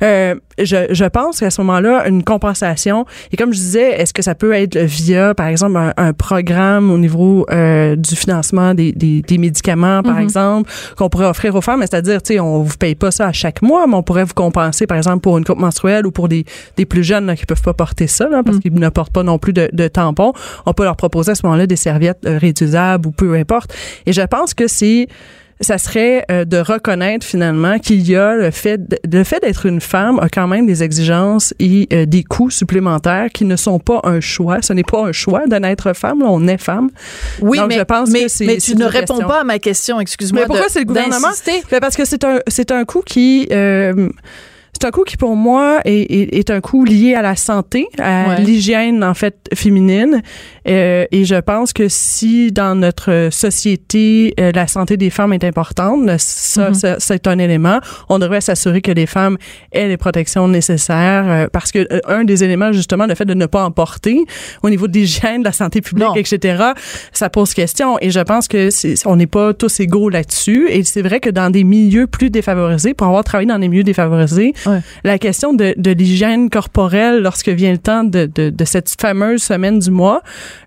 Je, 0.00 0.86
je 0.90 1.04
pense 1.04 1.40
qu'à 1.40 1.50
ce 1.50 1.60
moment-là, 1.62 2.06
une 2.08 2.22
compensation, 2.22 3.06
et 3.32 3.36
comme 3.36 3.52
je 3.52 3.58
disais, 3.58 4.00
est-ce 4.00 4.12
que 4.12 4.22
ça 4.22 4.34
peut 4.34 4.52
être 4.52 4.78
via, 4.78 5.34
par 5.34 5.46
exemple, 5.46 5.76
un, 5.76 5.92
un 5.96 6.12
programme 6.12 6.90
au 6.90 6.98
niveau 6.98 7.46
du 7.50 8.16
financement 8.16 8.74
des, 8.74 8.92
des, 8.92 9.22
des 9.22 9.38
médicaments, 9.38 10.02
par 10.02 10.18
exemple, 10.18 10.70
qu'on 10.96 11.08
pourrait 11.08 11.26
offrir 11.26 11.54
aux 11.54 11.60
femmes, 11.60 11.80
c'est-à-dire, 11.80 12.22
tu 12.22 12.34
sais, 12.34 12.40
on 12.40 12.62
vous 12.62 12.76
paye 12.76 12.94
pas 12.94 13.10
ça 13.10 13.28
à 13.28 13.31
chaque 13.32 13.62
mois, 13.62 13.86
mais 13.86 13.94
on 13.94 14.02
pourrait 14.02 14.24
vous 14.24 14.34
compenser, 14.34 14.86
par 14.86 14.96
exemple, 14.96 15.20
pour 15.20 15.38
une 15.38 15.44
coupe 15.44 15.58
menstruelle 15.58 16.06
ou 16.06 16.10
pour 16.10 16.28
des, 16.28 16.44
des 16.76 16.86
plus 16.86 17.02
jeunes 17.04 17.26
là, 17.26 17.36
qui 17.36 17.46
peuvent 17.46 17.62
pas 17.62 17.74
porter 17.74 18.06
ça, 18.06 18.28
là, 18.28 18.42
parce 18.42 18.58
qu'ils 18.58 18.74
ne 18.74 18.88
portent 18.88 19.12
pas 19.12 19.22
non 19.22 19.38
plus 19.38 19.52
de, 19.52 19.68
de 19.72 19.88
tampons. 19.88 20.32
On 20.66 20.72
peut 20.72 20.84
leur 20.84 20.96
proposer 20.96 21.32
à 21.32 21.34
ce 21.34 21.46
moment-là 21.46 21.66
des 21.66 21.76
serviettes 21.76 22.24
euh, 22.26 22.38
réutilisables 22.38 23.06
ou 23.06 23.10
peu 23.10 23.34
importe. 23.34 23.74
Et 24.06 24.12
je 24.12 24.22
pense 24.22 24.54
que 24.54 24.66
c'est 24.66 25.08
ça 25.62 25.78
serait 25.78 26.24
euh, 26.30 26.44
de 26.44 26.58
reconnaître 26.58 27.26
finalement 27.26 27.78
qu'il 27.78 28.06
y 28.08 28.14
a 28.14 28.34
le 28.34 28.50
fait 28.50 28.78
de- 28.88 28.98
le 29.10 29.24
fait 29.24 29.40
d'être 29.40 29.64
une 29.66 29.80
femme 29.80 30.18
a 30.20 30.28
quand 30.28 30.46
même 30.46 30.66
des 30.66 30.82
exigences 30.82 31.54
et 31.58 31.88
euh, 31.92 32.04
des 32.04 32.22
coûts 32.24 32.50
supplémentaires 32.50 33.28
qui 33.32 33.44
ne 33.44 33.56
sont 33.56 33.78
pas 33.78 34.00
un 34.04 34.20
choix. 34.20 34.58
Ce 34.60 34.72
n'est 34.72 34.82
pas 34.84 35.04
un 35.06 35.12
choix 35.12 35.46
de 35.46 35.56
naître 35.56 35.92
femme. 35.94 36.20
là, 36.20 36.26
on 36.28 36.46
est 36.46 36.58
femme. 36.58 36.90
Oui, 37.40 37.58
Donc, 37.58 37.68
mais, 37.68 37.78
je 37.78 37.82
pense 37.84 38.10
mais, 38.10 38.22
que 38.24 38.28
c'est- 38.28 38.44
mais 38.46 38.56
tu 38.58 38.76
ne 38.76 38.84
réponds 38.84 39.14
question. 39.14 39.28
pas 39.28 39.40
à 39.40 39.44
ma 39.44 39.58
question, 39.58 40.00
excuse-moi. 40.00 40.42
Mais 40.42 40.46
pourquoi 40.46 40.66
c'est 40.68 40.80
le 40.80 40.84
gouvernement? 40.84 41.28
d'insister. 41.28 41.62
Ben, 41.70 41.80
parce 41.80 41.96
que 41.96 42.04
c'est 42.04 42.24
un 42.24 42.40
c'est 42.48 42.70
un 42.70 42.84
coût 42.84 43.02
qui 43.04 43.48
euh, 43.52 44.08
c'est 44.82 44.88
un 44.88 44.90
coût 44.90 45.04
qui 45.04 45.16
pour 45.16 45.36
moi 45.36 45.78
est, 45.84 45.92
est, 46.10 46.34
est 46.34 46.50
un 46.50 46.60
coût 46.60 46.84
lié 46.84 47.14
à 47.14 47.22
la 47.22 47.36
santé, 47.36 47.86
à 48.00 48.30
Ouais. 48.30 48.40
l'hygiène 48.40 49.04
en 49.04 49.14
fait 49.14 49.36
féminine. 49.54 50.22
Euh, 50.68 51.04
et 51.12 51.24
je 51.24 51.36
pense 51.36 51.72
que 51.72 51.86
si 51.88 52.50
dans 52.50 52.74
notre 52.74 53.28
société 53.30 54.34
euh, 54.40 54.50
la 54.52 54.66
santé 54.66 54.96
des 54.96 55.10
femmes 55.10 55.32
est 55.32 55.44
importante, 55.44 56.00
ça, 56.18 56.74
ça, 56.74 56.96
c'est 56.98 57.26
un 57.28 57.38
élément. 57.38 57.78
On 58.08 58.18
devrait 58.18 58.40
s'assurer 58.40 58.80
que 58.80 58.90
les 58.90 59.06
femmes 59.06 59.38
aient 59.72 59.86
les 59.88 59.96
protections 59.96 60.48
nécessaires 60.48 61.24
euh, 61.28 61.46
parce 61.52 61.70
que 61.70 61.80
euh, 61.92 62.00
un 62.08 62.24
des 62.24 62.42
éléments 62.42 62.72
justement 62.72 63.06
le 63.06 63.14
fait 63.14 63.24
de 63.24 63.34
ne 63.34 63.46
pas 63.46 63.64
en 63.64 63.70
porter 63.70 64.18
au 64.64 64.70
niveau 64.70 64.88
de 64.88 64.94
l'hygiène, 64.94 65.40
de 65.40 65.44
la 65.46 65.52
santé 65.52 65.80
publique, 65.80 66.08
Non. 66.08 66.14
etc. 66.16 66.62
Ça 67.12 67.30
pose 67.30 67.54
question 67.54 67.98
et 68.00 68.10
je 68.10 68.20
pense 68.20 68.48
que 68.48 68.70
c'est, 68.70 68.94
on 69.06 69.14
n'est 69.14 69.26
pas 69.28 69.54
tous 69.54 69.78
égaux 69.80 70.08
là-dessus. 70.08 70.66
Et 70.70 70.82
c'est 70.82 71.02
vrai 71.02 71.20
que 71.20 71.30
dans 71.30 71.50
des 71.50 71.62
milieux 71.64 72.06
plus 72.08 72.30
défavorisés, 72.30 72.94
pour 72.94 73.06
avoir 73.06 73.22
travaillé 73.22 73.48
dans 73.48 73.58
des 73.60 73.68
milieux 73.68 73.84
défavorisés, 73.84 74.54
Ouais. 74.72 74.80
la 75.04 75.18
question 75.18 75.52
de, 75.52 75.74
de 75.76 75.90
l'hygiène 75.90 76.50
corporelle 76.50 77.20
lorsque 77.22 77.48
vient 77.48 77.72
le 77.72 77.78
temps 77.78 78.04
de, 78.04 78.26
de, 78.32 78.50
de 78.50 78.64
cette 78.64 78.94
fameuse 79.00 79.42
semaine 79.42 79.78
du 79.78 79.90
mois, 79.90 80.22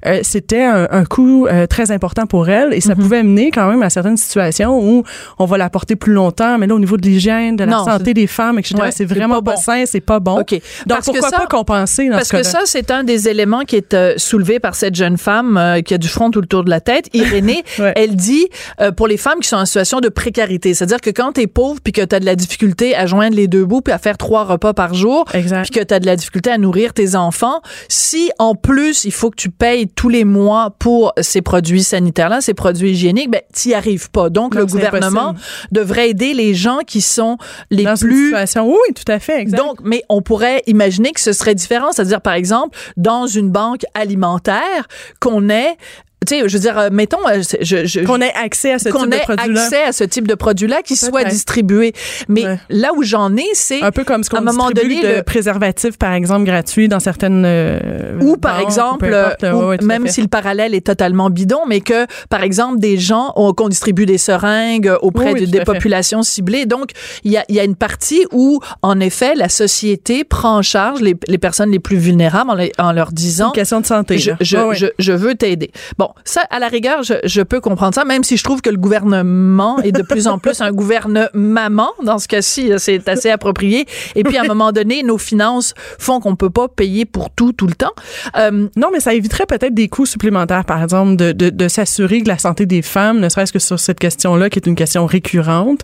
euh, 0.06 0.20
c'était 0.24 0.64
un, 0.64 0.88
un 0.92 1.06
coût 1.06 1.48
euh, 1.48 1.68
très 1.68 1.92
important 1.92 2.26
pour 2.26 2.50
elle 2.50 2.74
et 2.74 2.82
ça 2.82 2.94
Mm-hmm. 2.94 2.96
pouvait 3.02 3.24
mener 3.24 3.52
quand 3.52 3.68
même 3.70 3.82
à 3.84 3.90
certaines 3.90 4.18
situations 4.18 4.80
où 4.80 5.04
on 5.40 5.46
va 5.46 5.58
la 5.58 5.70
porter 5.70 5.96
plus 5.96 6.14
longtemps, 6.14 6.58
mais 6.58 6.68
là 6.68 6.76
au 6.76 6.80
niveau 6.80 6.98
de 6.98 7.02
l'hygiène, 7.08 7.56
de 7.56 7.64
la 7.66 7.72
Non, 7.78 7.86
santé 7.86 8.14
des 8.14 8.28
femmes, 8.28 8.60
etc., 8.60 8.76
Ouais, 8.80 8.92
c'est 8.92 9.06
vraiment 9.06 9.42
pas 9.42 9.54
bon. 9.56 9.58
sain, 9.58 9.84
c'est 9.86 10.00
pas 10.02 10.20
bon. 10.20 10.40
OK. 10.40 10.52
Donc 10.52 10.62
Parce 10.88 11.06
que 11.08 11.12
pourquoi 11.12 11.30
ça- 11.30 11.38
pas 11.38 11.48
compenser 11.48 12.08
dans 12.10 12.16
Parce 12.18 12.28
ce 12.30 12.38
que 12.38 12.44
ça, 12.44 12.62
c'est 12.66 12.92
un 12.92 13.04
des 13.04 13.28
éléments 13.28 13.62
qui 13.62 13.76
est 13.76 13.94
euh, 13.94 14.14
soulevé 14.18 14.60
par 14.60 14.76
cette 14.76 14.96
jeune 14.96 15.18
femme 15.18 15.82
qui 15.86 15.94
a 15.94 15.98
du 15.98 16.08
front 16.08 16.30
tout 16.32 16.42
le 16.42 16.48
tour 16.48 16.64
de 16.64 16.70
la 16.70 16.80
tête, 16.82 17.10
Irénée. 17.14 17.64
Ouais. 17.80 17.92
Elle 17.96 18.16
dit 18.16 18.48
pour 18.96 19.08
les 19.08 19.18
femmes 19.18 19.40
qui 19.42 19.50
sont 19.50 19.58
en 19.58 19.66
situation 19.66 20.00
de 20.00 20.08
précarité, 20.10 20.74
c'est-à-dire 20.74 21.02
que 21.02 21.10
quand 21.10 21.34
tu 21.34 21.42
es 21.42 21.48
pauvre 21.48 21.80
puis 21.84 21.92
que 21.92 22.02
tu 22.04 22.16
as 22.16 22.20
de 22.20 22.26
la 22.26 22.36
difficulté 22.36 22.96
à 22.96 23.06
joindre 23.06 23.36
les 23.36 23.48
deux 23.48 23.66
bouts 23.66 23.82
puis 23.86 23.94
à 23.94 23.98
faire 24.00 24.18
trois 24.18 24.44
repas 24.44 24.74
par 24.74 24.94
jour, 24.94 25.24
Exact. 25.34 25.62
puis 25.72 25.80
que 25.80 25.86
tu 25.86 25.94
as 25.94 26.00
de 26.02 26.06
la 26.06 26.18
difficulté 26.18 26.50
à 26.52 26.58
nourrir 26.58 26.94
tes 26.94 27.16
enfants, 27.16 27.62
si 27.88 28.32
en 28.40 28.56
plus 28.56 29.06
il 29.06 29.12
faut 29.14 29.30
que 29.30 29.36
tu 29.38 29.50
payes 29.50 29.88
tous 29.88 30.10
les 30.10 30.26
mois 30.26 30.72
pour 30.80 31.14
ces 31.22 31.42
produits 31.42 31.84
sanitaires-là, 31.84 32.42
ces 32.42 32.54
produits 32.54 32.92
hygiéniques, 32.92 33.32
ben 33.32 33.42
t'y 33.54 33.74
arrives 33.74 34.10
pas. 34.12 34.30
Donc 34.30 34.56
Non, 34.56 34.62
le 34.62 34.66
gouvernement 34.66 35.30
impossible. 35.30 35.68
devrait 35.72 36.10
aider 36.10 36.34
les 36.34 36.54
gens 36.54 36.80
qui 36.86 37.00
sont 37.00 37.38
les 37.70 37.84
dans 37.84 37.96
plus 37.96 38.26
situation, 38.26 38.68
oui, 38.68 38.94
tout 38.96 39.10
à 39.12 39.20
fait, 39.20 39.40
exact. 39.40 39.58
donc, 39.60 39.78
mais 39.84 40.04
on 40.10 40.22
pourrait 40.22 40.64
imaginer 40.68 41.12
que 41.12 41.22
ce 41.22 41.32
serait 41.32 41.56
différent, 41.56 41.92
c'est-à-dire 41.92 42.22
par 42.22 42.34
exemple 42.34 42.78
dans 42.98 43.28
une 43.28 43.52
banque 43.52 43.84
alimentaire 43.94 44.88
qu'on 45.20 45.50
ait 45.50 45.78
tu 46.26 46.36
sais, 46.40 46.50
je 46.50 46.54
veux 46.58 46.60
dire, 46.62 46.78
euh, 46.80 46.90
mettons, 46.92 47.20
euh, 47.28 47.42
je, 47.62 47.86
je, 47.86 48.00
qu'on 48.00 48.20
ait 48.20 48.34
accès 48.34 48.74
à 48.74 48.80
ce 48.80 48.90
type 48.90 49.10
de 49.10 49.18
produit-là. 49.18 49.64
accès 49.64 49.84
à 49.84 49.92
ce 49.92 50.04
type 50.04 50.28
de 50.28 50.34
produit-là 50.34 50.82
qui 50.82 50.96
soit 50.96 51.24
distribué. 51.24 51.94
Mais 52.30 52.46
Ouais. 52.46 52.60
là 52.70 52.92
où 52.96 53.04
j'en 53.04 53.36
ai, 53.38 53.46
c'est 53.54 53.82
Un 53.84 53.92
peu 53.92 54.04
comme 54.04 54.24
ce 54.24 54.30
qu'on 54.32 54.42
moment 54.42 54.72
donné, 54.72 55.02
de 55.04 55.08
le- 55.18 55.24
préservatifs, 55.24 55.98
par 56.00 56.14
exemple, 56.14 56.46
gratuits 56.46 56.88
dans 56.88 57.00
certaines 57.00 57.44
euh, 57.46 58.18
ou 58.22 58.38
par 58.38 58.56
banques, 58.58 58.64
exemple, 58.64 59.06
euh, 59.12 59.52
ou 59.54 59.68
ouais, 59.70 59.78
même 59.84 60.08
si 60.08 60.22
le 60.22 60.28
parallèle 60.28 60.74
est 60.74 60.86
totalement 60.86 61.30
bidon, 61.30 61.60
mais 61.68 61.82
que 61.82 62.08
par 62.30 62.42
exemple 62.44 62.80
des 62.80 62.98
gens 62.98 63.32
ont- 63.36 63.54
qu'on 63.54 63.70
distribue 63.70 64.06
des 64.08 64.18
seringues 64.18 64.92
auprès 65.02 65.34
Oui, 65.34 65.42
de- 65.42 65.46
tout 65.46 65.52
des 65.52 65.64
populations 65.64 66.24
ciblées. 66.24 66.66
Donc 66.66 66.90
il 67.24 67.32
y 67.32 67.38
a, 67.38 67.46
il 67.50 67.56
y 67.56 67.60
a 67.60 67.64
une 67.64 67.76
partie 67.76 68.26
où 68.32 68.60
en 68.82 69.00
effet 69.00 69.36
la 69.36 69.50
société 69.50 70.24
prend 70.24 70.58
en 70.58 70.62
charge 70.64 71.02
les, 71.02 71.16
les 71.28 71.38
personnes 71.38 71.70
les 71.72 71.80
plus 71.80 71.98
vulnérables 71.98 72.50
en, 72.50 72.56
les- 72.56 72.72
en 72.80 72.92
leur 72.94 73.10
C'est 73.10 73.16
disant 73.16 73.48
une 73.48 73.54
question 73.54 73.82
de 73.82 73.86
santé. 73.86 74.18
je, 74.18 74.32
Ouais, 74.32 75.16
veux 75.18 75.36
t'aider. 75.36 75.72
Bon, 75.98 76.05
ça, 76.24 76.42
à 76.50 76.60
la 76.60 76.68
rigueur, 76.68 77.02
je, 77.04 77.42
peux 77.42 77.60
comprendre 77.60 77.96
ça, 77.96 78.06
même 78.06 78.24
si 78.24 78.38
je 78.38 78.44
trouve 78.44 78.62
que 78.62 78.70
le 78.70 78.78
gouvernement 78.78 79.80
est 79.80 79.92
de 79.92 80.02
plus 80.02 80.28
en 80.28 80.40
plus 80.40 80.62
un 80.62 80.72
gouvernement. 80.72 81.92
Dans 82.04 82.18
ce 82.18 82.28
cas-ci, 82.28 82.72
c'est 82.78 83.08
assez 83.08 83.30
approprié. 83.30 83.86
Et 84.16 84.24
puis, 84.24 84.38
à 84.38 84.42
un 84.42 84.48
moment 84.48 84.72
donné, 84.72 85.04
nos 85.04 85.18
finances 85.18 85.74
font 86.00 86.20
qu'on 86.20 86.36
peut 86.36 86.50
pas 86.50 86.68
payer 86.68 87.06
pour 87.06 87.30
tout, 87.30 87.54
tout 87.54 87.68
le 87.68 87.76
temps. 87.76 87.94
Euh, 88.38 88.68
Non, 88.76 88.90
mais 88.92 89.00
ça 89.00 89.14
éviterait 89.14 89.46
peut-être 89.46 89.74
des 89.74 89.88
coûts 89.88 90.06
supplémentaires, 90.06 90.66
par 90.66 90.82
exemple, 90.82 91.16
de, 91.16 91.32
de, 91.32 91.50
de 91.50 91.68
s'assurer 91.68 92.22
que 92.22 92.28
la 92.28 92.38
santé 92.38 92.66
des 92.66 92.82
femmes, 92.82 93.20
ne 93.20 93.30
serait-ce 93.30 93.54
que 93.54 93.60
sur 93.60 93.80
cette 93.80 94.00
question-là, 94.00 94.50
qui 94.50 94.60
est 94.60 94.68
une 94.68 94.76
question 94.76 95.06
récurrente, 95.06 95.82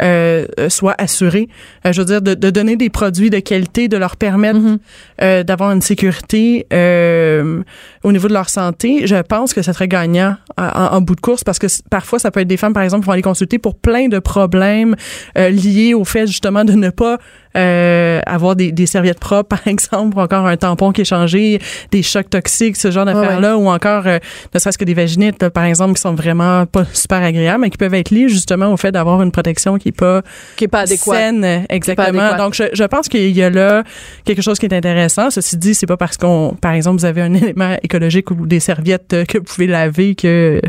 euh, 0.00 0.46
soit 0.68 0.94
assurée. 0.98 1.48
Euh, 1.86 1.92
je 1.92 2.00
veux 2.00 2.06
dire, 2.06 2.22
de, 2.22 2.34
de, 2.34 2.50
donner 2.50 2.76
des 2.76 2.90
produits 2.90 3.30
de 3.30 3.38
qualité, 3.40 3.88
de 3.88 3.96
leur 3.96 4.16
permettre 4.16 4.58
Mhm. 4.58 4.78
euh, 5.22 5.42
d'avoir 5.42 5.72
une 5.72 5.80
sécurité 5.82 6.66
euh, 6.72 7.62
au 8.02 8.12
niveau 8.12 8.28
de 8.28 8.32
leur 8.34 8.48
santé. 8.48 9.06
Je 9.06 9.16
pense 9.22 9.52
que 9.54 9.62
ça 9.62 9.72
serait 9.72 9.88
gagnant 9.88 10.36
en, 10.58 10.64
en 10.96 11.00
bout 11.00 11.14
de 11.14 11.20
course 11.20 11.44
parce 11.44 11.58
que 11.58 11.66
parfois, 11.90 12.18
ça 12.18 12.30
peut 12.30 12.40
être 12.40 12.48
des 12.48 12.56
femmes, 12.56 12.72
par 12.72 12.82
exemple, 12.82 13.02
qui 13.02 13.06
vont 13.06 13.12
aller 13.12 13.22
consulter 13.22 13.58
pour 13.58 13.74
plein 13.74 14.08
de 14.08 14.18
problèmes 14.18 14.96
euh, 15.38 15.48
liés 15.50 15.94
au 15.94 16.04
fait 16.04 16.26
justement 16.26 16.64
de 16.64 16.72
ne 16.72 16.90
pas 16.90 17.18
euh, 17.56 18.20
avoir 18.26 18.56
des, 18.56 18.72
des 18.72 18.86
serviettes 18.86 19.20
propres, 19.20 19.48
par 19.56 19.66
exemple, 19.66 20.16
ou 20.16 20.20
encore 20.20 20.46
un 20.46 20.56
tampon 20.56 20.92
qui 20.92 21.02
est 21.02 21.06
changé, 21.06 21.60
des 21.90 22.02
chocs 22.02 22.30
toxiques, 22.30 22.76
ce 22.76 22.90
genre 22.90 23.04
d'affaires-là, 23.04 23.56
ou 23.56 23.68
encore 23.68 24.06
euh, 24.06 24.18
ne 24.54 24.58
serait-ce 24.58 24.78
que 24.78 24.84
des 24.84 24.94
vaginites, 24.94 25.42
là, 25.42 25.50
par 25.50 25.64
exemple, 25.64 25.94
qui 25.94 26.00
sont 26.00 26.14
vraiment 26.14 26.66
pas 26.66 26.84
super 26.92 27.22
agréables, 27.22 27.60
mais 27.62 27.70
qui 27.70 27.78
peuvent 27.78 27.94
être 27.94 28.10
liées 28.10 28.28
justement 28.28 28.72
au 28.72 28.76
fait 28.76 28.92
d'avoir 28.92 29.22
une 29.22 29.30
protection 29.32 29.78
qui 29.78 29.88
est 29.88 29.92
pas 29.92 30.22
Qui 30.56 30.64
est 30.64 30.68
pas 30.68 30.80
adéquat. 30.80 31.14
saine, 31.16 31.66
exactement. 31.68 32.08
adéquate. 32.08 32.38
Donc, 32.38 32.54
je, 32.54 32.64
je 32.72 32.84
pense 32.84 33.08
qu'il 33.08 33.30
y 33.30 33.42
a 33.42 33.50
là 33.50 33.82
quelque 34.24 34.42
chose 34.42 34.58
qui 34.58 34.66
est 34.66 34.74
intéressant. 34.74 35.30
Ceci 35.30 35.56
dit, 35.56 35.74
c'est 35.74 35.86
pas 35.86 35.96
parce 35.96 36.16
qu'on, 36.16 36.56
par 36.60 36.72
exemple, 36.72 36.98
vous 36.98 37.04
avez 37.06 37.22
un 37.22 37.34
élément 37.34 37.76
écologique 37.82 38.30
ou 38.30 38.46
des 38.46 38.60
serviettes 38.60 39.26
que 39.26 39.38
vous 39.38 39.44
pouvez 39.44 39.66
laver 39.66 40.14
que 40.14 40.60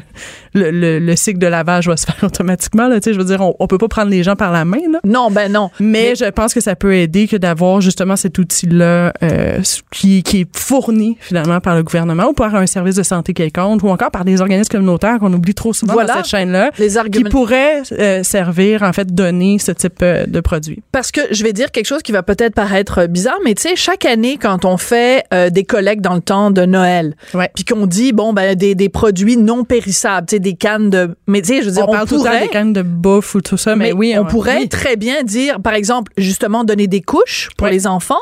le, 0.54 0.72
le, 0.72 1.00
le 1.00 1.16
cycle 1.16 1.40
de 1.40 1.48
lavage 1.48 1.88
va 1.88 1.98
se 1.98 2.06
faire 2.06 2.18
automatiquement. 2.24 2.88
Là, 2.88 3.00
tu 3.00 3.10
sais, 3.10 3.14
je 3.14 3.20
veux 3.20 3.26
dire, 3.26 3.42
on, 3.42 3.56
on 3.60 3.68
peut 3.68 3.78
pas 3.78 3.88
prendre 3.88 4.10
les 4.12 4.24
gens 4.24 4.36
par 4.36 4.52
la 4.52 4.66
main. 4.66 4.80
Là. 4.92 5.00
Non, 5.06 5.30
ben 5.32 5.52
non. 5.52 5.70
Mais, 5.80 6.16
je 6.16 6.26
pense 6.30 6.54
que 6.54 6.62
ça 6.62 6.73
peut 6.76 6.96
aider 6.96 7.28
que 7.28 7.36
d'avoir 7.38 7.82
justement 7.82 8.16
cet 8.16 8.38
outil-là 8.38 9.14
euh, 9.24 9.60
qui, 9.92 10.24
qui 10.24 10.42
est 10.42 10.58
fourni 10.58 11.18
finalement 11.20 11.60
par 11.60 11.76
le 11.76 11.84
gouvernement 11.84 12.28
ou 12.30 12.34
par 12.34 12.56
un 12.56 12.66
service 12.66 12.96
de 12.96 13.04
santé 13.04 13.34
quelconque 13.34 13.84
ou 13.84 13.90
encore 13.90 14.12
par 14.12 14.26
des 14.26 14.42
organismes 14.42 14.72
communautaires 14.72 15.20
qu'on 15.20 15.34
oublie 15.34 15.54
trop 15.54 15.74
souvent 15.74 15.94
Voilà. 15.94 16.14
dans 16.16 16.20
cette 16.24 16.30
chaîne-là 16.32 16.72
qui 17.12 17.24
pourraient 17.26 17.82
euh, 17.94 18.24
servir, 18.24 18.84
en 18.84 18.94
fait, 18.94 19.14
donner 19.14 19.60
ce 19.60 19.72
type 19.72 20.02
euh, 20.02 20.26
de 20.26 20.40
produit. 20.40 20.82
Parce 20.92 21.12
que 21.12 21.22
je 21.32 21.44
vais 21.44 21.54
dire 21.54 21.72
quelque 21.72 21.86
chose 21.88 22.02
qui 22.02 22.12
va 22.12 22.24
peut-être 22.24 22.54
paraître 22.56 23.08
bizarre, 23.08 23.38
mais 23.44 23.54
tu 23.56 23.64
sais, 23.64 23.76
chaque 23.76 24.06
année, 24.06 24.38
quand 24.42 24.66
on 24.66 24.78
fait 24.78 25.24
des 25.52 25.64
collectes 25.64 26.02
dans 26.02 26.16
le 26.16 26.22
temps 26.22 26.52
de 26.52 26.66
Noël, 26.66 27.16
puis 27.56 27.66
qu'on 27.66 27.86
dit, 27.88 28.14
bon, 28.14 28.34
ben, 28.34 28.56
des, 28.56 28.76
des 28.76 28.90
produits 28.90 29.38
non 29.38 29.64
périssables, 29.64 30.28
tu 30.28 30.36
sais, 30.36 30.40
des 30.40 30.54
cannes 30.54 30.90
de. 30.90 31.16
Mais 31.28 31.42
tu 31.42 31.50
sais, 31.50 31.62
je 31.62 31.68
veux 31.68 31.72
dire, 31.74 31.86
on 31.88 31.92
on, 31.92 31.94
parle 31.94 32.08
tout 32.08 32.16
le 32.16 32.22
temps 32.22 32.28
pourrait. 32.30 32.42
des 32.42 32.48
cannes 32.50 32.74
de 32.74 32.82
bouffe 32.82 33.36
ou 33.36 33.42
tout 33.42 33.58
ça, 33.58 33.76
mais, 33.76 33.86
mais 33.88 33.92
oui, 33.94 34.14
on 34.18 34.22
ouais. 34.24 34.28
pourrait 34.30 34.58
Oui. 34.62 34.70
très 34.70 34.96
bien 34.96 35.24
dire, 35.24 35.60
par 35.62 35.74
exemple, 35.74 36.12
justement, 36.18 36.63
donner 36.66 36.88
des 36.88 37.02
couches 37.02 37.50
pour 37.58 37.68
les 37.68 37.88
enfants, 37.88 38.20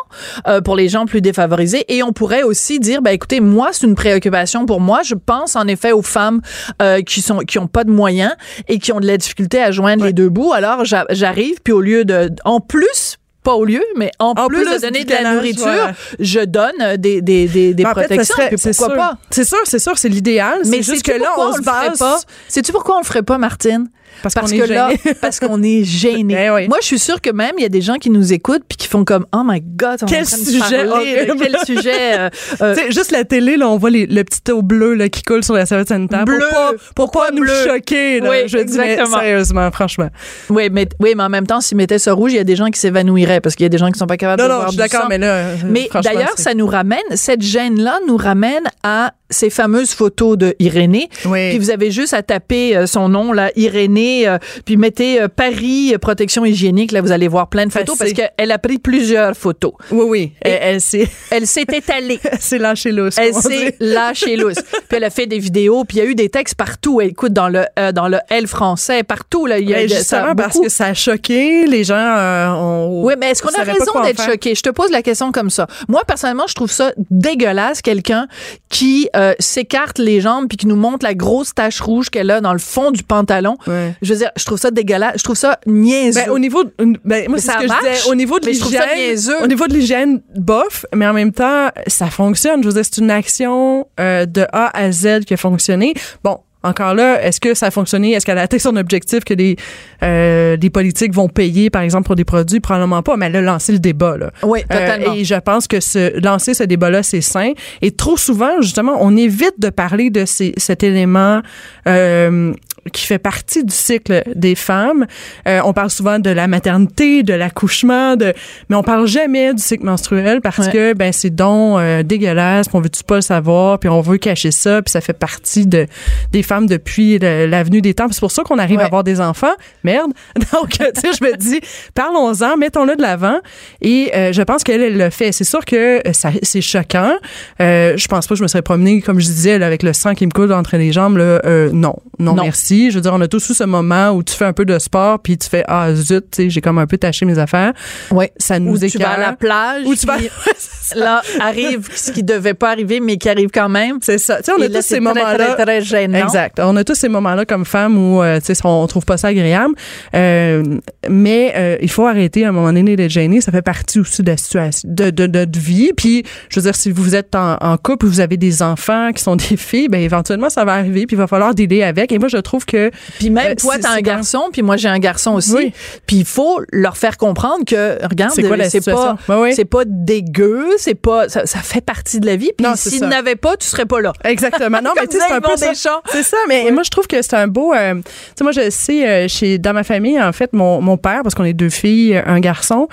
euh, 0.47 0.61
pour 0.61 0.75
les 0.75 0.89
gens 0.89 1.05
plus 1.05 1.21
défavorisés, 1.21 1.85
et 1.87 2.03
on 2.03 2.11
pourrait 2.13 2.43
aussi 2.43 2.79
dire, 2.79 3.01
ben 3.01 3.11
écoutez, 3.11 3.39
moi, 3.39 3.69
c'est 3.71 3.85
une 3.87 3.95
préoccupation 3.95 4.65
pour 4.65 4.79
moi. 4.81 5.01
Je 5.03 5.15
pense 5.15 5.55
en 5.55 5.67
effet 5.67 5.91
aux 5.91 6.01
femmes 6.01 6.41
euh, 6.81 7.01
qui 7.01 7.21
sont 7.21 7.39
qui 7.39 7.59
ont 7.59 7.67
pas 7.67 7.83
de 7.83 7.91
moyens 7.91 8.33
et 8.67 8.79
qui 8.79 8.91
ont 8.91 8.99
de 8.99 9.07
la 9.07 9.17
difficulté 9.17 9.61
à 9.61 9.71
joindre 9.71 10.05
les 10.05 10.13
deux 10.13 10.29
bouts. 10.29 10.53
Alors 10.53 10.85
j'a- 10.85 11.05
j'arrive, 11.09 11.57
puis 11.63 11.73
au 11.73 11.81
lieu 11.81 12.05
de, 12.05 12.29
en 12.45 12.59
plus. 12.59 13.17
Pas 13.43 13.55
au 13.55 13.65
lieu, 13.65 13.81
mais 13.97 14.11
en, 14.19 14.35
En 14.37 14.47
plus, 14.47 14.61
plus 14.61 14.75
de 14.75 14.81
donner 14.81 15.03
de 15.03 15.09
la 15.11 15.33
nourriture, 15.33 15.63
voilà. 15.63 15.93
je 16.19 16.41
donne 16.41 16.79
euh, 16.79 16.95
des, 16.95 17.23
des, 17.23 17.47
des, 17.47 17.73
des 17.73 17.83
En 17.85 17.87
fait, 17.95 18.01
protections. 18.05 18.35
serait- 18.35 18.49
pourquoi 18.51 18.71
sûr. 18.87 18.95
pas? 18.95 19.17
C'est 19.31 19.43
sûr, 19.45 19.57
c'est 19.63 19.79
sûr, 19.79 19.97
c'est 19.97 20.09
l'idéal. 20.09 20.59
Mais 20.65 20.83
c'est 20.83 20.91
juste 20.93 21.03
que 21.03 21.13
là, 21.13 21.29
on 21.39 21.51
se 21.53 21.57
le 21.57 21.63
ferait 21.63 21.89
base 21.89 21.97
pas? 21.97 22.19
Sais-tu 22.47 22.71
pourquoi 22.71 22.97
on 22.97 22.99
le 22.99 23.03
ferait 23.03 23.23
pas, 23.23 23.39
Martine? 23.39 23.89
Parce, 24.21 24.33
Parce 24.35 24.51
qu'on 24.51 24.57
que 24.57 24.63
est 24.63 24.67
là, 24.67 24.89
gêné. 24.89 25.15
parce 25.21 25.39
qu'on 25.39 25.63
est 25.63 25.83
gêné. 25.83 26.49
Oui. 26.51 26.67
Moi, 26.67 26.77
je 26.81 26.85
suis 26.87 26.99
sûre 26.99 27.21
que 27.21 27.29
même 27.29 27.53
il 27.57 27.61
y 27.61 27.65
a 27.65 27.69
des 27.69 27.81
gens 27.81 27.95
qui 27.95 28.09
nous 28.09 28.33
écoutent 28.33 28.63
puis 28.67 28.77
qui 28.77 28.87
font 28.87 29.05
comme 29.05 29.25
oh 29.33 29.41
my 29.45 29.61
god, 29.61 29.99
on 30.01 30.05
est 30.07 30.09
Quel 30.09 30.23
en 30.23 30.27
train 30.27 30.37
de 30.37 30.43
sujet 30.43 30.85
parler 30.85 31.27
quel 31.39 31.57
sujet 31.65 32.19
euh, 32.19 32.29
euh, 32.61 32.75
juste 32.89 33.11
la 33.11 33.23
télé, 33.23 33.57
là, 33.57 33.69
on 33.69 33.77
voit 33.77 33.89
les- 33.89 34.05
le 34.07 34.23
petit 34.23 34.51
eau 34.51 34.61
bleu 34.61 34.93
là, 34.95 35.07
qui 35.09 35.23
coule 35.23 35.43
sur 35.43 35.53
la 35.53 35.65
serviette 35.65 35.87
sanitaire. 35.89 36.25
Bleu. 36.25 36.39
Pour 36.39 36.49
pas, 36.49 36.71
pour 36.95 37.11
pas 37.11 37.31
nous 37.31 37.45
choquer. 37.45 38.19
Là, 38.19 38.29
Oui, 38.29 38.37
je 38.47 38.57
dis, 38.59 38.77
mais 38.77 38.93
exactement. 38.93 39.19
sérieusement, 39.19 39.71
franchement. 39.71 40.09
oui, 40.49 40.69
mais 40.71 40.87
oui, 40.99 41.13
mais 41.15 41.23
en 41.23 41.29
même 41.29 41.47
temps, 41.47 41.61
s'ils 41.61 41.77
mettaient 41.77 41.99
ça 41.99 42.13
rouge, 42.13 42.33
il 42.33 42.37
y 42.37 42.39
a 42.39 42.43
des 42.43 42.55
gens 42.55 42.67
qui 42.69 42.79
s'évanouiraient 42.79 43.39
parce 43.41 43.55
qu'il 43.55 43.63
y 43.63 43.67
a 43.67 43.69
des 43.69 43.77
gens 43.77 43.89
qui 43.91 43.97
sont 43.99 44.07
pas 44.07 44.17
capables 44.17 44.41
Non, 44.41 44.47
de 44.47 44.51
non, 44.53 44.57
voir 44.59 44.71
je 44.71 44.71
suis 44.73 44.89
d'accord, 44.89 45.07
mais 45.09 45.17
là. 45.17 45.45
Mais 45.65 45.89
d'ailleurs, 46.03 46.33
ça 46.37 46.53
nous 46.53 46.67
ramène, 46.67 46.99
cette 47.15 47.41
gêne-là 47.41 47.99
nous 48.07 48.17
ramène 48.17 48.63
à 48.83 49.13
ces 49.31 49.49
fameuses 49.49 49.91
photos 49.93 50.37
de 50.37 50.55
Irénée. 50.59 51.09
Oui. 51.25 51.49
Puis 51.49 51.57
vous 51.57 51.71
avez 51.71 51.91
juste 51.91 52.13
à 52.13 52.21
taper 52.21 52.75
euh, 52.75 52.85
son 52.85 53.09
nom, 53.09 53.33
là, 53.33 53.51
Irénée, 53.55 54.27
euh, 54.27 54.37
puis 54.65 54.77
mettez 54.77 55.21
euh, 55.21 55.27
Paris 55.27 55.93
euh, 55.93 55.97
protection 55.97 56.45
hygiénique. 56.45 56.91
Là, 56.91 57.01
vous 57.01 57.11
allez 57.11 57.27
voir 57.27 57.47
plein 57.47 57.65
de 57.65 57.71
photos 57.71 57.97
parce 57.97 58.13
qu'elle 58.13 58.51
a 58.51 58.57
pris 58.57 58.77
plusieurs 58.77 59.35
photos. 59.35 59.73
Oui, 59.91 60.05
oui. 60.07 60.31
Elle, 60.41 60.59
elle 60.61 60.81
s'est 60.81 61.07
Elle 61.31 61.47
s'est 61.47 61.65
étalée. 61.73 62.19
elle 62.31 62.41
s'est 62.41 62.57
lâchée 62.57 62.91
lousse. 62.91 63.17
Elle 63.17 63.33
s'est 63.33 63.75
lâchée 63.79 64.35
lousse. 64.35 64.61
Puis 64.61 64.97
elle 64.97 65.03
a 65.03 65.09
fait 65.09 65.27
des 65.27 65.39
vidéos, 65.39 65.83
puis 65.85 65.97
il 65.97 66.03
y 66.03 66.05
a 66.05 66.09
eu 66.09 66.15
des 66.15 66.29
textes 66.29 66.55
partout. 66.55 67.01
Écoute, 67.01 67.33
dans 67.33 67.49
le 67.49 67.65
euh, 67.79 67.91
dans 67.91 68.07
le 68.07 68.19
L 68.29 68.47
français, 68.47 69.03
partout 69.03 69.45
là, 69.45 69.59
il 69.59 69.69
y 69.69 69.73
a 69.73 69.81
justement, 69.87 70.03
ça 70.03 70.31
a 70.31 70.35
parce 70.35 70.59
que 70.59 70.69
ça 70.69 70.85
a 70.87 70.93
choqué, 70.93 71.65
les 71.67 71.83
gens 71.83 71.95
euh, 71.95 72.49
ont. 72.49 73.03
Oui, 73.03 73.13
mais 73.19 73.31
est-ce 73.31 73.41
qu'on 73.41 73.53
a 73.57 73.63
raison 73.63 74.01
d'être 74.03 74.23
choqué? 74.23 74.55
Je 74.55 74.61
te 74.61 74.69
pose 74.69 74.91
la 74.91 75.01
question 75.01 75.31
comme 75.31 75.49
ça. 75.49 75.67
Moi, 75.87 76.01
personnellement, 76.05 76.47
je 76.47 76.53
trouve 76.53 76.71
ça 76.71 76.91
dégueulasse, 77.09 77.81
quelqu'un 77.81 78.27
qui 78.69 79.09
euh, 79.21 79.33
s'écarte 79.39 79.99
les 79.99 80.19
jambes 80.19 80.47
puis 80.49 80.57
qui 80.57 80.67
nous 80.67 80.75
montre 80.75 81.05
la 81.05 81.13
grosse 81.13 81.53
tache 81.53 81.79
rouge 81.79 82.09
qu'elle 82.09 82.29
a 82.31 82.41
dans 82.41 82.53
le 82.53 82.59
fond 82.59 82.91
du 82.91 83.03
pantalon. 83.03 83.55
Ouais. 83.67 83.93
Je 84.01 84.13
veux 84.13 84.19
dire, 84.19 84.31
je 84.35 84.43
trouve 84.45 84.57
ça 84.57 84.71
dégueulasse. 84.71 85.13
Je 85.17 85.23
trouve 85.23 85.37
ça 85.37 85.59
niaiseux. 85.67 86.21
Ben, 86.25 86.29
au 86.31 86.39
niveau, 86.39 86.63
de- 86.63 86.73
ben, 86.77 86.95
moi, 86.95 86.97
Mais 87.05 87.37
c'est 87.37 87.47
ça 87.47 87.53
ce 87.57 87.63
que 87.63 87.67
marche, 87.67 87.85
je 87.85 87.91
disais. 87.91 88.09
Au 88.11 88.15
niveau 88.15 88.39
de 88.39 88.45
l'hygiène, 88.47 89.17
au 89.43 89.47
niveau 89.47 89.67
de 89.67 89.73
l'hygiène, 89.73 90.21
bof, 90.35 90.85
mais 90.93 91.07
en 91.07 91.13
même 91.13 91.31
temps, 91.31 91.69
ça 91.87 92.07
fonctionne. 92.09 92.61
Je 92.63 92.67
veux 92.67 92.73
dire, 92.73 92.83
c'est 92.83 92.97
une 93.01 93.11
action 93.11 93.87
euh, 93.99 94.25
de 94.25 94.45
A 94.51 94.75
à 94.77 94.91
Z 94.91 95.21
qui 95.25 95.33
a 95.33 95.37
fonctionné. 95.37 95.93
Bon. 96.23 96.39
Encore 96.63 96.93
là, 96.93 97.21
est-ce 97.23 97.39
que 97.39 97.53
ça 97.53 97.67
a 97.67 97.71
fonctionné? 97.71 98.11
Est-ce 98.11 98.25
qu'elle 98.25 98.37
a 98.37 98.41
atteint 98.43 98.59
son 98.59 98.75
objectif 98.75 99.23
que 99.23 99.33
les, 99.33 99.55
euh, 100.03 100.55
les 100.61 100.69
politiques 100.69 101.13
vont 101.13 101.27
payer, 101.27 101.69
par 101.69 101.81
exemple, 101.81 102.05
pour 102.05 102.15
des 102.15 102.23
produits? 102.25 102.59
Probablement 102.59 103.01
pas, 103.01 103.17
mais 103.17 103.25
elle 103.27 103.37
a 103.37 103.41
lancé 103.41 103.71
le 103.71 103.79
débat. 103.79 104.17
Là. 104.17 104.31
Oui, 104.43 104.59
Euh, 104.71 104.77
totalement. 104.79 105.13
et 105.15 105.23
je 105.23 105.35
pense 105.35 105.67
que 105.67 105.79
ce, 105.79 106.19
lancer 106.23 106.53
ce 106.53 106.63
débat-là, 106.63 107.01
c'est 107.03 107.21
sain. 107.21 107.53
Et 107.81 107.91
trop 107.91 108.17
souvent, 108.17 108.61
justement, 108.61 108.97
on 109.01 109.15
évite 109.17 109.55
de 109.59 109.69
parler 109.69 110.09
de 110.11 110.25
ces, 110.25 110.53
cet 110.57 110.83
élément 110.83 111.41
euh, 111.87 112.53
qui 112.93 113.05
fait 113.05 113.19
partie 113.19 113.63
du 113.63 113.73
cycle 113.73 114.23
des 114.35 114.55
femmes. 114.55 115.05
Euh, 115.47 115.59
on 115.65 115.73
parle 115.73 115.89
souvent 115.89 116.19
de 116.19 116.29
la 116.29 116.47
maternité, 116.47 117.21
de 117.23 117.33
l'accouchement, 117.33 118.15
de, 118.15 118.33
mais 118.69 118.75
on 118.75 118.83
parle 118.83 119.07
jamais 119.07 119.53
du 119.53 119.61
cycle 119.61 119.85
menstruel 119.85 120.41
parce 120.41 120.57
Ouais. 120.67 120.71
que 120.71 120.93
ben 120.93 121.11
c'est 121.13 121.29
donc 121.29 121.79
euh, 121.79 122.03
dégueulasse, 122.03 122.67
puis 122.67 122.75
on 122.77 122.81
veut-tu 122.81 123.03
pas 123.03 123.15
le 123.15 123.21
savoir, 123.21 123.79
puis 123.79 123.89
on 123.89 124.01
veut 124.01 124.17
cacher 124.17 124.51
ça, 124.51 124.81
puis 124.81 124.91
ça 124.91 125.01
fait 125.01 125.13
partie 125.13 125.65
de 125.67 125.85
des 126.31 126.43
femmes 126.43 126.67
depuis 126.67 127.19
l'avenue 127.19 127.81
des 127.81 127.93
temps. 127.93 128.07
C'est 128.11 128.19
pour 128.19 128.31
ça 128.31 128.43
qu'on 128.43 128.57
arrive 128.59 128.77
Ouais. 128.77 128.83
à 128.83 128.87
avoir 128.87 129.03
des 129.03 129.19
enfants. 129.21 129.53
Merde. 129.83 130.11
Donc, 130.53 130.69
tu 130.69 130.77
sais, 130.79 131.09
je 131.19 131.23
me 131.25 131.35
dis, 131.37 131.59
parlons-en, 131.93 132.57
mettons-le 132.57 132.95
de 132.95 133.01
l'avant. 133.01 133.39
Et 133.81 134.11
euh, 134.15 134.31
je 134.33 134.41
pense 134.41 134.63
qu'elle, 134.63 134.81
elle 134.81 134.97
le 134.97 135.09
fait. 135.09 135.31
C'est 135.31 135.43
sûr 135.43 135.65
que 135.65 136.01
ça, 136.13 136.29
c'est 136.41 136.61
choquant. 136.61 137.13
Je 137.59 138.07
pense 138.07 138.27
pas 138.27 138.33
que 138.35 138.37
je 138.39 138.43
me 138.43 138.47
serais 138.47 138.61
promenée, 138.61 139.01
comme 139.01 139.19
je 139.19 139.25
disais, 139.25 139.59
là, 139.59 139.67
avec 139.67 139.83
le 139.83 139.93
sang 139.93 140.13
qui 140.13 140.25
me 140.25 140.31
coule 140.31 140.51
entre 140.53 140.77
les 140.77 140.91
jambes. 140.91 141.17
Là, 141.17 141.41
non, 141.71 141.95
non, 142.19 142.35
Non. 142.35 142.43
merci. 142.43 142.70
Je 142.71 142.95
veux 142.95 143.01
dire, 143.01 143.13
on 143.13 143.21
a 143.21 143.27
tous 143.27 143.49
eu 143.49 143.53
ce 143.53 143.63
moment 143.63 144.11
où 144.11 144.23
tu 144.23 144.33
fais 144.33 144.45
un 144.45 144.53
peu 144.53 144.65
de 144.65 144.77
sport, 144.79 145.19
puis 145.19 145.37
tu 145.37 145.47
fais 145.49 145.63
ah 145.67 145.93
zut, 145.93 146.25
tu 146.31 146.43
sais, 146.43 146.49
j'ai 146.49 146.61
comme 146.61 146.77
un 146.77 146.87
peu 146.87 146.97
taché 146.97 147.25
mes 147.25 147.37
affaires. 147.37 147.73
Oui. 148.11 148.25
Ça 148.37 148.59
nous 148.59 148.83
Ou 148.83 148.87
tu 148.89 148.97
vas 148.97 149.11
à 149.11 149.19
la 149.19 149.33
plage. 149.33 149.85
Ou 149.85 149.95
tu 149.95 150.05
vas. 150.05 150.17
là, 150.95 151.21
arrive 151.39 151.87
ce 151.93 152.11
qui 152.11 152.23
devait 152.23 152.53
pas 152.53 152.71
arriver, 152.71 152.99
mais 152.99 153.17
qui 153.17 153.29
arrive 153.29 153.49
quand 153.53 153.69
même. 153.69 153.97
C'est 154.01 154.17
ça. 154.17 154.37
Tu 154.37 154.45
sais, 154.45 154.51
on 154.57 154.61
a 154.61 154.67
tous 154.67 154.81
ces 154.81 154.95
très, 154.95 154.99
moments-là. 154.99 155.53
Très, 155.53 155.63
très 155.63 155.81
gênant. 155.81 156.25
Exact. 156.25 156.59
On 156.59 156.75
a 156.75 156.83
tous 156.83 156.95
ces 156.95 157.09
moments-là 157.09 157.45
comme 157.45 157.65
femmes 157.65 157.97
où 157.97 158.21
euh, 158.21 158.39
tu 158.39 158.53
sais 158.53 158.61
on 158.63 158.87
trouve 158.87 159.05
pas 159.05 159.17
ça 159.17 159.29
agréable, 159.29 159.73
Euh, 160.13 160.63
mais 161.09 161.53
euh, 161.55 161.77
il 161.81 161.89
faut 161.89 162.05
arrêter 162.05 162.45
à 162.45 162.49
un 162.49 162.51
moment 162.51 162.71
donné 162.71 162.95
d'être 162.95 163.09
gêné. 163.09 163.41
Ça 163.41 163.51
fait 163.51 163.61
partie 163.61 163.99
aussi 163.99 164.21
de 164.23 164.31
la 164.31 164.37
situation, 164.37 164.89
de, 164.91 165.09
de, 165.09 165.27
de 165.27 165.39
notre 165.39 165.59
vie. 165.59 165.91
Puis, 165.95 166.23
je 166.49 166.59
veux 166.59 166.63
dire, 166.63 166.75
si 166.75 166.91
vous 166.91 167.15
êtes 167.15 167.35
en, 167.35 167.55
en 167.55 167.77
couple, 167.77 168.05
vous 168.05 168.19
avez 168.19 168.37
des 168.37 168.61
enfants 168.61 169.11
qui 169.13 169.23
sont 169.23 169.35
des 169.49 169.57
filles, 169.57 169.89
ben 169.89 170.01
éventuellement 170.01 170.49
ça 170.49 170.65
va 170.65 170.73
arriver. 170.73 171.05
Puis 171.05 171.15
il 171.15 171.19
va 171.19 171.27
falloir 171.27 171.55
dealer 171.55 171.83
avec. 171.83 172.11
Et 172.11 172.19
moi, 172.19 172.27
je 172.27 172.37
trouve 172.37 172.60
que 172.65 172.91
Puis 173.19 173.29
même 173.29 173.51
Euh, 173.51 173.55
toi, 173.55 173.75
t'as 173.79 173.91
un 173.91 174.01
garçon, 174.01 174.49
puis 174.51 174.61
moi 174.61 174.77
j'ai 174.77 174.87
un 174.89 174.99
garçon 174.99 175.33
aussi. 175.33 175.53
Oui. 175.55 175.73
Puis 176.05 176.17
il 176.17 176.25
faut 176.25 176.61
leur 176.71 176.97
faire 176.97 177.17
comprendre 177.17 177.65
que 177.65 177.97
regarde, 178.05 178.33
C'est 178.35 178.41
pas, 178.43 179.15
c'est 179.53 179.67
dégueu, 179.85 180.67
c'est 180.77 180.95
pas, 180.95 181.29
ça, 181.29 181.45
ça 181.45 181.59
fait 181.59 181.81
partie 181.81 182.19
de 182.19 182.25
la 182.25 182.35
vie. 182.35 182.51
Puis 182.57 182.65
Non, 182.65 182.73
c'est 182.75 182.89
s'il 182.89 182.99
ça. 182.99 183.07
n'avait 183.07 183.35
pas, 183.35 183.57
tu 183.57 183.67
serais 183.67 183.85
pas 183.85 184.01
là. 184.01 184.13
Exactement. 184.23 184.79
Non, 184.83 184.91
mais 184.95 185.05
tu 185.07 185.17
sais, 185.17 185.23
c'est 185.27 185.33
un 185.33 185.41
peu 185.41 185.49
Yvon 185.57 185.73
ça. 185.73 186.01
C'est 186.11 186.23
ça, 186.23 186.37
mais 186.47 186.69
moi, 186.71 186.81
je 186.83 186.89
trouve 186.89 187.05
que 187.07 187.21
c'est 187.21 187.35
un 187.35 187.47
beau. 187.47 187.73
euh, 187.73 187.95
tu 187.95 188.01
sais, 188.35 188.43
moi, 188.43 188.51
je 188.51 188.69
sais, 188.69 189.07
euh, 189.07 189.27
chez, 189.27 189.57
dans 189.59 189.73
ma 189.73 189.83
famille, 189.83 190.19
en 190.21 190.31
fait, 190.31 190.53
mon, 190.53 190.81
mon 190.81 190.97
père, 190.97 191.21
parce 191.23 191.35
qu'on 191.35 191.43
est 191.43 191.53
deux 191.53 191.69
filles, 191.69 192.21
un 192.25 192.39
garçon, 192.39 192.87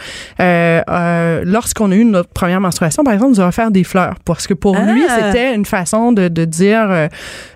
lorsqu'on 1.44 1.90
a 1.90 1.94
eu 1.94 2.04
notre 2.04 2.28
première 2.30 2.60
menstruation, 2.60 3.04
par 3.04 3.14
exemple, 3.14 3.32
nous 3.32 3.40
a 3.40 3.48
offert 3.48 3.70
des 3.70 3.84
fleurs. 3.84 4.16
Parce 4.24 4.46
que 4.46 4.54
pour 4.54 4.76
Ah. 4.76 4.92
lui, 4.92 5.02
c'était 5.08 5.54
une 5.54 5.64
façon 5.64 6.12
de, 6.12 6.28
de 6.28 6.44
dire, 6.44 7.08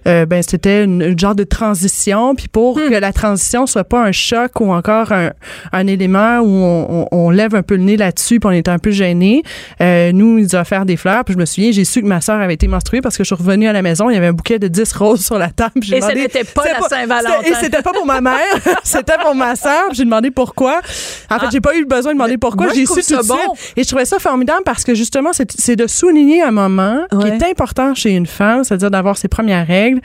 ben, 0.05 0.43
c'était 0.43 0.85
une, 0.85 1.03
une 1.03 1.19
genre 1.19 1.35
de 1.35 1.45
transition, 1.45 1.83
puis 2.37 2.49
pour 2.49 2.79
Hmm. 2.79 2.89
que 2.91 2.95
la 2.95 3.13
transition 3.13 3.67
soit 3.67 3.85
pas 3.85 4.03
un 4.03 4.13
choc 4.13 4.61
ou 4.61 4.73
encore 4.73 5.13
un, 5.13 5.31
un 5.73 5.87
élément 5.87 6.39
où 6.41 6.49
on, 6.49 6.87
on- 7.03 7.09
on 7.27 7.31
lève 7.31 7.55
un 7.55 7.63
peu 7.63 7.77
le 7.77 7.83
nez 7.83 7.97
là-dessus, 7.97 8.41
puis 8.41 8.49
on 8.49 8.53
est 8.53 8.69
un 8.69 8.79
peu 8.79 8.91
gêné. 8.91 9.43
Euh, 9.81 10.13
nous, 10.13 10.39
ils 10.39 10.57
ont 10.57 10.61
offert 10.61 10.85
des 10.85 10.97
fleurs, 10.97 11.25
puis 11.25 11.35
je 11.35 11.39
me 11.39 11.45
souviens, 11.45 11.71
j'ai 11.73 11.85
su 11.85 12.01
que 12.03 12.07
ma 12.07 12.21
sœur 12.21 12.41
avait 12.41 12.55
été 12.55 12.67
menstruée 12.69 13.01
parce 13.01 13.17
que 13.17 13.25
je 13.25 13.27
suis 13.35 13.35
revenue 13.35 13.69
à 13.69 13.73
la 13.73 13.83
maison, 13.83 14.09
il 14.11 14.15
y 14.15 14.17
avait 14.17 14.27
un 14.29 14.33
bouquet 14.33 14.59
de 14.59 14.69
10 14.69 14.93
roses 14.95 15.25
sur 15.25 15.39
la 15.39 15.51
table. 15.51 15.73
Et 15.79 15.83
ce 15.83 15.95
demandé- 15.97 16.15
n'était 16.15 16.45
pas 16.45 16.65
la 16.65 16.89
Saint-Valentin. 16.89 17.43
Et 17.45 17.55
c'était 17.61 17.83
pas 17.83 17.93
pour 17.93 18.07
ma 18.07 18.21
mère, 18.21 18.37
c'était 18.85 19.19
pour 19.23 19.35
ma 19.35 19.55
sœur. 19.57 19.85
puis 19.89 19.97
J'ai 19.99 20.05
demandé 20.05 20.31
pourquoi. 20.31 20.81
En 21.31 21.39
fait, 21.39 21.47
j'ai 21.53 21.61
pas 21.61 21.75
eu 21.77 21.85
besoin 21.85 22.13
de 22.13 22.19
demander 22.19 22.39
pourquoi. 22.39 22.69
J'ai 22.75 22.87
su 22.87 23.03
tout 23.03 23.23
de 23.23 23.27
bon. 23.29 23.37
suite. 23.55 23.73
Et 23.77 23.83
je 23.83 23.89
trouvais 23.89 24.05
ça 24.05 24.19
formidable 24.19 24.63
parce 24.65 24.85
que 24.85 24.95
justement, 24.95 25.31
c'est 25.33 25.77
de 25.77 25.87
souligner 25.87 26.43
un 26.43 26.51
moment 26.51 27.01
qui 27.11 27.27
est 27.29 27.43
important 27.51 27.95
chez 27.95 28.11
une 28.11 28.27
femme, 28.27 28.65
c'est-à-dire 28.65 28.91
d'avoir 28.91 29.17
ses 29.17 29.29
premières 29.29 29.67
règles, 29.67 30.01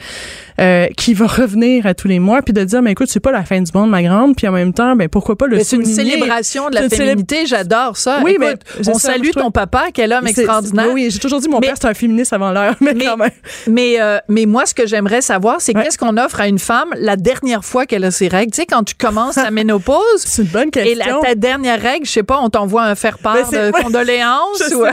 euh, 0.59 0.87
qui 0.97 1.13
va 1.13 1.27
revenir 1.27 1.85
à 1.85 1.93
tous 1.93 2.07
les 2.07 2.19
mois, 2.19 2.41
puis 2.41 2.53
de 2.53 2.63
dire, 2.63 2.81
mais 2.81 2.91
écoute, 2.93 3.07
c'est 3.09 3.19
pas 3.19 3.31
la 3.31 3.43
fin 3.43 3.61
du 3.61 3.71
monde, 3.73 3.89
ma 3.89 4.01
grande, 4.01 4.35
puis 4.35 4.47
en 4.47 4.51
même 4.51 4.73
temps, 4.73 4.95
ben 4.95 5.07
pourquoi 5.09 5.35
pas 5.37 5.45
le 5.47 5.59
c'est 5.63 5.75
une 5.75 5.85
célébration 5.85 6.69
de 6.69 6.75
la 6.75 6.89
célé- 6.89 6.95
féminité, 7.05 7.45
j'adore 7.45 7.97
ça. 7.97 8.19
Oui, 8.23 8.31
Écoute, 8.31 8.59
mais 8.79 8.89
on 8.89 8.93
ça, 8.95 9.11
salue 9.11 9.29
trouve- 9.29 9.43
ton 9.43 9.51
papa, 9.51 9.85
quel 9.93 10.13
homme 10.13 10.25
extraordinaire. 10.27 10.87
Oui, 10.93 11.09
j'ai 11.11 11.19
toujours 11.19 11.39
dit 11.41 11.47
mon 11.49 11.59
Mais- 11.59 11.67
père 11.67 11.75
c'est 11.79 11.87
un 11.87 11.93
féministe 11.93 12.33
avant 12.33 12.51
l'heure, 12.51 12.75
mais, 12.81 12.93
Mais- 12.93 13.05
quand 13.05 13.17
même. 13.17 13.29
Mais, 13.67 14.01
euh, 14.01 14.17
mais 14.29 14.45
moi, 14.45 14.65
ce 14.65 14.73
que 14.73 14.87
j'aimerais 14.87 15.21
savoir, 15.21 15.57
c'est 15.59 15.75
Ouais. 15.75 15.83
qu'est-ce 15.83 15.97
qu'on 15.97 16.17
offre 16.17 16.39
à 16.41 16.47
une 16.47 16.59
femme 16.59 16.89
la 16.97 17.15
dernière 17.17 17.63
fois 17.63 17.85
qu'elle 17.85 18.03
a 18.05 18.11
ses 18.11 18.27
règles? 18.27 18.51
Tu 18.51 18.61
sais, 18.61 18.65
quand 18.65 18.83
tu 18.83 18.95
commences 18.95 19.35
ta 19.35 19.51
ménopause, 19.51 19.97
C'est 20.25 20.41
une 20.41 20.47
bonne 20.47 20.69
et 20.75 20.95
la, 20.95 21.05
question. 21.05 21.21
ta 21.21 21.35
dernière 21.35 21.81
règle, 21.81 22.05
je 22.05 22.11
sais 22.11 22.23
pas, 22.23 22.39
on 22.41 22.49
t'envoie 22.49 22.83
un 22.83 22.95
faire-part 22.95 23.49
de 23.51 23.71
condoléances 23.83 24.63
ou 24.73 24.83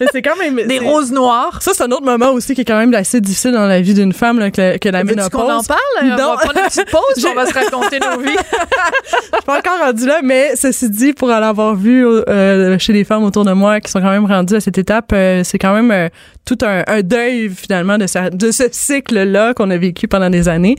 mais 0.00 0.06
c'est 0.12 0.22
quand 0.22 0.36
même 0.36 0.66
des 0.66 0.78
roses 0.78 1.12
noires. 1.12 1.60
Ça, 1.62 1.72
c'est 1.74 1.82
un 1.82 1.90
autre 1.92 2.04
moment 2.04 2.30
aussi 2.32 2.54
qui 2.54 2.62
est 2.62 2.64
quand 2.64 2.78
même 2.78 2.92
assez 2.94 3.20
difficile 3.20 3.52
dans 3.52 3.66
la 3.66 3.80
vie 3.80 3.94
d'une 3.94 4.12
femme 4.12 4.38
là, 4.38 4.50
que, 4.50 4.78
que 4.78 4.88
la 4.88 5.03
Veux-tu 5.04 5.16
ménopause. 5.16 5.40
qu'on 5.40 5.50
en 5.52 5.62
parle? 5.62 5.78
On 6.02 6.06
Non. 6.06 6.16
va 6.16 6.36
prendre 6.36 6.58
une 6.58 6.64
petite 6.66 6.90
pause, 6.90 7.26
on 7.30 7.34
va 7.34 7.46
se 7.46 7.54
raconter 7.54 7.98
nos 8.00 8.20
vies. 8.20 8.36
Je 9.04 9.10
suis 9.10 9.44
pas 9.46 9.58
encore 9.58 9.78
rendue 9.80 10.06
là, 10.06 10.20
mais 10.22 10.56
ceci 10.56 10.88
dit, 10.90 11.12
pour 11.12 11.28
en 11.28 11.42
avoir 11.42 11.74
vu 11.74 12.06
euh, 12.06 12.78
chez 12.78 12.92
les 12.92 13.04
femmes 13.04 13.24
autour 13.24 13.44
de 13.44 13.52
moi 13.52 13.80
qui 13.80 13.90
sont 13.90 14.00
quand 14.00 14.10
même 14.10 14.26
rendues 14.26 14.56
à 14.56 14.60
cette 14.60 14.78
étape, 14.78 15.10
euh, 15.12 15.42
c'est 15.44 15.58
quand 15.58 15.74
même 15.74 15.90
euh, 15.90 16.08
tout 16.44 16.58
un, 16.62 16.82
un 16.86 17.00
deuil 17.02 17.48
finalement 17.50 17.96
de, 17.98 18.06
ce- 18.06 18.30
de 18.34 18.50
ce 18.50 18.64
cycle-là 18.70 19.54
qu'on 19.54 19.70
a 19.70 19.76
vécu 19.78 20.08
pendant 20.08 20.28
des 20.30 20.48
années, 20.48 20.76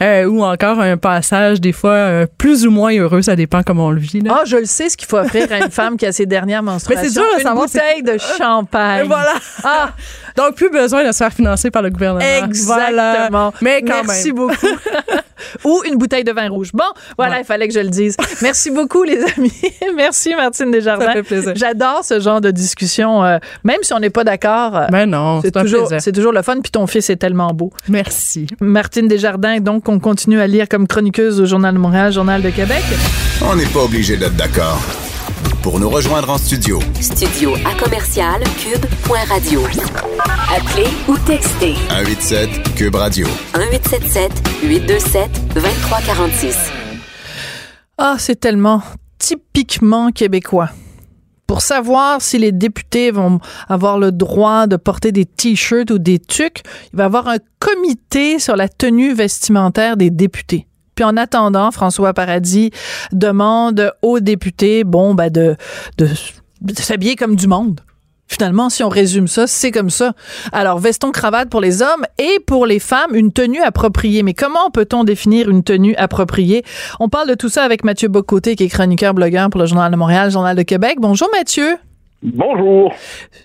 euh, 0.00 0.24
ou 0.24 0.42
encore 0.42 0.80
un 0.80 0.96
passage 0.96 1.60
des 1.60 1.72
fois 1.72 1.90
euh, 1.92 2.26
plus 2.38 2.66
ou 2.66 2.70
moins 2.70 2.92
heureux, 2.96 3.22
ça 3.22 3.36
dépend 3.36 3.62
comment 3.62 3.86
on 3.86 3.90
le 3.90 4.00
vit. 4.00 4.20
Là. 4.20 4.38
Ah, 4.40 4.44
je 4.46 4.56
le 4.56 4.64
sais 4.64 4.88
ce 4.88 4.96
qu'il 4.96 5.08
faut 5.08 5.18
offrir 5.18 5.46
à 5.52 5.58
une 5.58 5.70
femme 5.70 5.96
qui 5.96 6.06
a 6.06 6.12
ses 6.12 6.26
dernières 6.26 6.62
menstruations. 6.62 7.02
Mais 7.02 7.08
c'est 7.08 7.14
dur 7.14 7.28
de 7.34 7.40
une 7.40 7.46
savoir, 7.46 7.66
bouteille 7.66 8.02
de 8.02 8.16
champagne. 8.38 9.04
Et 9.04 9.08
voilà. 9.08 9.32
Ah, 9.64 9.90
Donc 10.36 10.54
plus 10.54 10.70
besoin 10.70 11.04
de 11.06 11.12
se 11.12 11.18
faire 11.18 11.32
financer 11.32 11.70
par 11.70 11.82
le 11.82 11.90
gouvernement. 11.90 12.24
Voilà. 12.64 13.10
Exactement. 13.12 13.52
Mais 13.60 13.82
quand 13.82 14.02
Merci 14.06 14.28
même. 14.32 14.36
beaucoup. 14.36 14.66
Ou 15.64 15.82
une 15.86 15.96
bouteille 15.96 16.24
de 16.24 16.32
vin 16.32 16.48
rouge. 16.48 16.70
Bon, 16.72 16.84
voilà, 17.16 17.38
il 17.38 17.44
fallait 17.44 17.68
que 17.68 17.74
je 17.74 17.80
le 17.80 17.88
dise. 17.88 18.16
Merci 18.42 18.70
beaucoup, 18.70 19.02
les 19.02 19.20
amis. 19.36 19.52
Merci, 19.96 20.34
Martine 20.34 20.70
Desjardins. 20.70 21.06
Ça 21.06 21.12
fait 21.12 21.22
plaisir. 21.22 21.52
J'adore 21.56 22.04
ce 22.04 22.20
genre 22.20 22.40
de 22.40 22.50
discussion, 22.50 23.24
euh, 23.24 23.38
même 23.64 23.78
si 23.82 23.92
on 23.92 23.98
n'est 23.98 24.10
pas 24.10 24.24
d'accord. 24.24 24.76
euh, 24.76 24.86
Ben 24.90 25.06
non, 25.06 25.40
c'est 25.42 25.50
toujours, 25.52 25.90
c'est 25.98 26.12
toujours 26.12 26.32
le 26.32 26.42
fun. 26.42 26.60
Puis 26.60 26.70
ton 26.70 26.86
fils 26.86 27.10
est 27.10 27.16
tellement 27.16 27.52
beau. 27.52 27.70
Merci. 27.88 28.46
Martine 28.60 29.08
Desjardins, 29.08 29.60
donc, 29.60 29.88
on 29.88 29.98
continue 29.98 30.40
à 30.40 30.46
lire 30.46 30.68
comme 30.68 30.86
chroniqueuse 30.86 31.40
au 31.40 31.46
Journal 31.46 31.74
de 31.74 31.78
Montréal, 31.78 32.12
Journal 32.12 32.42
de 32.42 32.50
Québec. 32.50 32.82
On 33.42 33.56
n'est 33.56 33.66
pas 33.66 33.80
obligé 33.80 34.16
d'être 34.16 34.36
d'accord. 34.36 34.80
Pour 35.62 35.78
nous 35.78 35.88
rejoindre 35.88 36.30
en 36.30 36.38
studio, 36.38 36.80
Studio 37.00 37.54
à 37.64 37.74
commercial 37.74 38.42
cube.radio. 38.58 39.62
Appelez 40.54 40.88
ou 41.08 41.16
textez 41.18 41.74
187 41.88 42.74
Cube 42.74 42.94
Radio. 42.94 43.26
1877 43.56 44.32
827 44.64 45.54
2346. 45.54 46.56
Ah, 47.98 48.16
c'est 48.18 48.40
tellement 48.40 48.82
typiquement 49.18 50.10
québécois. 50.10 50.70
Pour 51.46 51.60
savoir 51.60 52.22
si 52.22 52.38
les 52.38 52.50
députés 52.50 53.10
vont 53.10 53.38
avoir 53.68 53.98
le 53.98 54.10
droit 54.10 54.66
de 54.66 54.76
porter 54.76 55.12
des 55.12 55.26
t-shirts 55.26 55.90
ou 55.90 55.98
des 55.98 56.18
tucs, 56.18 56.62
il 56.92 56.96
va 56.96 57.02
y 57.02 57.06
avoir 57.06 57.28
un 57.28 57.36
comité 57.58 58.38
sur 58.38 58.56
la 58.56 58.68
tenue 58.68 59.12
vestimentaire 59.12 59.96
des 59.96 60.10
députés. 60.10 60.66
Puis 60.94 61.04
en 61.04 61.16
attendant, 61.16 61.70
François 61.70 62.12
Paradis 62.12 62.70
demande 63.12 63.92
aux 64.02 64.20
députés, 64.20 64.84
bon, 64.84 65.14
ben 65.14 65.30
de, 65.30 65.56
de, 65.98 66.08
de 66.60 66.80
s'habiller 66.80 67.16
comme 67.16 67.36
du 67.36 67.46
monde. 67.46 67.80
Finalement, 68.28 68.70
si 68.70 68.82
on 68.82 68.88
résume 68.88 69.28
ça, 69.28 69.46
c'est 69.46 69.70
comme 69.70 69.90
ça. 69.90 70.14
Alors, 70.52 70.78
veston 70.78 71.10
cravate 71.10 71.50
pour 71.50 71.60
les 71.60 71.82
hommes 71.82 72.06
et 72.18 72.40
pour 72.46 72.64
les 72.64 72.78
femmes, 72.78 73.14
une 73.14 73.30
tenue 73.30 73.60
appropriée. 73.60 74.22
Mais 74.22 74.32
comment 74.32 74.70
peut-on 74.72 75.04
définir 75.04 75.50
une 75.50 75.62
tenue 75.62 75.94
appropriée? 75.96 76.64
On 76.98 77.10
parle 77.10 77.28
de 77.28 77.34
tout 77.34 77.50
ça 77.50 77.62
avec 77.62 77.84
Mathieu 77.84 78.08
Bocoté, 78.08 78.56
qui 78.56 78.64
est 78.64 78.68
chroniqueur 78.68 79.12
blogueur 79.12 79.50
pour 79.50 79.60
le 79.60 79.66
Journal 79.66 79.92
de 79.92 79.96
Montréal, 79.96 80.30
Journal 80.30 80.56
de 80.56 80.62
Québec. 80.62 80.96
Bonjour 80.98 81.28
Mathieu. 81.36 81.76
Bonjour. 82.22 82.94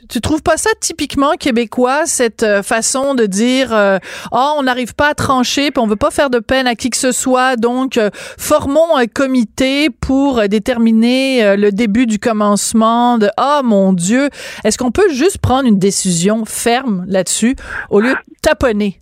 Tu 0.08 0.22
trouves 0.22 0.44
pas 0.44 0.56
ça 0.56 0.70
typiquement 0.80 1.32
québécois, 1.32 2.06
cette 2.06 2.44
euh, 2.44 2.62
façon 2.62 3.16
de 3.16 3.26
dire 3.26 3.74
euh, 3.74 3.98
oh, 4.32 4.54
on 4.58 4.64
n'arrive 4.64 4.94
pas 4.94 5.08
à 5.08 5.14
trancher, 5.16 5.72
puis 5.72 5.82
on 5.82 5.88
veut 5.88 5.96
pas 5.96 6.12
faire 6.12 6.30
de 6.30 6.38
peine 6.38 6.68
à 6.68 6.76
qui 6.76 6.92
que 6.92 6.98
ce 6.98 7.12
soit, 7.12 7.56
donc 7.56 7.98
euh, 7.98 8.12
formons 8.14 8.96
un 8.96 9.08
comité 9.08 9.90
pour 9.90 10.38
euh, 10.38 10.48
déterminer 10.48 11.58
le 11.58 11.72
début 11.72 12.06
du 12.06 12.20
commencement 12.20 13.18
de 13.18 13.30
oh 13.40 13.62
mon 13.64 13.94
Dieu, 13.94 14.30
est-ce 14.64 14.78
qu'on 14.78 14.92
peut 14.92 15.10
juste 15.10 15.40
prendre 15.40 15.68
une 15.68 15.80
décision 15.80 16.46
ferme 16.46 17.04
là-dessus 17.08 17.56
au 17.90 18.00
lieu 18.00 18.12
de 18.12 18.36
taponner? 18.44 19.02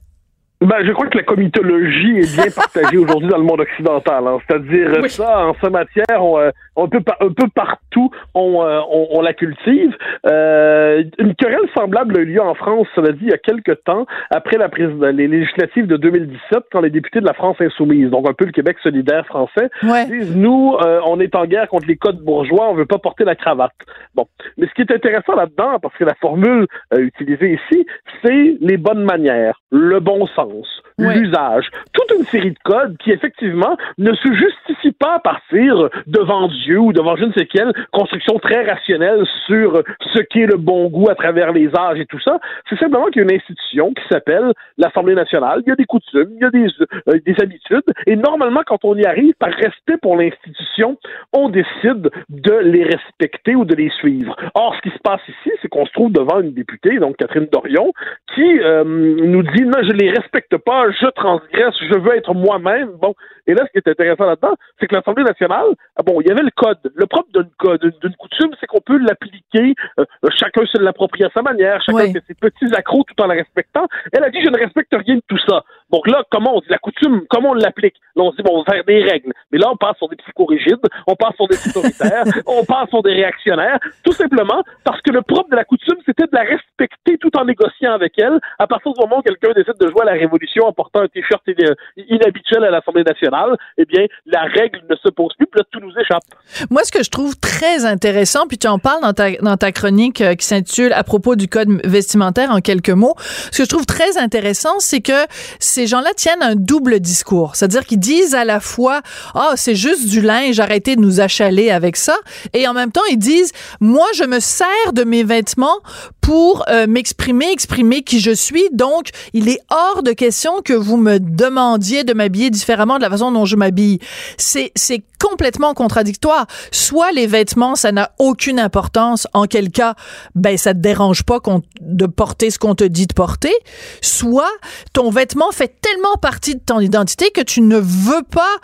Ben, 0.61 0.77
je 0.85 0.91
crois 0.93 1.07
que 1.07 1.17
la 1.17 1.23
comitologie 1.23 2.17
est 2.19 2.35
bien 2.35 2.49
partagée 2.55 2.97
aujourd'hui 2.97 3.27
dans 3.29 3.37
le 3.37 3.43
monde 3.43 3.59
occidental. 3.59 4.25
hein. 4.27 4.37
C'est-à-dire 4.47 4.89
Oui. 5.01 5.09
ça, 5.09 5.47
en 5.47 5.53
sa 5.61 5.69
matière, 5.69 6.05
on, 6.23 6.39
euh, 6.39 6.49
un, 6.77 6.87
peu 6.87 7.01
par- 7.01 7.17
un 7.21 7.27
peu 7.31 7.47
partout, 7.53 8.09
on, 8.33 8.63
euh, 8.63 8.79
on, 8.89 9.07
on 9.11 9.21
la 9.21 9.33
cultive. 9.33 9.95
Euh, 10.25 11.03
une 11.19 11.35
querelle 11.35 11.67
semblable 11.77 12.17
a 12.17 12.21
eu 12.21 12.25
lieu 12.25 12.41
en 12.41 12.55
France, 12.55 12.87
cela 12.95 13.11
dit, 13.11 13.19
il 13.25 13.29
y 13.29 13.33
a 13.33 13.37
quelques 13.37 13.83
temps, 13.83 14.05
après 14.31 14.57
la 14.57 14.69
prise 14.69 14.89
les 15.13 15.27
législatives 15.27 15.87
de 15.87 15.97
2017, 15.97 16.63
quand 16.71 16.81
les 16.81 16.89
députés 16.89 17.19
de 17.19 17.25
la 17.25 17.33
France 17.33 17.57
insoumise, 17.59 18.09
donc 18.09 18.27
un 18.27 18.33
peu 18.33 18.45
le 18.45 18.51
Québec 18.51 18.77
solidaire 18.81 19.25
français, 19.25 19.69
Ouais. 19.83 20.05
disent 20.05 20.35
nous, 20.35 20.75
euh, 20.81 21.01
on 21.05 21.19
est 21.19 21.35
en 21.35 21.45
guerre 21.45 21.67
contre 21.67 21.87
les 21.87 21.97
codes 21.97 22.21
bourgeois, 22.23 22.69
on 22.69 22.73
veut 22.75 22.85
pas 22.85 22.97
porter 22.97 23.25
la 23.25 23.35
cravate. 23.35 23.73
Bon, 24.15 24.25
mais 24.57 24.67
ce 24.67 24.73
qui 24.73 24.81
est 24.81 24.91
intéressant 24.91 25.35
là-dedans, 25.35 25.79
parce 25.81 25.95
que 25.97 26.05
la 26.05 26.15
formule 26.15 26.65
euh, 26.93 26.99
utilisée 26.99 27.53
ici, 27.53 27.85
c'est 28.23 28.55
les 28.61 28.77
bonnes 28.77 29.03
manières, 29.03 29.59
le 29.71 29.99
bon 29.99 30.25
sens, 30.27 30.44
skulls 30.45 30.84
L'usage, 30.97 31.69
toute 31.91 32.17
une 32.17 32.25
série 32.25 32.51
de 32.51 32.59
codes 32.63 32.97
qui 32.97 33.11
effectivement 33.11 33.75
ne 33.97 34.13
se 34.13 34.33
justifient 34.33 34.93
pas 34.93 35.15
à 35.15 35.19
partir 35.19 35.89
devant 36.07 36.47
Dieu 36.47 36.79
ou 36.79 36.93
devant 36.93 37.17
je 37.17 37.25
ne 37.25 37.33
sais 37.33 37.45
quelle 37.45 37.73
construction 37.91 38.39
très 38.39 38.65
rationnelle 38.65 39.25
sur 39.45 39.83
ce 40.13 40.19
qu'est 40.21 40.45
le 40.45 40.57
bon 40.57 40.87
goût 40.87 41.09
à 41.09 41.15
travers 41.15 41.51
les 41.51 41.69
âges 41.75 41.99
et 41.99 42.05
tout 42.05 42.19
ça. 42.19 42.39
C'est 42.69 42.79
simplement 42.79 43.07
qu'il 43.07 43.17
y 43.17 43.25
a 43.25 43.29
une 43.29 43.35
institution 43.35 43.93
qui 43.93 44.03
s'appelle 44.09 44.53
l'Assemblée 44.77 45.15
nationale. 45.15 45.61
Il 45.65 45.69
y 45.69 45.73
a 45.73 45.75
des 45.75 45.85
coutumes, 45.85 46.29
il 46.35 46.41
y 46.41 46.45
a 46.45 46.49
des, 46.49 46.67
euh, 47.09 47.19
des 47.25 47.35
habitudes, 47.41 47.83
et 48.07 48.15
normalement, 48.15 48.61
quand 48.65 48.83
on 48.83 48.95
y 48.95 49.05
arrive, 49.05 49.33
par 49.39 49.51
respect 49.51 49.97
pour 50.01 50.15
l'institution, 50.15 50.97
on 51.33 51.49
décide 51.49 52.09
de 52.29 52.53
les 52.61 52.83
respecter 52.83 53.55
ou 53.55 53.65
de 53.65 53.75
les 53.75 53.89
suivre. 53.89 54.35
Or, 54.53 54.75
ce 54.75 54.89
qui 54.89 54.95
se 54.95 55.01
passe 55.01 55.21
ici, 55.27 55.51
c'est 55.61 55.67
qu'on 55.67 55.85
se 55.85 55.91
trouve 55.91 56.11
devant 56.11 56.39
une 56.39 56.53
députée, 56.53 56.97
donc 56.99 57.17
Catherine 57.17 57.47
Dorion, 57.51 57.91
qui 58.33 58.59
euh, 58.61 58.83
nous 58.83 59.43
dit 59.43 59.63
non, 59.63 59.83
je 59.83 59.91
les 59.91 60.09
respecte 60.09 60.57
pas, 60.57 60.84
je 60.91 61.07
transgresse, 61.07 61.75
je 61.81 61.97
veux 61.97 62.15
être 62.15 62.33
moi-même. 62.33 62.89
Bon, 63.01 63.13
et 63.47 63.53
là, 63.53 63.63
ce 63.67 63.71
qui 63.71 63.77
est 63.77 63.91
intéressant 63.91 64.25
là-dedans, 64.25 64.55
c'est 64.79 64.87
que 64.87 64.95
l'Assemblée 64.95 65.23
nationale, 65.23 65.67
ah 65.95 66.03
bon, 66.03 66.19
il 66.21 66.27
y 66.27 66.31
avait 66.31 66.41
le 66.41 66.51
code. 66.55 66.79
Le 66.95 67.05
propre 67.05 67.29
d'une 67.33 67.49
co- 67.59 67.77
d'une- 67.77 67.93
d'une 68.01 68.15
coutume, 68.15 68.51
c'est 68.59 68.65
qu'on 68.67 68.81
peut 68.81 68.97
l'appliquer, 68.97 69.75
euh, 69.99 70.05
chacun 70.37 70.65
se 70.65 70.81
l'approprie 70.81 71.23
à 71.23 71.29
sa 71.33 71.41
manière, 71.41 71.81
chacun 71.81 71.97
Oui. 71.97 72.13
fait 72.13 72.23
ses 72.27 72.33
petits 72.33 72.73
accros 72.75 73.03
tout 73.03 73.21
en 73.23 73.27
la 73.27 73.35
respectant. 73.35 73.85
Elle 74.13 74.23
a 74.23 74.29
dit, 74.29 74.41
je 74.43 74.49
ne 74.49 74.57
respecte 74.57 74.93
rien 74.93 75.15
de 75.15 75.21
tout 75.27 75.37
ça. 75.47 75.63
Donc 75.91 76.07
là, 76.07 76.23
comment 76.31 76.55
on 76.55 76.59
dit 76.59 76.69
la 76.69 76.79
coutume, 76.79 77.21
comment 77.29 77.51
on 77.51 77.53
l'applique? 77.53 77.95
Là, 78.15 78.23
on 78.23 78.31
se 78.31 78.37
dit, 78.37 78.43
bon, 78.43 78.55
on 78.57 78.63
va 78.63 78.73
faire 78.73 78.83
des 78.83 79.03
règles. 79.03 79.31
Mais 79.51 79.59
là, 79.59 79.67
on 79.71 79.77
passe 79.77 79.97
sur 79.97 80.09
des 80.09 80.15
psychorigides, 80.15 80.81
on 81.07 81.15
passe 81.15 81.35
sur 81.35 81.47
des 81.47 81.57
autoritaires, 81.69 82.23
on 82.47 82.65
passe 82.65 82.89
sur 82.89 83.03
des 83.03 83.13
réactionnaires, 83.13 83.77
tout 84.03 84.11
simplement 84.11 84.63
parce 84.83 85.01
que 85.01 85.11
le 85.11 85.21
propre 85.21 85.49
de 85.51 85.55
la 85.55 85.63
coutume, 85.65 85.97
c'était 86.05 86.23
de 86.25 86.33
la 86.33 86.41
respecter 86.41 87.17
tout 87.19 87.29
en 87.37 87.45
négociant 87.45 87.93
avec 87.93 88.17
elle. 88.17 88.39
À 88.57 88.65
partir 88.67 88.91
du 88.93 88.99
moment 88.99 89.19
où 89.19 89.21
quelqu'un 89.21 89.51
décide 89.55 89.77
de 89.79 89.87
jouer 89.89 90.01
à 90.01 90.05
la 90.05 90.13
révolution 90.13 90.65
en 90.65 90.73
portant 90.75 91.01
un 91.01 91.07
t-shirt 91.07 91.41
in- 91.47 91.73
inhabituel 91.97 92.63
à 92.63 92.69
l'Assemblée 92.71 93.03
nationale, 93.03 93.55
eh 93.77 93.85
bien, 93.85 94.05
la 94.25 94.43
règle 94.43 94.81
ne 94.89 94.95
se 94.95 95.09
pose 95.09 95.31
plus, 95.37 95.47
puis 95.47 95.59
là, 95.59 95.65
tout 95.71 95.79
nous 95.79 95.91
échappe. 95.99 96.23
Moi, 96.69 96.83
ce 96.83 96.91
que 96.91 97.03
je 97.03 97.09
trouve 97.09 97.35
très 97.37 97.85
intéressant, 97.85 98.47
puis 98.47 98.57
tu 98.57 98.67
en 98.67 98.79
parles 98.79 99.01
dans 99.01 99.13
ta, 99.13 99.31
dans 99.41 99.57
ta 99.57 99.71
chronique 99.71 100.21
euh, 100.21 100.35
qui 100.35 100.45
s'intitule 100.45 100.93
À 100.93 101.03
propos 101.03 101.35
du 101.35 101.47
code 101.47 101.69
vestimentaire 101.85 102.51
en 102.51 102.59
quelques 102.59 102.89
mots, 102.89 103.15
ce 103.51 103.59
que 103.59 103.63
je 103.63 103.69
trouve 103.69 103.85
très 103.85 104.17
intéressant, 104.17 104.79
c'est 104.79 105.01
que 105.01 105.25
ces 105.59 105.87
gens-là 105.87 106.13
tiennent 106.15 106.43
un 106.43 106.55
double 106.55 106.99
discours. 106.99 107.55
C'est-à-dire 107.55 107.85
qu'ils 107.85 107.99
disent 107.99 108.35
à 108.35 108.45
la 108.45 108.59
fois 108.59 109.01
Ah, 109.33 109.53
c'est 109.55 109.75
juste 109.75 110.07
du 110.09 110.21
linge, 110.21 110.59
arrêtez 110.59 110.95
de 110.95 111.01
nous 111.01 111.21
achaler 111.21 111.71
avec 111.71 111.95
ça. 111.95 112.15
Et 112.53 112.67
en 112.67 112.73
même 112.73 112.91
temps, 112.91 113.05
ils 113.11 113.17
disent 113.17 113.51
Moi, 113.79 114.05
je 114.15 114.23
me 114.23 114.39
sers 114.39 114.93
de 114.93 115.03
mes 115.03 115.23
vêtements 115.23 115.77
pour 116.21 116.65
euh, 116.69 116.87
m'exprimer, 116.87 117.51
exprimer 117.51 118.01
qui 118.01 118.19
je 118.19 118.31
suis. 118.31 118.63
Donc, 118.71 119.09
il 119.33 119.47
est 119.49 119.59
hors 119.69 120.01
de 120.03 120.11
question 120.11 120.61
que 120.65 120.73
vous 120.73 120.97
me 120.97 121.19
demandiez 121.19 122.03
de 122.03 122.13
m'habiller 122.13 122.49
différemment 122.49 122.97
de 122.97 123.03
la 123.03 123.09
façon 123.09 123.31
dont 123.31 123.45
je 123.45 123.55
m'habille. 123.55 123.99
C'est, 124.37 124.71
c'est 124.75 125.03
complètement 125.21 125.73
contradictoire. 125.73 126.47
Soit 126.71 127.11
les 127.13 127.27
vêtements, 127.27 127.75
ça 127.75 127.93
n'a 127.93 128.11
aucune 128.19 128.59
importance, 128.59 129.27
en 129.33 129.45
quel 129.45 129.69
cas, 129.71 129.95
ben, 130.33 130.57
ça 130.57 130.73
te 130.73 130.79
dérange 130.79 131.23
pas 131.23 131.39
de 131.79 132.05
porter 132.05 132.49
ce 132.49 132.59
qu'on 132.59 132.75
te 132.75 132.83
dit 132.83 133.07
de 133.07 133.13
porter. 133.13 133.53
Soit 134.01 134.51
ton 134.91 135.09
vêtement 135.09 135.51
fait 135.51 135.79
tellement 135.79 136.15
partie 136.21 136.55
de 136.55 136.61
ton 136.61 136.79
identité 136.79 137.31
que 137.31 137.41
tu 137.41 137.61
ne 137.61 137.77
veux 137.77 138.23
pas 138.23 138.55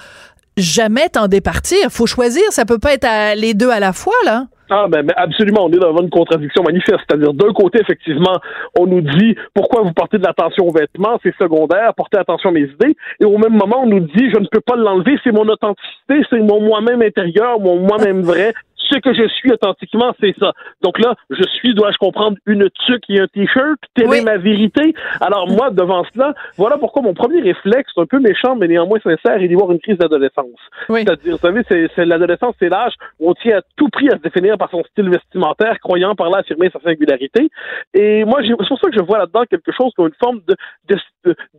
jamais 0.58 1.08
t'en 1.10 1.28
départir. 1.28 1.90
Faut 1.90 2.08
choisir. 2.08 2.44
Ça 2.50 2.66
peut 2.66 2.80
pas 2.80 2.94
être 2.94 3.36
les 3.36 3.54
deux 3.54 3.70
à 3.70 3.80
la 3.80 3.94
fois, 3.94 4.16
là. 4.26 4.48
Ah, 4.74 4.88
ben, 4.88 5.06
ben, 5.06 5.14
absolument, 5.18 5.66
on 5.66 5.70
est 5.74 5.80
dans 5.80 5.98
une 5.98 6.10
contradiction 6.10 6.64
manifeste. 6.64 7.02
C'est-à-dire, 7.06 7.34
d'un 7.34 7.52
côté, 7.52 7.82
effectivement, 7.82 8.40
on 8.80 8.88
nous 8.88 9.02
dit 9.02 9.36
pourquoi 9.54 9.82
vous 9.82 9.92
portez 9.92 10.18
de 10.18 10.24
l'attention 10.24 10.66
aux 10.66 10.72
vêtements, 10.72 11.20
c'est 11.22 11.36
secondaire, 11.36 11.94
portez 11.94 12.18
attention 12.18 12.52
à 12.52 12.54
mes 12.54 12.62
idées. 12.62 12.96
Et 13.20 13.26
au 13.26 13.38
même 13.38 13.52
moment, 13.52 13.82
on 13.84 13.88
nous 13.88 14.00
dit 14.00 14.32
je 14.34 14.40
ne 14.40 14.48
peux 14.50 14.62
pas 14.62 14.78
l'enlever, 14.78 15.20
c'est 15.26 15.34
mon 15.34 15.46
authenticité, 15.50 16.26
c'est 16.30 16.40
mon 16.40 16.62
moi-même 16.62 17.02
intérieur, 17.02 17.60
mon 17.60 17.80
moi-même 17.80 18.22
vrai, 18.22 18.54
ce 18.92 19.00
que 19.00 19.14
je 19.14 19.28
suis 19.28 19.52
authentiquement, 19.52 20.14
c'est 20.20 20.36
ça. 20.40 20.52
Donc 20.82 21.00
là, 21.00 21.16
je 21.30 21.44
suis, 21.44 21.74
dois-je 21.74 21.98
comprendre, 21.98 22.38
une 22.46 22.70
tuque 22.86 23.10
et 23.10 23.20
un 23.20 23.28
t-shirt? 23.28 23.80
Telle 23.96 24.14
est 24.14 24.24
ma 24.24 24.38
vérité? 24.38 24.94
Alors 25.20 25.50
moi, 25.50 25.70
devant 25.72 26.04
cela, 26.14 26.34
voilà 26.58 26.78
pourquoi 26.78 27.02
mon 27.02 27.14
premier 27.14 27.42
réflexe, 27.42 27.92
un 27.98 28.06
peu 28.06 28.20
méchant, 28.20 28.56
mais 28.56 28.68
néanmoins 28.68 29.00
sincère, 29.00 29.42
est 29.42 29.48
d'y 29.48 29.56
voir 29.56 29.72
une 29.72 29.80
crise 29.80 29.98
d'adolescence. 29.98 30.60
C'est-à-dire, 30.88 31.34
vous 31.34 31.48
savez, 31.48 31.62
c'est, 31.96 32.06
l'adolescence, 32.06 32.56
c'est 32.60 32.70
l'âge 32.70 32.94
où 33.20 33.30
on 33.30 33.34
tient 33.34 33.58
à 33.58 33.62
tout 33.78 33.90
prix 33.90 34.10
à 34.10 34.18
se 34.18 34.22
définir 34.22 34.58
par 34.58 34.70
son 34.70 34.84
style 34.84 35.10
vestimentaire, 35.10 35.80
croyant 35.80 36.16
par 36.16 36.30
là 36.30 36.40
affirmer 36.40 36.70
sa 36.72 36.80
singularité. 36.80 37.50
Et 37.94 38.26
moi, 38.26 38.40
c'est 38.44 38.56
pour 38.56 38.80
ça 38.80 38.90
que 38.90 38.96
je 38.96 39.04
vois 39.04 39.20
là-dedans 39.20 39.44
quelque 39.50 39.72
chose 39.72 39.92
comme 39.96 40.08
une 40.08 40.14
forme 40.22 40.42
de, 40.48 40.56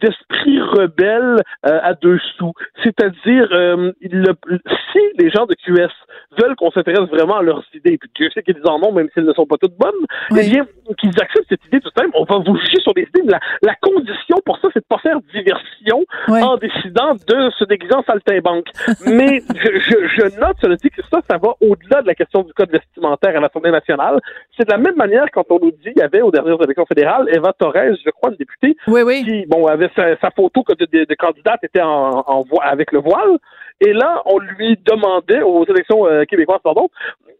d'esprit 0.00 0.60
rebelle 0.60 1.42
euh, 1.66 1.78
à 1.82 1.94
deux 1.94 2.18
sous. 2.36 2.52
C'est-à-dire, 2.82 3.48
euh, 3.52 3.92
si 4.02 5.00
les 5.18 5.30
gens 5.30 5.46
de 5.46 5.54
QS 5.54 5.92
veulent 6.40 6.56
qu'on 6.56 6.70
s'intéresse 6.70 7.08
vraiment 7.08 7.21
leurs 7.42 7.64
idées, 7.74 7.98
puis 7.98 8.10
Dieu 8.14 8.28
sait 8.34 8.42
qu'ils 8.42 8.60
en 8.64 8.80
ont, 8.82 8.92
même 8.92 9.08
si 9.12 9.18
elles 9.18 9.24
ne 9.24 9.32
sont 9.32 9.46
pas 9.46 9.56
toutes 9.56 9.76
bonnes, 9.76 9.90
eh 10.30 10.48
bien, 10.48 10.66
qu'ils 10.98 11.20
acceptent 11.20 11.48
cette 11.48 11.64
idée 11.66 11.80
tout 11.80 11.90
de 11.94 12.02
même. 12.02 12.10
On 12.14 12.24
va 12.24 12.38
vous 12.38 12.56
juger 12.56 12.80
sur 12.80 12.94
des 12.94 13.02
idées. 13.02 13.22
La, 13.26 13.40
la 13.62 13.74
condition 13.76 14.36
pour 14.44 14.58
ça, 14.58 14.68
c'est 14.72 14.80
de 14.80 14.86
pas 14.88 14.98
faire 14.98 15.18
diversion 15.32 16.04
en 16.28 16.56
décidant 16.56 17.14
de 17.14 17.50
se 17.58 17.64
déguiser 17.64 17.94
en 17.94 18.02
saltimbanque. 18.02 18.68
Mais 19.06 19.42
je, 19.54 19.78
je, 19.78 20.08
je 20.08 20.40
note, 20.40 20.56
cela 20.60 20.76
dit, 20.76 20.90
que 20.90 21.02
ça, 21.10 21.20
ça 21.28 21.38
va 21.38 21.54
au-delà 21.60 22.02
de 22.02 22.06
la 22.06 22.14
question 22.14 22.42
du 22.42 22.52
code 22.52 22.70
vestimentaire 22.70 23.36
à 23.36 23.40
l'Assemblée 23.40 23.70
nationale. 23.70 24.18
C'est 24.56 24.66
de 24.66 24.72
la 24.72 24.78
même 24.78 24.96
manière 24.96 25.26
quand 25.32 25.44
on 25.50 25.58
nous 25.60 25.70
dit, 25.70 25.92
il 25.94 25.98
y 25.98 26.02
avait 26.02 26.22
aux 26.22 26.30
dernières 26.30 26.60
élections 26.62 26.86
fédérales, 26.86 27.28
Eva 27.32 27.52
Torres, 27.52 27.96
je 28.04 28.10
crois, 28.10 28.30
une 28.30 28.36
députée, 28.36 28.76
qui, 29.24 29.46
bon, 29.46 29.66
avait 29.66 29.90
sa, 29.96 30.30
photo 30.30 30.64
de, 30.68 30.86
de, 30.86 31.04
de, 31.04 31.14
candidate 31.14 31.62
était 31.64 31.82
en, 31.82 32.24
en, 32.26 32.44
avec 32.62 32.92
le 32.92 33.00
voile. 33.00 33.38
Et 33.80 33.92
là, 33.92 34.22
on 34.26 34.38
lui 34.38 34.78
demandait 34.84 35.42
aux 35.42 35.64
élections 35.66 36.06
euh, 36.06 36.24
québécoises, 36.24 36.60
pardon, 36.62 36.88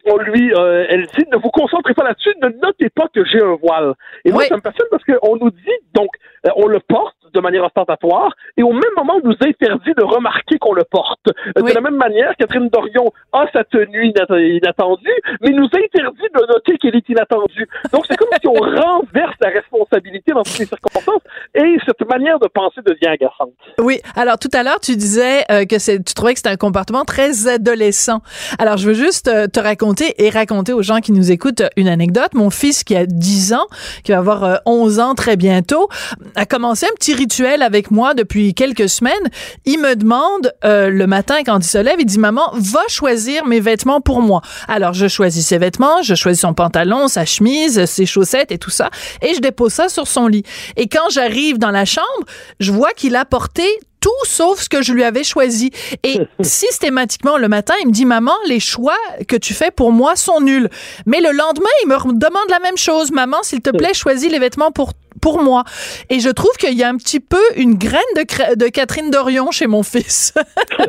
on 0.05 0.17
lui, 0.17 0.53
euh, 0.55 0.87
elle 0.89 1.07
dit, 1.07 1.25
ne 1.31 1.37
vous 1.37 1.51
concentrez 1.51 1.95
pas 1.95 2.05
là-dessus, 2.05 2.35
ne 2.43 2.49
notez 2.49 2.91
pas 2.91 3.09
que 3.15 3.25
j'ai 3.25 3.41
un 3.41 3.55
voile. 3.55 3.95
Et 4.25 4.33
moi, 4.33 4.45
ça 4.45 4.57
me 4.57 4.61
passionne 4.61 4.89
parce 4.91 5.05
qu'on 5.05 5.37
nous 5.37 5.51
dit, 5.51 5.79
donc, 5.95 6.09
euh, 6.47 6.51
on 6.57 6.67
le 6.67 6.81
porte 6.81 7.17
de 7.33 7.41
manière 7.41 7.65
ostentatoire, 7.65 8.33
et 8.57 8.63
au 8.63 8.73
même 8.73 8.83
moment, 8.97 9.15
on 9.23 9.29
nous 9.29 9.37
interdit 9.41 9.93
de 9.97 10.03
remarquer 10.03 10.59
qu'on 10.59 10.75
le 10.75 10.85
porte. 10.85 11.27
De 11.57 11.73
la 11.73 11.81
même 11.81 11.97
manière, 11.97 12.35
Catherine 12.39 12.69
Dorion 12.69 13.13
a 13.33 13.47
sa 13.53 13.65
tenue 13.65 14.13
inattendue, 14.33 15.09
mais 15.41 15.51
nous 15.51 15.67
interdit 15.67 16.29
de 16.35 16.53
noter 16.53 16.79
qu'elle 16.79 16.97
est 16.97 17.09
inattendue. 17.09 17.69
Donc, 17.93 18.05
c'est 18.09 18.17
comme 18.17 18.29
si 18.41 18.49
on 18.49 18.53
renverse 18.55 19.37
la 19.41 19.51
responsabilité 19.51 20.33
dans 20.33 20.43
toutes 20.43 20.59
les 20.59 20.67
circonstances, 20.67 21.23
et 21.55 21.77
cette 21.87 22.09
manière 22.09 22.39
de 22.39 22.49
penser 22.49 22.81
devient 22.85 23.09
agaçante. 23.09 23.53
Oui. 23.79 24.01
Alors, 24.17 24.39
tout 24.39 24.51
à 24.53 24.63
l'heure, 24.63 24.81
tu 24.81 24.97
disais 24.97 25.45
que 25.69 25.79
c'est, 25.79 26.03
tu 26.03 26.15
trouvais 26.15 26.33
que 26.33 26.39
c'était 26.39 26.51
un 26.51 26.57
comportement 26.57 27.05
très 27.05 27.49
adolescent. 27.49 28.21
Alors, 28.59 28.77
je 28.77 28.89
veux 28.89 28.95
juste 28.95 29.31
te 29.53 29.61
raconter 29.61 30.15
et 30.19 30.31
raconter 30.31 30.73
aux 30.73 30.83
gens 30.83 31.01
qui 31.01 31.13
nous 31.13 31.31
écoutent 31.31 31.63
une 31.77 31.89
anecdote. 31.89 32.35
Mon 32.35 32.51
fils 32.51 32.85
qui 32.85 32.97
a 32.97 33.07
10 33.07 33.55
ans, 33.55 33.67
qui 34.05 34.13
va 34.13 34.19
avoir 34.19 34.61
11 34.67 34.99
euh, 34.99 35.03
ans 35.03 35.15
très 35.15 35.37
bientôt, 35.37 35.89
a 36.35 36.47
commencé 36.47 36.87
un 36.87 36.95
petit 36.95 37.15
rituel 37.23 37.63
avec 37.63 37.93
moi 37.93 38.15
depuis 38.15 38.53
quelques 38.53 38.89
semaines. 38.89 39.31
Il 39.65 39.79
me 39.79 39.95
demande 39.95 40.53
euh, 40.65 40.91
le 40.91 41.07
matin 41.07 41.45
quand 41.47 41.59
il 41.61 41.69
se 41.69 41.79
lève, 41.79 41.97
il 42.01 42.05
dit 42.05 42.19
maman, 42.19 42.51
va 42.55 42.83
choisir 42.89 43.47
mes 43.47 43.61
vêtements 43.61 44.01
pour 44.01 44.23
moi. 44.23 44.43
Alors 44.67 44.93
je 44.93 45.07
choisis 45.07 45.47
ses 45.47 45.59
vêtements, 45.59 46.03
je 46.03 46.17
choisis 46.17 46.41
son 46.41 46.53
pantalon, 46.53 47.07
sa 47.07 47.25
chemise, 47.25 47.85
ses 47.85 48.07
chaussettes 48.07 48.51
et 48.51 48.59
tout 48.59 48.71
ça, 48.71 48.91
et 49.21 49.35
je 49.35 49.41
dépose 49.41 49.73
ça 49.73 49.89
sur 49.89 50.09
son 50.09 50.27
lit. 50.27 50.43
Et 50.77 50.89
quand 50.89 51.11
j'arrive 51.11 51.59
dans 51.59 51.71
la 51.71 51.85
chambre, 51.85 52.25
je 52.59 52.73
vois 52.73 52.91
qu'il 52.91 53.15
a 53.15 53.25
porté 53.25 53.63
tout 54.01 54.11
sauf 54.25 54.63
ce 54.63 54.69
que 54.69 54.83
je 54.83 54.93
lui 54.93 55.05
avais 55.05 55.23
choisi. 55.23 55.71
Et 56.03 56.19
systématiquement, 56.43 57.39
le 57.39 57.49
matin, 57.49 57.75
il 57.83 57.87
me 57.87 57.93
dit, 57.93 58.05
maman, 58.05 58.35
les 58.49 58.59
choix 58.59 58.99
que 59.29 59.37
tu 59.37 59.55
fais 59.55 59.71
pour 59.71 59.93
moi 59.93 60.17
sont 60.17 60.41
nuls. 60.41 60.69
Mais 61.07 61.21
le 61.21 61.31
lendemain, 61.31 61.71
il 61.85 61.89
me 61.89 61.95
demande 61.95 62.51
la 62.51 62.59
même 62.59 62.77
chose. 62.77 63.13
Maman, 63.13 63.45
s'il 63.45 63.61
te 63.61 63.71
plaît, 63.79 63.95
choisis 63.95 64.29
les 64.29 64.41
vêtements 64.41 64.73
pour 64.73 64.93
pour 65.23 65.43
moi. 65.43 65.65
Et 66.11 66.21
je 66.21 66.29
trouve 66.29 66.53
qu'il 66.59 66.75
y 66.75 66.83
a 66.83 66.89
un 66.89 66.97
petit 66.97 67.21
peu 67.21 67.41
une 67.57 67.77
graine 67.77 68.03
de, 68.17 68.57
de 68.57 68.69
Catherine 68.69 69.11
Dorion 69.11 69.51
chez 69.51 69.67
mon 69.67 69.83
fils. 69.83 70.35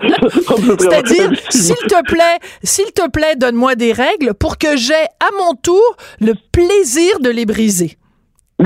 C'est-à-dire, 0.80 1.32
s'il 1.50 1.76
te 1.76 2.04
plaît, 2.04 2.40
s'il 2.64 2.92
te 2.92 3.10
plaît, 3.10 3.38
donne-moi 3.38 3.76
des 3.76 3.94
règles 3.94 4.34
pour 4.34 4.58
que 4.58 4.76
j'ai 4.76 4.94
à 4.94 5.30
mon 5.38 5.54
tour 5.54 5.96
le 6.20 6.34
plaisir 6.52 7.20
de 7.22 7.30
les 7.30 7.46
briser. 7.46 7.98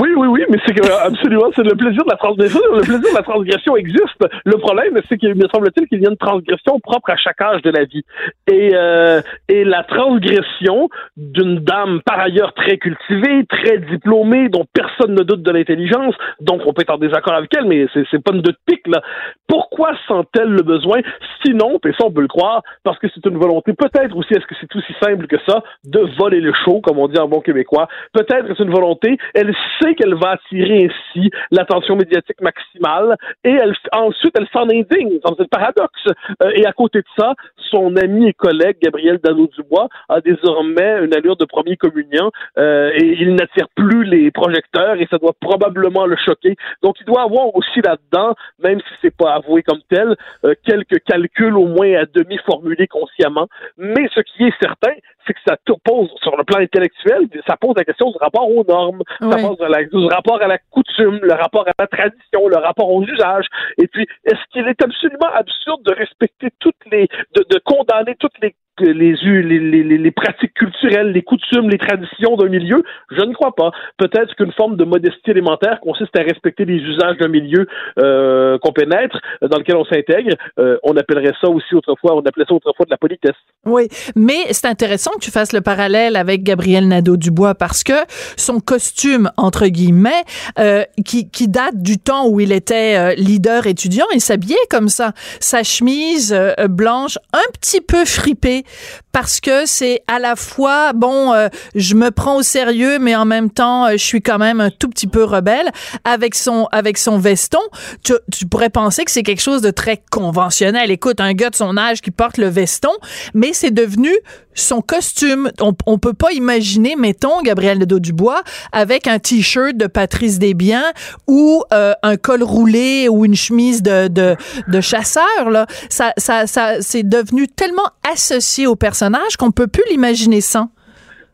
Oui, 0.00 0.10
oui, 0.16 0.28
oui, 0.28 0.44
mais 0.48 0.58
c'est 0.64 0.74
que 0.74 0.86
euh, 0.86 1.06
absolument, 1.06 1.50
c'est 1.56 1.64
le 1.64 1.74
plaisir 1.74 2.04
de 2.04 2.10
la 2.10 2.16
transgression. 2.16 2.60
Le 2.72 2.82
plaisir 2.82 3.10
de 3.10 3.16
la 3.16 3.22
transgression 3.22 3.76
existe. 3.76 4.24
Le 4.44 4.58
problème, 4.58 4.96
c'est 5.08 5.18
qu'il 5.18 5.34
me 5.34 5.48
semble-t-il 5.52 5.88
qu'il 5.88 6.00
y 6.02 6.06
a 6.06 6.10
une 6.10 6.16
transgression 6.16 6.78
propre 6.78 7.10
à 7.10 7.16
chaque 7.16 7.40
âge 7.40 7.62
de 7.62 7.70
la 7.70 7.84
vie. 7.84 8.04
Et 8.46 8.70
euh, 8.74 9.20
et 9.48 9.64
la 9.64 9.82
transgression 9.82 10.88
d'une 11.16 11.60
dame 11.60 12.00
par 12.04 12.20
ailleurs 12.20 12.52
très 12.54 12.76
cultivée, 12.76 13.44
très 13.48 13.78
diplômée, 13.78 14.48
dont 14.48 14.64
personne 14.72 15.14
ne 15.14 15.22
doute 15.22 15.42
de 15.42 15.50
l'intelligence, 15.50 16.14
donc 16.40 16.62
on 16.66 16.72
peut 16.72 16.82
être 16.82 16.94
en 16.94 16.98
désaccord 16.98 17.34
avec 17.34 17.50
elle, 17.56 17.64
mais 17.64 17.86
c'est 17.92 18.22
pas 18.22 18.32
une 18.32 18.42
doute 18.42 18.58
pique 18.66 18.86
là. 18.86 19.02
Pourquoi 19.48 19.92
sent-elle 20.06 20.50
le 20.50 20.62
besoin? 20.62 21.00
Sinon, 21.44 21.78
et 21.86 21.92
ça 21.92 22.04
on 22.06 22.12
peut 22.12 22.20
le 22.20 22.28
croire, 22.28 22.62
parce 22.84 22.98
que 22.98 23.06
c'est 23.14 23.24
une 23.26 23.38
volonté. 23.38 23.72
Peut-être 23.72 24.16
aussi 24.16 24.34
est-ce 24.34 24.46
que 24.46 24.54
c'est 24.60 24.76
aussi 24.76 24.92
simple 25.02 25.26
que 25.26 25.36
ça 25.48 25.62
de 25.84 26.00
voler 26.18 26.40
le 26.40 26.52
show, 26.64 26.80
comme 26.80 26.98
on 26.98 27.08
dit 27.08 27.18
en 27.18 27.28
bon 27.28 27.40
québécois? 27.40 27.88
Peut-être 28.12 28.46
c'est 28.56 28.62
une 28.62 28.70
volonté. 28.70 29.16
Elle 29.34 29.54
qu'elle 29.94 30.14
va 30.14 30.30
attirer 30.32 30.86
ainsi 30.86 31.30
l'attention 31.50 31.96
médiatique 31.96 32.40
maximale 32.40 33.16
et 33.44 33.52
elle, 33.52 33.74
ensuite 33.92 34.34
elle 34.38 34.48
s'en 34.52 34.68
indigne. 34.68 35.18
C'est 35.24 35.40
un 35.40 35.44
paradoxe. 35.50 36.06
Euh, 36.42 36.50
et 36.54 36.66
à 36.66 36.72
côté 36.72 36.98
de 36.98 37.06
ça, 37.18 37.34
son 37.70 37.96
ami 37.96 38.28
et 38.28 38.32
collègue 38.32 38.76
Gabriel 38.82 39.18
Dano-Dubois 39.22 39.88
a 40.08 40.20
désormais 40.20 41.04
une 41.04 41.14
allure 41.14 41.36
de 41.36 41.44
premier 41.44 41.76
communion 41.76 42.30
euh, 42.58 42.90
et 42.94 43.16
il 43.20 43.34
n'attire 43.34 43.66
plus 43.74 44.04
les 44.04 44.30
projecteurs 44.30 45.00
et 45.00 45.06
ça 45.10 45.18
doit 45.18 45.34
probablement 45.40 46.06
le 46.06 46.16
choquer. 46.16 46.56
Donc 46.82 46.96
il 47.00 47.06
doit 47.06 47.22
avoir 47.22 47.54
aussi 47.54 47.80
là-dedans, 47.82 48.34
même 48.62 48.80
si 48.80 48.94
c'est 49.02 49.16
pas 49.16 49.34
avoué 49.34 49.62
comme 49.62 49.80
tel, 49.88 50.16
euh, 50.44 50.54
quelques 50.64 51.02
calculs 51.04 51.56
au 51.56 51.66
moins 51.66 51.94
à 51.94 52.04
demi 52.06 52.38
formulés 52.46 52.86
consciemment. 52.86 53.48
Mais 53.76 54.08
ce 54.14 54.20
qui 54.20 54.44
est 54.44 54.54
certain, 54.60 54.92
c'est 55.26 55.34
que 55.34 55.40
ça 55.46 55.56
pose 55.84 56.10
sur 56.22 56.36
le 56.36 56.44
plan 56.44 56.58
intellectuel, 56.60 57.28
ça 57.46 57.56
pose 57.56 57.74
la 57.76 57.84
question 57.84 58.10
du 58.10 58.18
rapport 58.18 58.48
aux 58.48 58.64
normes, 58.64 59.02
ça 59.20 59.36
pose 59.36 59.58
la, 59.60 59.84
du 59.84 60.06
rapport 60.06 60.40
à 60.40 60.46
la 60.46 60.58
coutume, 60.70 61.18
le 61.22 61.34
rapport 61.34 61.66
à 61.68 61.72
la 61.78 61.86
tradition, 61.86 62.48
le 62.48 62.56
rapport 62.56 62.90
aux 62.90 63.02
usages. 63.02 63.46
Et 63.78 63.86
puis, 63.88 64.06
est-ce 64.24 64.40
qu'il 64.50 64.66
est 64.66 64.82
absolument 64.82 65.30
absurde 65.34 65.82
de 65.84 65.92
respecter 65.92 66.48
toutes 66.60 66.84
les, 66.90 67.08
de, 67.36 67.44
de 67.48 67.60
condamner 67.64 68.14
toutes 68.18 68.38
les 68.42 68.54
les, 68.80 68.92
les, 68.92 69.42
les, 69.42 69.98
les, 69.98 70.10
pratiques 70.10 70.54
culturelles, 70.54 71.12
les 71.12 71.22
coutumes, 71.22 71.68
les 71.68 71.78
traditions 71.78 72.36
d'un 72.36 72.48
milieu? 72.48 72.82
Je 73.10 73.22
ne 73.22 73.32
crois 73.32 73.54
pas. 73.54 73.70
Peut-être 73.96 74.34
qu'une 74.34 74.52
forme 74.52 74.76
de 74.76 74.84
modestie 74.84 75.30
élémentaire 75.30 75.80
consiste 75.80 76.16
à 76.16 76.22
respecter 76.22 76.64
les 76.64 76.76
usages 76.76 77.16
d'un 77.18 77.28
milieu 77.28 77.66
euh, 77.98 78.58
qu'on 78.58 78.72
pénètre, 78.72 79.18
dans 79.42 79.58
lequel 79.58 79.76
on 79.76 79.84
s'intègre. 79.84 80.34
Euh, 80.58 80.78
on 80.82 80.96
appellerait 80.96 81.34
ça 81.40 81.48
aussi 81.48 81.74
autrefois, 81.74 82.14
on 82.16 82.20
appelait 82.20 82.44
ça 82.48 82.54
autrefois 82.54 82.86
de 82.86 82.90
la 82.90 82.96
politesse. 82.96 83.36
Oui, 83.66 83.88
mais 84.16 84.52
c'est 84.52 84.66
intéressant 84.66 85.10
que 85.12 85.20
tu 85.20 85.30
fasses 85.30 85.52
le 85.52 85.60
parallèle 85.60 86.16
avec 86.16 86.42
Gabriel 86.42 86.88
Nadeau-Dubois 86.88 87.54
parce 87.54 87.82
que 87.84 87.92
son 88.36 88.60
costume, 88.60 89.30
entre 89.36 89.66
guillemets, 89.66 90.24
euh, 90.58 90.84
qui, 91.04 91.28
qui 91.30 91.48
date 91.48 91.76
du 91.82 91.98
temps 91.98 92.28
où 92.28 92.40
il 92.40 92.52
était 92.52 92.96
euh, 92.96 93.14
leader 93.14 93.66
étudiant, 93.66 94.06
il 94.14 94.20
s'habillait 94.20 94.56
comme 94.70 94.88
ça. 94.88 95.12
Sa 95.40 95.62
chemise 95.62 96.32
euh, 96.32 96.54
blanche, 96.68 97.18
un 97.32 97.52
petit 97.52 97.80
peu 97.80 98.04
fripée, 98.04 98.64
parce 99.12 99.40
que 99.40 99.66
c'est 99.66 100.02
à 100.06 100.18
la 100.18 100.36
fois 100.36 100.92
bon, 100.92 101.32
euh, 101.32 101.48
je 101.74 101.94
me 101.94 102.10
prends 102.10 102.36
au 102.36 102.42
sérieux, 102.42 102.98
mais 102.98 103.16
en 103.16 103.24
même 103.24 103.50
temps, 103.50 103.86
euh, 103.86 103.92
je 103.92 104.04
suis 104.04 104.22
quand 104.22 104.38
même 104.38 104.60
un 104.60 104.70
tout 104.70 104.88
petit 104.88 105.06
peu 105.06 105.24
rebelle 105.24 105.70
avec 106.04 106.34
son 106.34 106.66
avec 106.72 106.98
son 106.98 107.18
veston. 107.18 107.60
Tu, 108.04 108.14
tu 108.32 108.46
pourrais 108.46 108.70
penser 108.70 109.04
que 109.04 109.10
c'est 109.10 109.22
quelque 109.22 109.42
chose 109.42 109.62
de 109.62 109.70
très 109.70 110.02
conventionnel. 110.10 110.90
Écoute, 110.90 111.20
un 111.20 111.32
gars 111.32 111.50
de 111.50 111.56
son 111.56 111.76
âge 111.76 112.00
qui 112.00 112.10
porte 112.10 112.38
le 112.38 112.48
veston, 112.48 112.92
mais 113.34 113.52
c'est 113.52 113.70
devenu 113.70 114.12
son 114.60 114.80
costume. 114.80 115.50
On, 115.60 115.72
on 115.86 115.98
peut 115.98 116.14
pas 116.14 116.32
imaginer, 116.32 116.96
mettons, 116.96 117.42
Gabriel 117.42 117.78
Nadeau-Dubois 117.78 118.42
avec 118.72 119.06
un 119.06 119.18
t-shirt 119.18 119.76
de 119.76 119.86
Patrice 119.86 120.38
Desbiens 120.38 120.84
ou 121.26 121.62
euh, 121.72 121.92
un 122.02 122.16
col 122.16 122.42
roulé 122.42 123.08
ou 123.08 123.24
une 123.24 123.34
chemise 123.34 123.82
de, 123.82 124.08
de, 124.08 124.36
de 124.68 124.80
chasseur. 124.80 125.50
Là. 125.50 125.66
Ça, 125.88 126.12
ça, 126.16 126.46
ça, 126.46 126.80
c'est 126.80 127.08
devenu 127.08 127.48
tellement 127.48 127.88
associé 128.10 128.66
au 128.66 128.76
personnage 128.76 129.36
qu'on 129.36 129.50
peut 129.50 129.66
plus 129.66 129.84
l'imaginer 129.90 130.40
sans. 130.40 130.70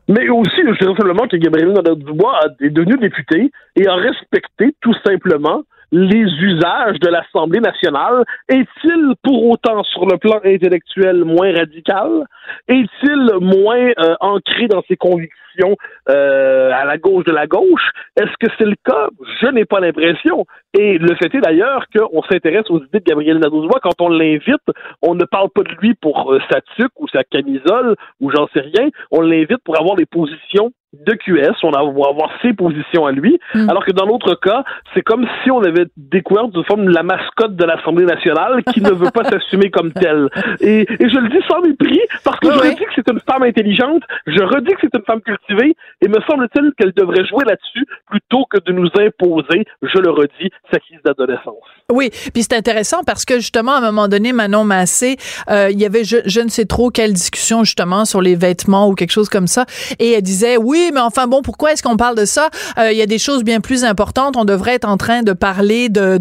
Mais 0.06 0.28
aussi, 0.28 0.56
je 0.58 0.78
dirais 0.78 0.94
simplement 0.96 1.26
que 1.26 1.36
Gabriel 1.36 1.72
Nadeau-Dubois 1.72 2.38
est 2.60 2.70
devenu 2.70 2.98
député 2.98 3.50
et 3.76 3.86
a 3.86 3.94
respecté 3.94 4.76
tout 4.82 4.94
simplement 5.06 5.62
les 5.94 6.26
usages 6.42 6.98
de 6.98 7.08
l'Assemblée 7.08 7.60
nationale? 7.60 8.24
Est-il 8.48 9.14
pour 9.22 9.50
autant, 9.50 9.84
sur 9.84 10.06
le 10.06 10.18
plan 10.18 10.40
intellectuel, 10.44 11.24
moins 11.24 11.52
radical? 11.54 12.26
Est-il 12.66 13.30
moins 13.40 13.92
euh, 14.00 14.14
ancré 14.20 14.66
dans 14.66 14.82
ses 14.88 14.96
convictions 14.96 15.76
euh, 16.08 16.72
à 16.72 16.84
la 16.84 16.98
gauche 16.98 17.24
de 17.24 17.32
la 17.32 17.46
gauche? 17.46 17.88
Est-ce 18.20 18.36
que 18.40 18.52
c'est 18.58 18.66
le 18.66 18.74
cas? 18.84 19.08
Je 19.40 19.46
n'ai 19.46 19.64
pas 19.64 19.78
l'impression. 19.78 20.46
Et 20.76 20.98
le 20.98 21.14
fait 21.14 21.32
est 21.32 21.40
d'ailleurs 21.40 21.84
qu'on 21.94 22.22
s'intéresse 22.22 22.68
aux 22.70 22.82
idées 22.82 22.98
de 22.98 23.04
Gabriel 23.04 23.38
Nadeau-Dubois. 23.38 23.80
Quand 23.80 24.00
on 24.00 24.08
l'invite, 24.08 24.66
on 25.00 25.14
ne 25.14 25.24
parle 25.24 25.50
pas 25.50 25.62
de 25.62 25.74
lui 25.80 25.94
pour 25.94 26.32
euh, 26.32 26.40
sa 26.50 26.60
tuque 26.76 26.98
ou 26.98 27.06
sa 27.06 27.22
camisole 27.22 27.94
ou 28.20 28.30
j'en 28.30 28.48
sais 28.48 28.62
rien. 28.62 28.88
On 29.12 29.20
l'invite 29.20 29.62
pour 29.64 29.78
avoir 29.78 29.94
des 29.94 30.06
positions 30.06 30.72
de 31.06 31.12
QS, 31.14 31.56
on 31.62 31.70
va 31.70 31.80
avoir 31.80 32.30
ses 32.42 32.52
positions 32.52 33.06
à 33.06 33.12
lui, 33.12 33.38
mm. 33.54 33.68
alors 33.68 33.84
que 33.84 33.92
dans 33.92 34.06
l'autre 34.06 34.34
cas, 34.34 34.64
c'est 34.94 35.02
comme 35.02 35.26
si 35.42 35.50
on 35.50 35.62
avait 35.62 35.86
découvert 35.96 36.48
de 36.48 36.62
forme 36.62 36.88
la 36.88 37.02
mascotte 37.02 37.56
de 37.56 37.64
l'Assemblée 37.64 38.04
nationale 38.04 38.62
qui 38.72 38.80
ne 38.80 38.90
veut 38.90 39.10
pas 39.10 39.24
s'assumer 39.30 39.70
comme 39.70 39.92
telle. 39.92 40.28
Et, 40.60 40.86
je 40.88 41.18
le 41.18 41.28
dis 41.28 41.44
sans 41.48 41.60
mépris, 41.60 42.00
parce 42.24 42.38
que 42.40 42.50
je 42.50 42.58
redis 42.58 42.76
que 42.76 42.90
c'est 42.94 43.10
une 43.10 43.20
femme 43.20 43.42
intelligente, 43.42 44.02
je 44.26 44.42
redis 44.42 44.72
que 44.72 44.80
c'est 44.82 44.94
une 44.94 45.04
femme 45.04 45.20
cultivée, 45.20 45.76
et 46.00 46.08
me 46.08 46.20
semble-t-il 46.28 46.72
qu'elle 46.78 46.92
devrait 46.92 47.24
jouer 47.26 47.44
là-dessus 47.44 47.86
plutôt 48.08 48.44
que 48.50 48.58
de 48.64 48.72
nous 48.72 48.88
imposer, 48.98 49.64
je 49.82 49.98
le 49.98 50.10
redis, 50.10 50.50
sa 50.72 50.78
crise 50.78 50.98
d'adolescence. 51.04 51.54
Oui, 51.92 52.10
puis 52.32 52.42
c'est 52.42 52.54
intéressant 52.54 53.02
parce 53.06 53.24
que 53.24 53.36
justement, 53.36 53.72
à 53.72 53.78
un 53.78 53.92
moment 53.92 54.08
donné, 54.08 54.32
Manon 54.32 54.64
Massé, 54.64 55.16
euh, 55.50 55.68
il 55.70 55.80
y 55.80 55.84
avait 55.84 56.04
je, 56.04 56.18
je 56.24 56.40
ne 56.40 56.48
sais 56.48 56.64
trop 56.64 56.90
quelle 56.90 57.12
discussion 57.12 57.64
justement 57.64 58.04
sur 58.04 58.20
les 58.20 58.34
vêtements 58.34 58.88
ou 58.88 58.94
quelque 58.94 59.12
chose 59.12 59.28
comme 59.28 59.46
ça, 59.46 59.66
et 59.98 60.12
elle 60.12 60.22
disait, 60.22 60.56
oui, 60.56 60.83
mais 60.92 61.00
enfin 61.00 61.26
bon, 61.26 61.42
pourquoi 61.42 61.72
est-ce 61.72 61.82
qu'on 61.82 61.96
parle 61.96 62.16
de 62.16 62.24
ça? 62.24 62.50
Euh, 62.78 62.92
Il 62.92 62.98
y 62.98 63.02
a 63.02 63.06
des 63.06 63.18
choses 63.18 63.44
bien 63.44 63.60
plus 63.60 63.84
importantes. 63.84 64.36
On 64.36 64.44
devrait 64.44 64.74
être 64.74 64.88
en 64.88 64.96
train 64.96 65.22
de 65.22 65.32
parler 65.32 65.88
de 65.88 66.18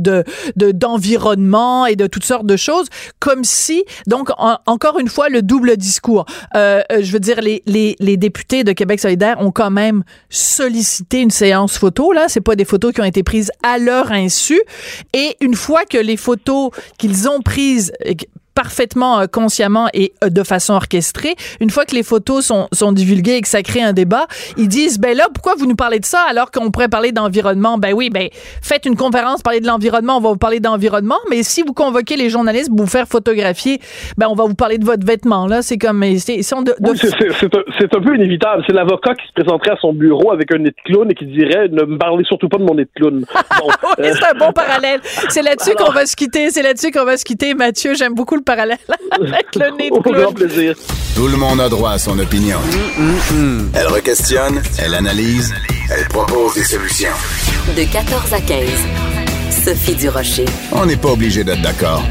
d'environnement 0.56 1.86
et 1.86 1.96
de 1.96 2.08
toutes 2.08 2.26
sortes 2.26 2.46
de 2.46 2.58
choses, 2.58 2.88
comme 3.20 3.44
si 3.44 3.84
donc 4.08 4.30
encore 4.66 5.00
une 5.00 5.10
fois 5.10 5.30
le 5.30 5.42
double 5.42 5.78
discours. 5.78 6.26
Euh, 6.56 6.82
euh, 6.92 7.00
je 7.02 7.12
veux 7.12 7.20
dire, 7.20 7.42
les, 7.42 7.64
les, 7.66 7.96
les 8.00 8.18
députés 8.18 8.64
de 8.64 8.72
Québec 8.72 9.00
solidaire 9.00 9.38
ont 9.40 9.52
quand 9.52 9.72
même 9.72 10.04
sollicité 10.30 11.22
une 11.22 11.32
séance 11.32 11.78
photo. 11.78 12.12
Là, 12.12 12.26
c'est 12.28 12.42
pas 12.42 12.56
des 12.56 12.66
photos 12.66 12.94
qui 12.94 13.02
ont 13.02 13.06
été 13.06 13.24
prises 13.24 13.52
à 13.64 13.78
leur 13.78 14.12
insu. 14.12 14.60
Et 15.14 15.36
une 15.42 15.56
fois 15.56 15.86
que 15.86 15.98
les 15.98 16.18
photos 16.18 16.72
qu'ils 16.98 17.30
ont 17.30 17.42
prises 17.42 17.92
parfaitement 18.56 19.20
euh, 19.20 19.26
consciemment 19.28 19.88
et 19.94 20.14
euh, 20.24 20.30
de 20.30 20.44
façon 20.44 20.74
orchestrée. 20.74 21.36
Une 21.60 21.70
fois 21.70 21.86
que 21.86 21.96
les 21.96 22.04
photos 22.04 22.46
sont, 22.46 22.68
sont 22.72 22.92
divulguées 22.92 23.36
et 23.36 23.42
que 23.42 23.48
ça 23.48 23.62
crée 23.64 23.82
un 23.82 23.94
débat, 23.94 24.26
ils 24.58 24.68
disent 24.68 25.00
ben 25.00 25.16
là 25.16 25.28
pourquoi 25.34 25.56
vous 25.56 25.66
nous 25.66 25.76
parlez 25.76 26.00
de 26.00 26.06
ça 26.06 26.20
alors 26.30 26.52
qu'on 26.52 26.72
pourrait 26.72 26.90
parler 26.90 27.12
d'environnement? 27.12 27.78
Ben 27.78 27.94
oui, 27.94 28.10
ben 28.10 28.30
faites 28.62 28.86
une 28.86 28.96
conférence 28.96 29.42
parler 29.42 29.60
de 29.60 29.68
l'environnement, 29.68 30.18
on 30.18 30.22
va 30.22 30.30
vous 30.30 30.38
parler 30.38 30.60
d'environnement, 30.60 31.18
mais 31.30 31.44
si 31.44 31.64
vous 31.64 31.74
convoquez 31.74 32.16
les 32.16 32.30
journalistes 32.30 32.70
pour 32.70 32.86
vous 32.86 32.92
faire 32.92 33.08
photographier, 33.08 33.80
ben 34.18 34.28
on 34.30 34.36
va 34.36 34.46
vous 34.46 34.56
parler 34.56 34.78
de 34.78 34.86
votre 34.86 35.06
vêtement 35.06 35.48
là, 35.48 35.62
c'est 35.62 35.78
comme 35.78 36.04
c'est 36.18 36.42
c'est 36.42 36.56
un, 36.56 38.02
peu 38.02 38.16
inévitable, 38.16 38.64
c'est 38.68 38.74
l'avocat 38.74 39.16
qui 39.16 39.28
se 39.28 39.34
présenterait 39.34 39.72
à 39.72 39.78
son 39.78 39.94
bureau 39.94 40.32
avec 40.32 40.52
un 40.54 40.58
nez 40.58 40.70
de 40.72 40.76
clown 40.86 41.10
et 41.10 41.16
qui 41.16 41.26
dirait 41.26 41.68
ne 41.70 41.84
me 41.84 41.98
parlez 41.98 42.24
surtout 42.26 42.50
pas 42.50 42.58
de 42.58 42.64
mon 42.64 42.76
nez 42.76 42.86
de 42.86 42.90
clown. 42.96 43.26
Bon, 43.60 43.70
c'est 43.98 44.24
un 44.24 44.38
bon 44.38 44.52
parallèle. 44.52 45.00
C'est 45.04 45.42
là-dessus 45.42 45.76
qu'on 45.76 45.92
va 45.92 46.06
se 46.06 46.16
quitter, 46.16 46.50
c'est 46.50 46.64
là-dessus 46.64 46.92
qu'on 46.92 47.06
va 47.06 47.18
se 47.18 47.24
quitter 47.24 47.54
Mathieu, 47.54 47.94
j'aime 47.94 48.14
beaucoup 48.14 48.36
le 48.36 48.42
parallèle 48.44 48.78
avec 49.12 49.56
le 49.56 49.78
nez 49.78 49.90
de 49.90 50.00
clown. 50.02 50.34
plaisir. 50.34 50.76
Tout 51.16 51.28
le 51.28 51.38
monde 51.38 51.62
a 51.62 51.70
droit 51.70 51.92
à 51.92 51.98
son 52.00 52.18
opinion. 52.20 52.58
Elle 53.74 53.88
requestionne, 53.88 54.62
elle 54.80 54.96
analyse, 54.96 55.54
elle 55.92 56.08
propose 56.08 56.56
des 56.56 56.64
solutions. 56.64 57.10
De 57.76 57.84
14 57.92 58.34
à 58.34 58.42
15. 58.42 58.68
Sophie 59.64 59.96
Durocher. 59.96 60.46
On 60.72 60.86
n'est 60.86 60.98
pas 60.98 61.10
obligé 61.12 61.44
d'être 61.44 61.62
d'accord. 61.62 62.04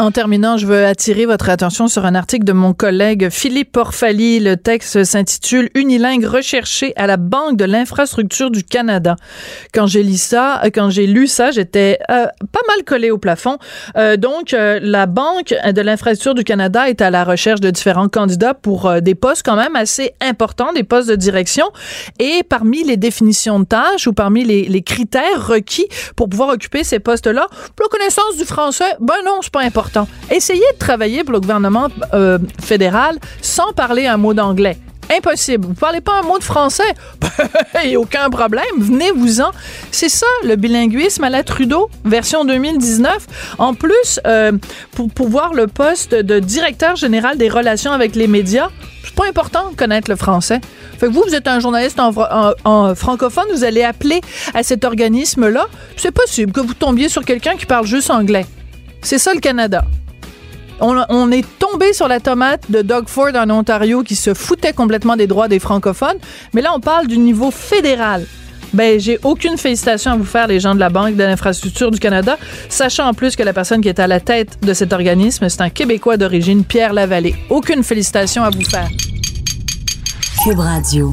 En 0.00 0.12
terminant, 0.12 0.56
je 0.56 0.66
veux 0.66 0.86
attirer 0.86 1.26
votre 1.26 1.50
attention 1.50 1.86
sur 1.86 2.06
un 2.06 2.14
article 2.14 2.44
de 2.44 2.54
mon 2.54 2.72
collègue 2.72 3.28
Philippe 3.28 3.72
Porfali. 3.72 4.40
Le 4.40 4.56
texte 4.56 5.04
s'intitule 5.04 5.68
Unilingue 5.74 6.24
recherché 6.24 6.94
à 6.96 7.06
la 7.06 7.18
Banque 7.18 7.58
de 7.58 7.66
l'infrastructure 7.66 8.50
du 8.50 8.64
Canada. 8.64 9.16
Quand 9.74 9.86
j'ai 9.86 10.02
lu 10.02 10.16
ça, 10.16 10.62
euh, 10.64 10.70
quand 10.72 10.88
j'ai 10.88 11.06
lu 11.06 11.26
ça, 11.26 11.50
j'étais 11.50 11.98
euh, 12.08 12.24
pas 12.50 12.60
mal 12.66 12.82
collé 12.86 13.10
au 13.10 13.18
plafond. 13.18 13.58
Euh, 13.98 14.16
donc, 14.16 14.52
la 14.52 15.04
Banque 15.04 15.54
de 15.70 15.80
l'infrastructure 15.82 16.32
du 16.32 16.44
Canada 16.44 16.88
est 16.88 17.02
à 17.02 17.10
la 17.10 17.22
recherche 17.22 17.60
de 17.60 17.68
différents 17.68 18.08
candidats 18.08 18.54
pour 18.54 18.90
des 19.02 19.14
postes 19.14 19.42
quand 19.44 19.56
même 19.56 19.76
assez 19.76 20.12
importants, 20.22 20.72
des 20.72 20.82
postes 20.82 21.10
de 21.10 21.16
direction. 21.16 21.66
Et 22.18 22.42
parmi 22.48 22.84
les 22.84 22.96
définitions 22.96 23.60
de 23.60 23.66
tâches 23.66 24.06
ou 24.06 24.14
parmi 24.14 24.44
les, 24.44 24.64
les 24.64 24.80
critères 24.80 25.46
requis 25.46 25.88
pour 26.16 26.30
pouvoir 26.30 26.48
occuper 26.48 26.84
ces 26.84 27.00
postes-là, 27.00 27.46
la 27.78 27.86
connaissance 27.90 28.38
du 28.38 28.46
français, 28.46 28.96
ben 28.98 29.14
non, 29.26 29.40
c'est 29.42 29.52
pas 29.52 29.60
important 29.60 29.89
Essayez 30.30 30.60
de 30.72 30.78
travailler 30.78 31.24
pour 31.24 31.32
le 31.32 31.40
gouvernement 31.40 31.88
euh, 32.14 32.38
fédéral 32.60 33.18
sans 33.42 33.72
parler 33.72 34.06
un 34.06 34.16
mot 34.16 34.34
d'anglais. 34.34 34.76
Impossible. 35.12 35.66
Vous 35.66 35.74
parlez 35.74 36.00
pas 36.00 36.20
un 36.20 36.22
mot 36.22 36.38
de 36.38 36.44
français? 36.44 36.94
Il 37.84 37.96
aucun 37.96 38.30
problème. 38.30 38.64
Venez-vous-en. 38.78 39.50
C'est 39.90 40.08
ça, 40.08 40.26
le 40.44 40.54
bilinguisme 40.54 41.24
à 41.24 41.30
la 41.30 41.42
Trudeau, 41.42 41.90
version 42.04 42.44
2019. 42.44 43.56
En 43.58 43.74
plus, 43.74 44.20
euh, 44.26 44.52
pour 44.92 45.10
pouvoir 45.10 45.52
le 45.52 45.66
poste 45.66 46.14
de 46.14 46.38
directeur 46.38 46.94
général 46.94 47.38
des 47.38 47.48
relations 47.48 47.90
avec 47.90 48.14
les 48.14 48.28
médias, 48.28 48.68
c'est 49.02 49.14
pas 49.14 49.26
important 49.26 49.70
de 49.70 49.74
connaître 49.74 50.08
le 50.08 50.16
français. 50.16 50.60
Fait 50.98 51.08
vous, 51.08 51.24
vous 51.26 51.34
êtes 51.34 51.48
un 51.48 51.58
journaliste 51.58 51.98
en, 51.98 52.94
francophone, 52.94 53.46
vous 53.52 53.64
allez 53.64 53.82
appeler 53.82 54.20
à 54.54 54.62
cet 54.62 54.84
organisme-là. 54.84 55.66
C'est 55.96 56.12
possible 56.12 56.52
que 56.52 56.60
vous 56.60 56.74
tombiez 56.74 57.08
sur 57.08 57.24
quelqu'un 57.24 57.56
qui 57.56 57.66
parle 57.66 57.86
juste 57.86 58.10
anglais. 58.10 58.46
C'est 59.02 59.18
ça 59.18 59.32
le 59.34 59.40
Canada. 59.40 59.84
On, 60.82 61.30
est 61.30 61.44
tombé 61.58 61.92
sur 61.92 62.08
la 62.08 62.20
tomate 62.20 62.70
de 62.70 62.80
Doug 62.80 63.06
Ford 63.06 63.32
en 63.34 63.50
Ontario 63.50 64.02
qui 64.02 64.16
se 64.16 64.32
foutait 64.32 64.72
complètement 64.72 65.14
des 65.14 65.26
droits 65.26 65.46
des 65.46 65.58
francophones, 65.58 66.16
mais 66.54 66.62
là 66.62 66.70
on 66.74 66.80
parle 66.80 67.06
du 67.06 67.18
niveau 67.18 67.50
fédéral. 67.50 68.24
Ben, 68.72 68.98
j'ai 68.98 69.18
aucune 69.22 69.58
félicitation 69.58 70.12
à 70.12 70.16
vous 70.16 70.24
faire, 70.24 70.46
les 70.46 70.60
gens 70.60 70.74
de 70.74 70.80
la 70.80 70.88
Banque 70.88 71.16
de 71.16 71.24
l'infrastructure 71.24 71.90
du 71.90 71.98
Canada, 71.98 72.38
sachant 72.68 73.08
en 73.08 73.14
plus 73.14 73.36
que 73.36 73.42
la 73.42 73.52
personne 73.52 73.82
qui 73.82 73.88
est 73.88 73.98
à 73.98 74.06
la 74.06 74.20
tête 74.20 74.58
de 74.62 74.72
cet 74.72 74.92
organisme, 74.92 75.48
c'est 75.48 75.60
un 75.60 75.70
Québécois 75.70 76.16
d'origine, 76.16 76.64
Pierre 76.64 76.92
Lavallée. 76.92 77.34
Aucune 77.50 77.82
félicitation 77.82 78.42
à 78.42 78.50
vous 78.50 78.64
faire. 78.64 78.88
Cube 80.44 80.60
Radio. 80.60 81.12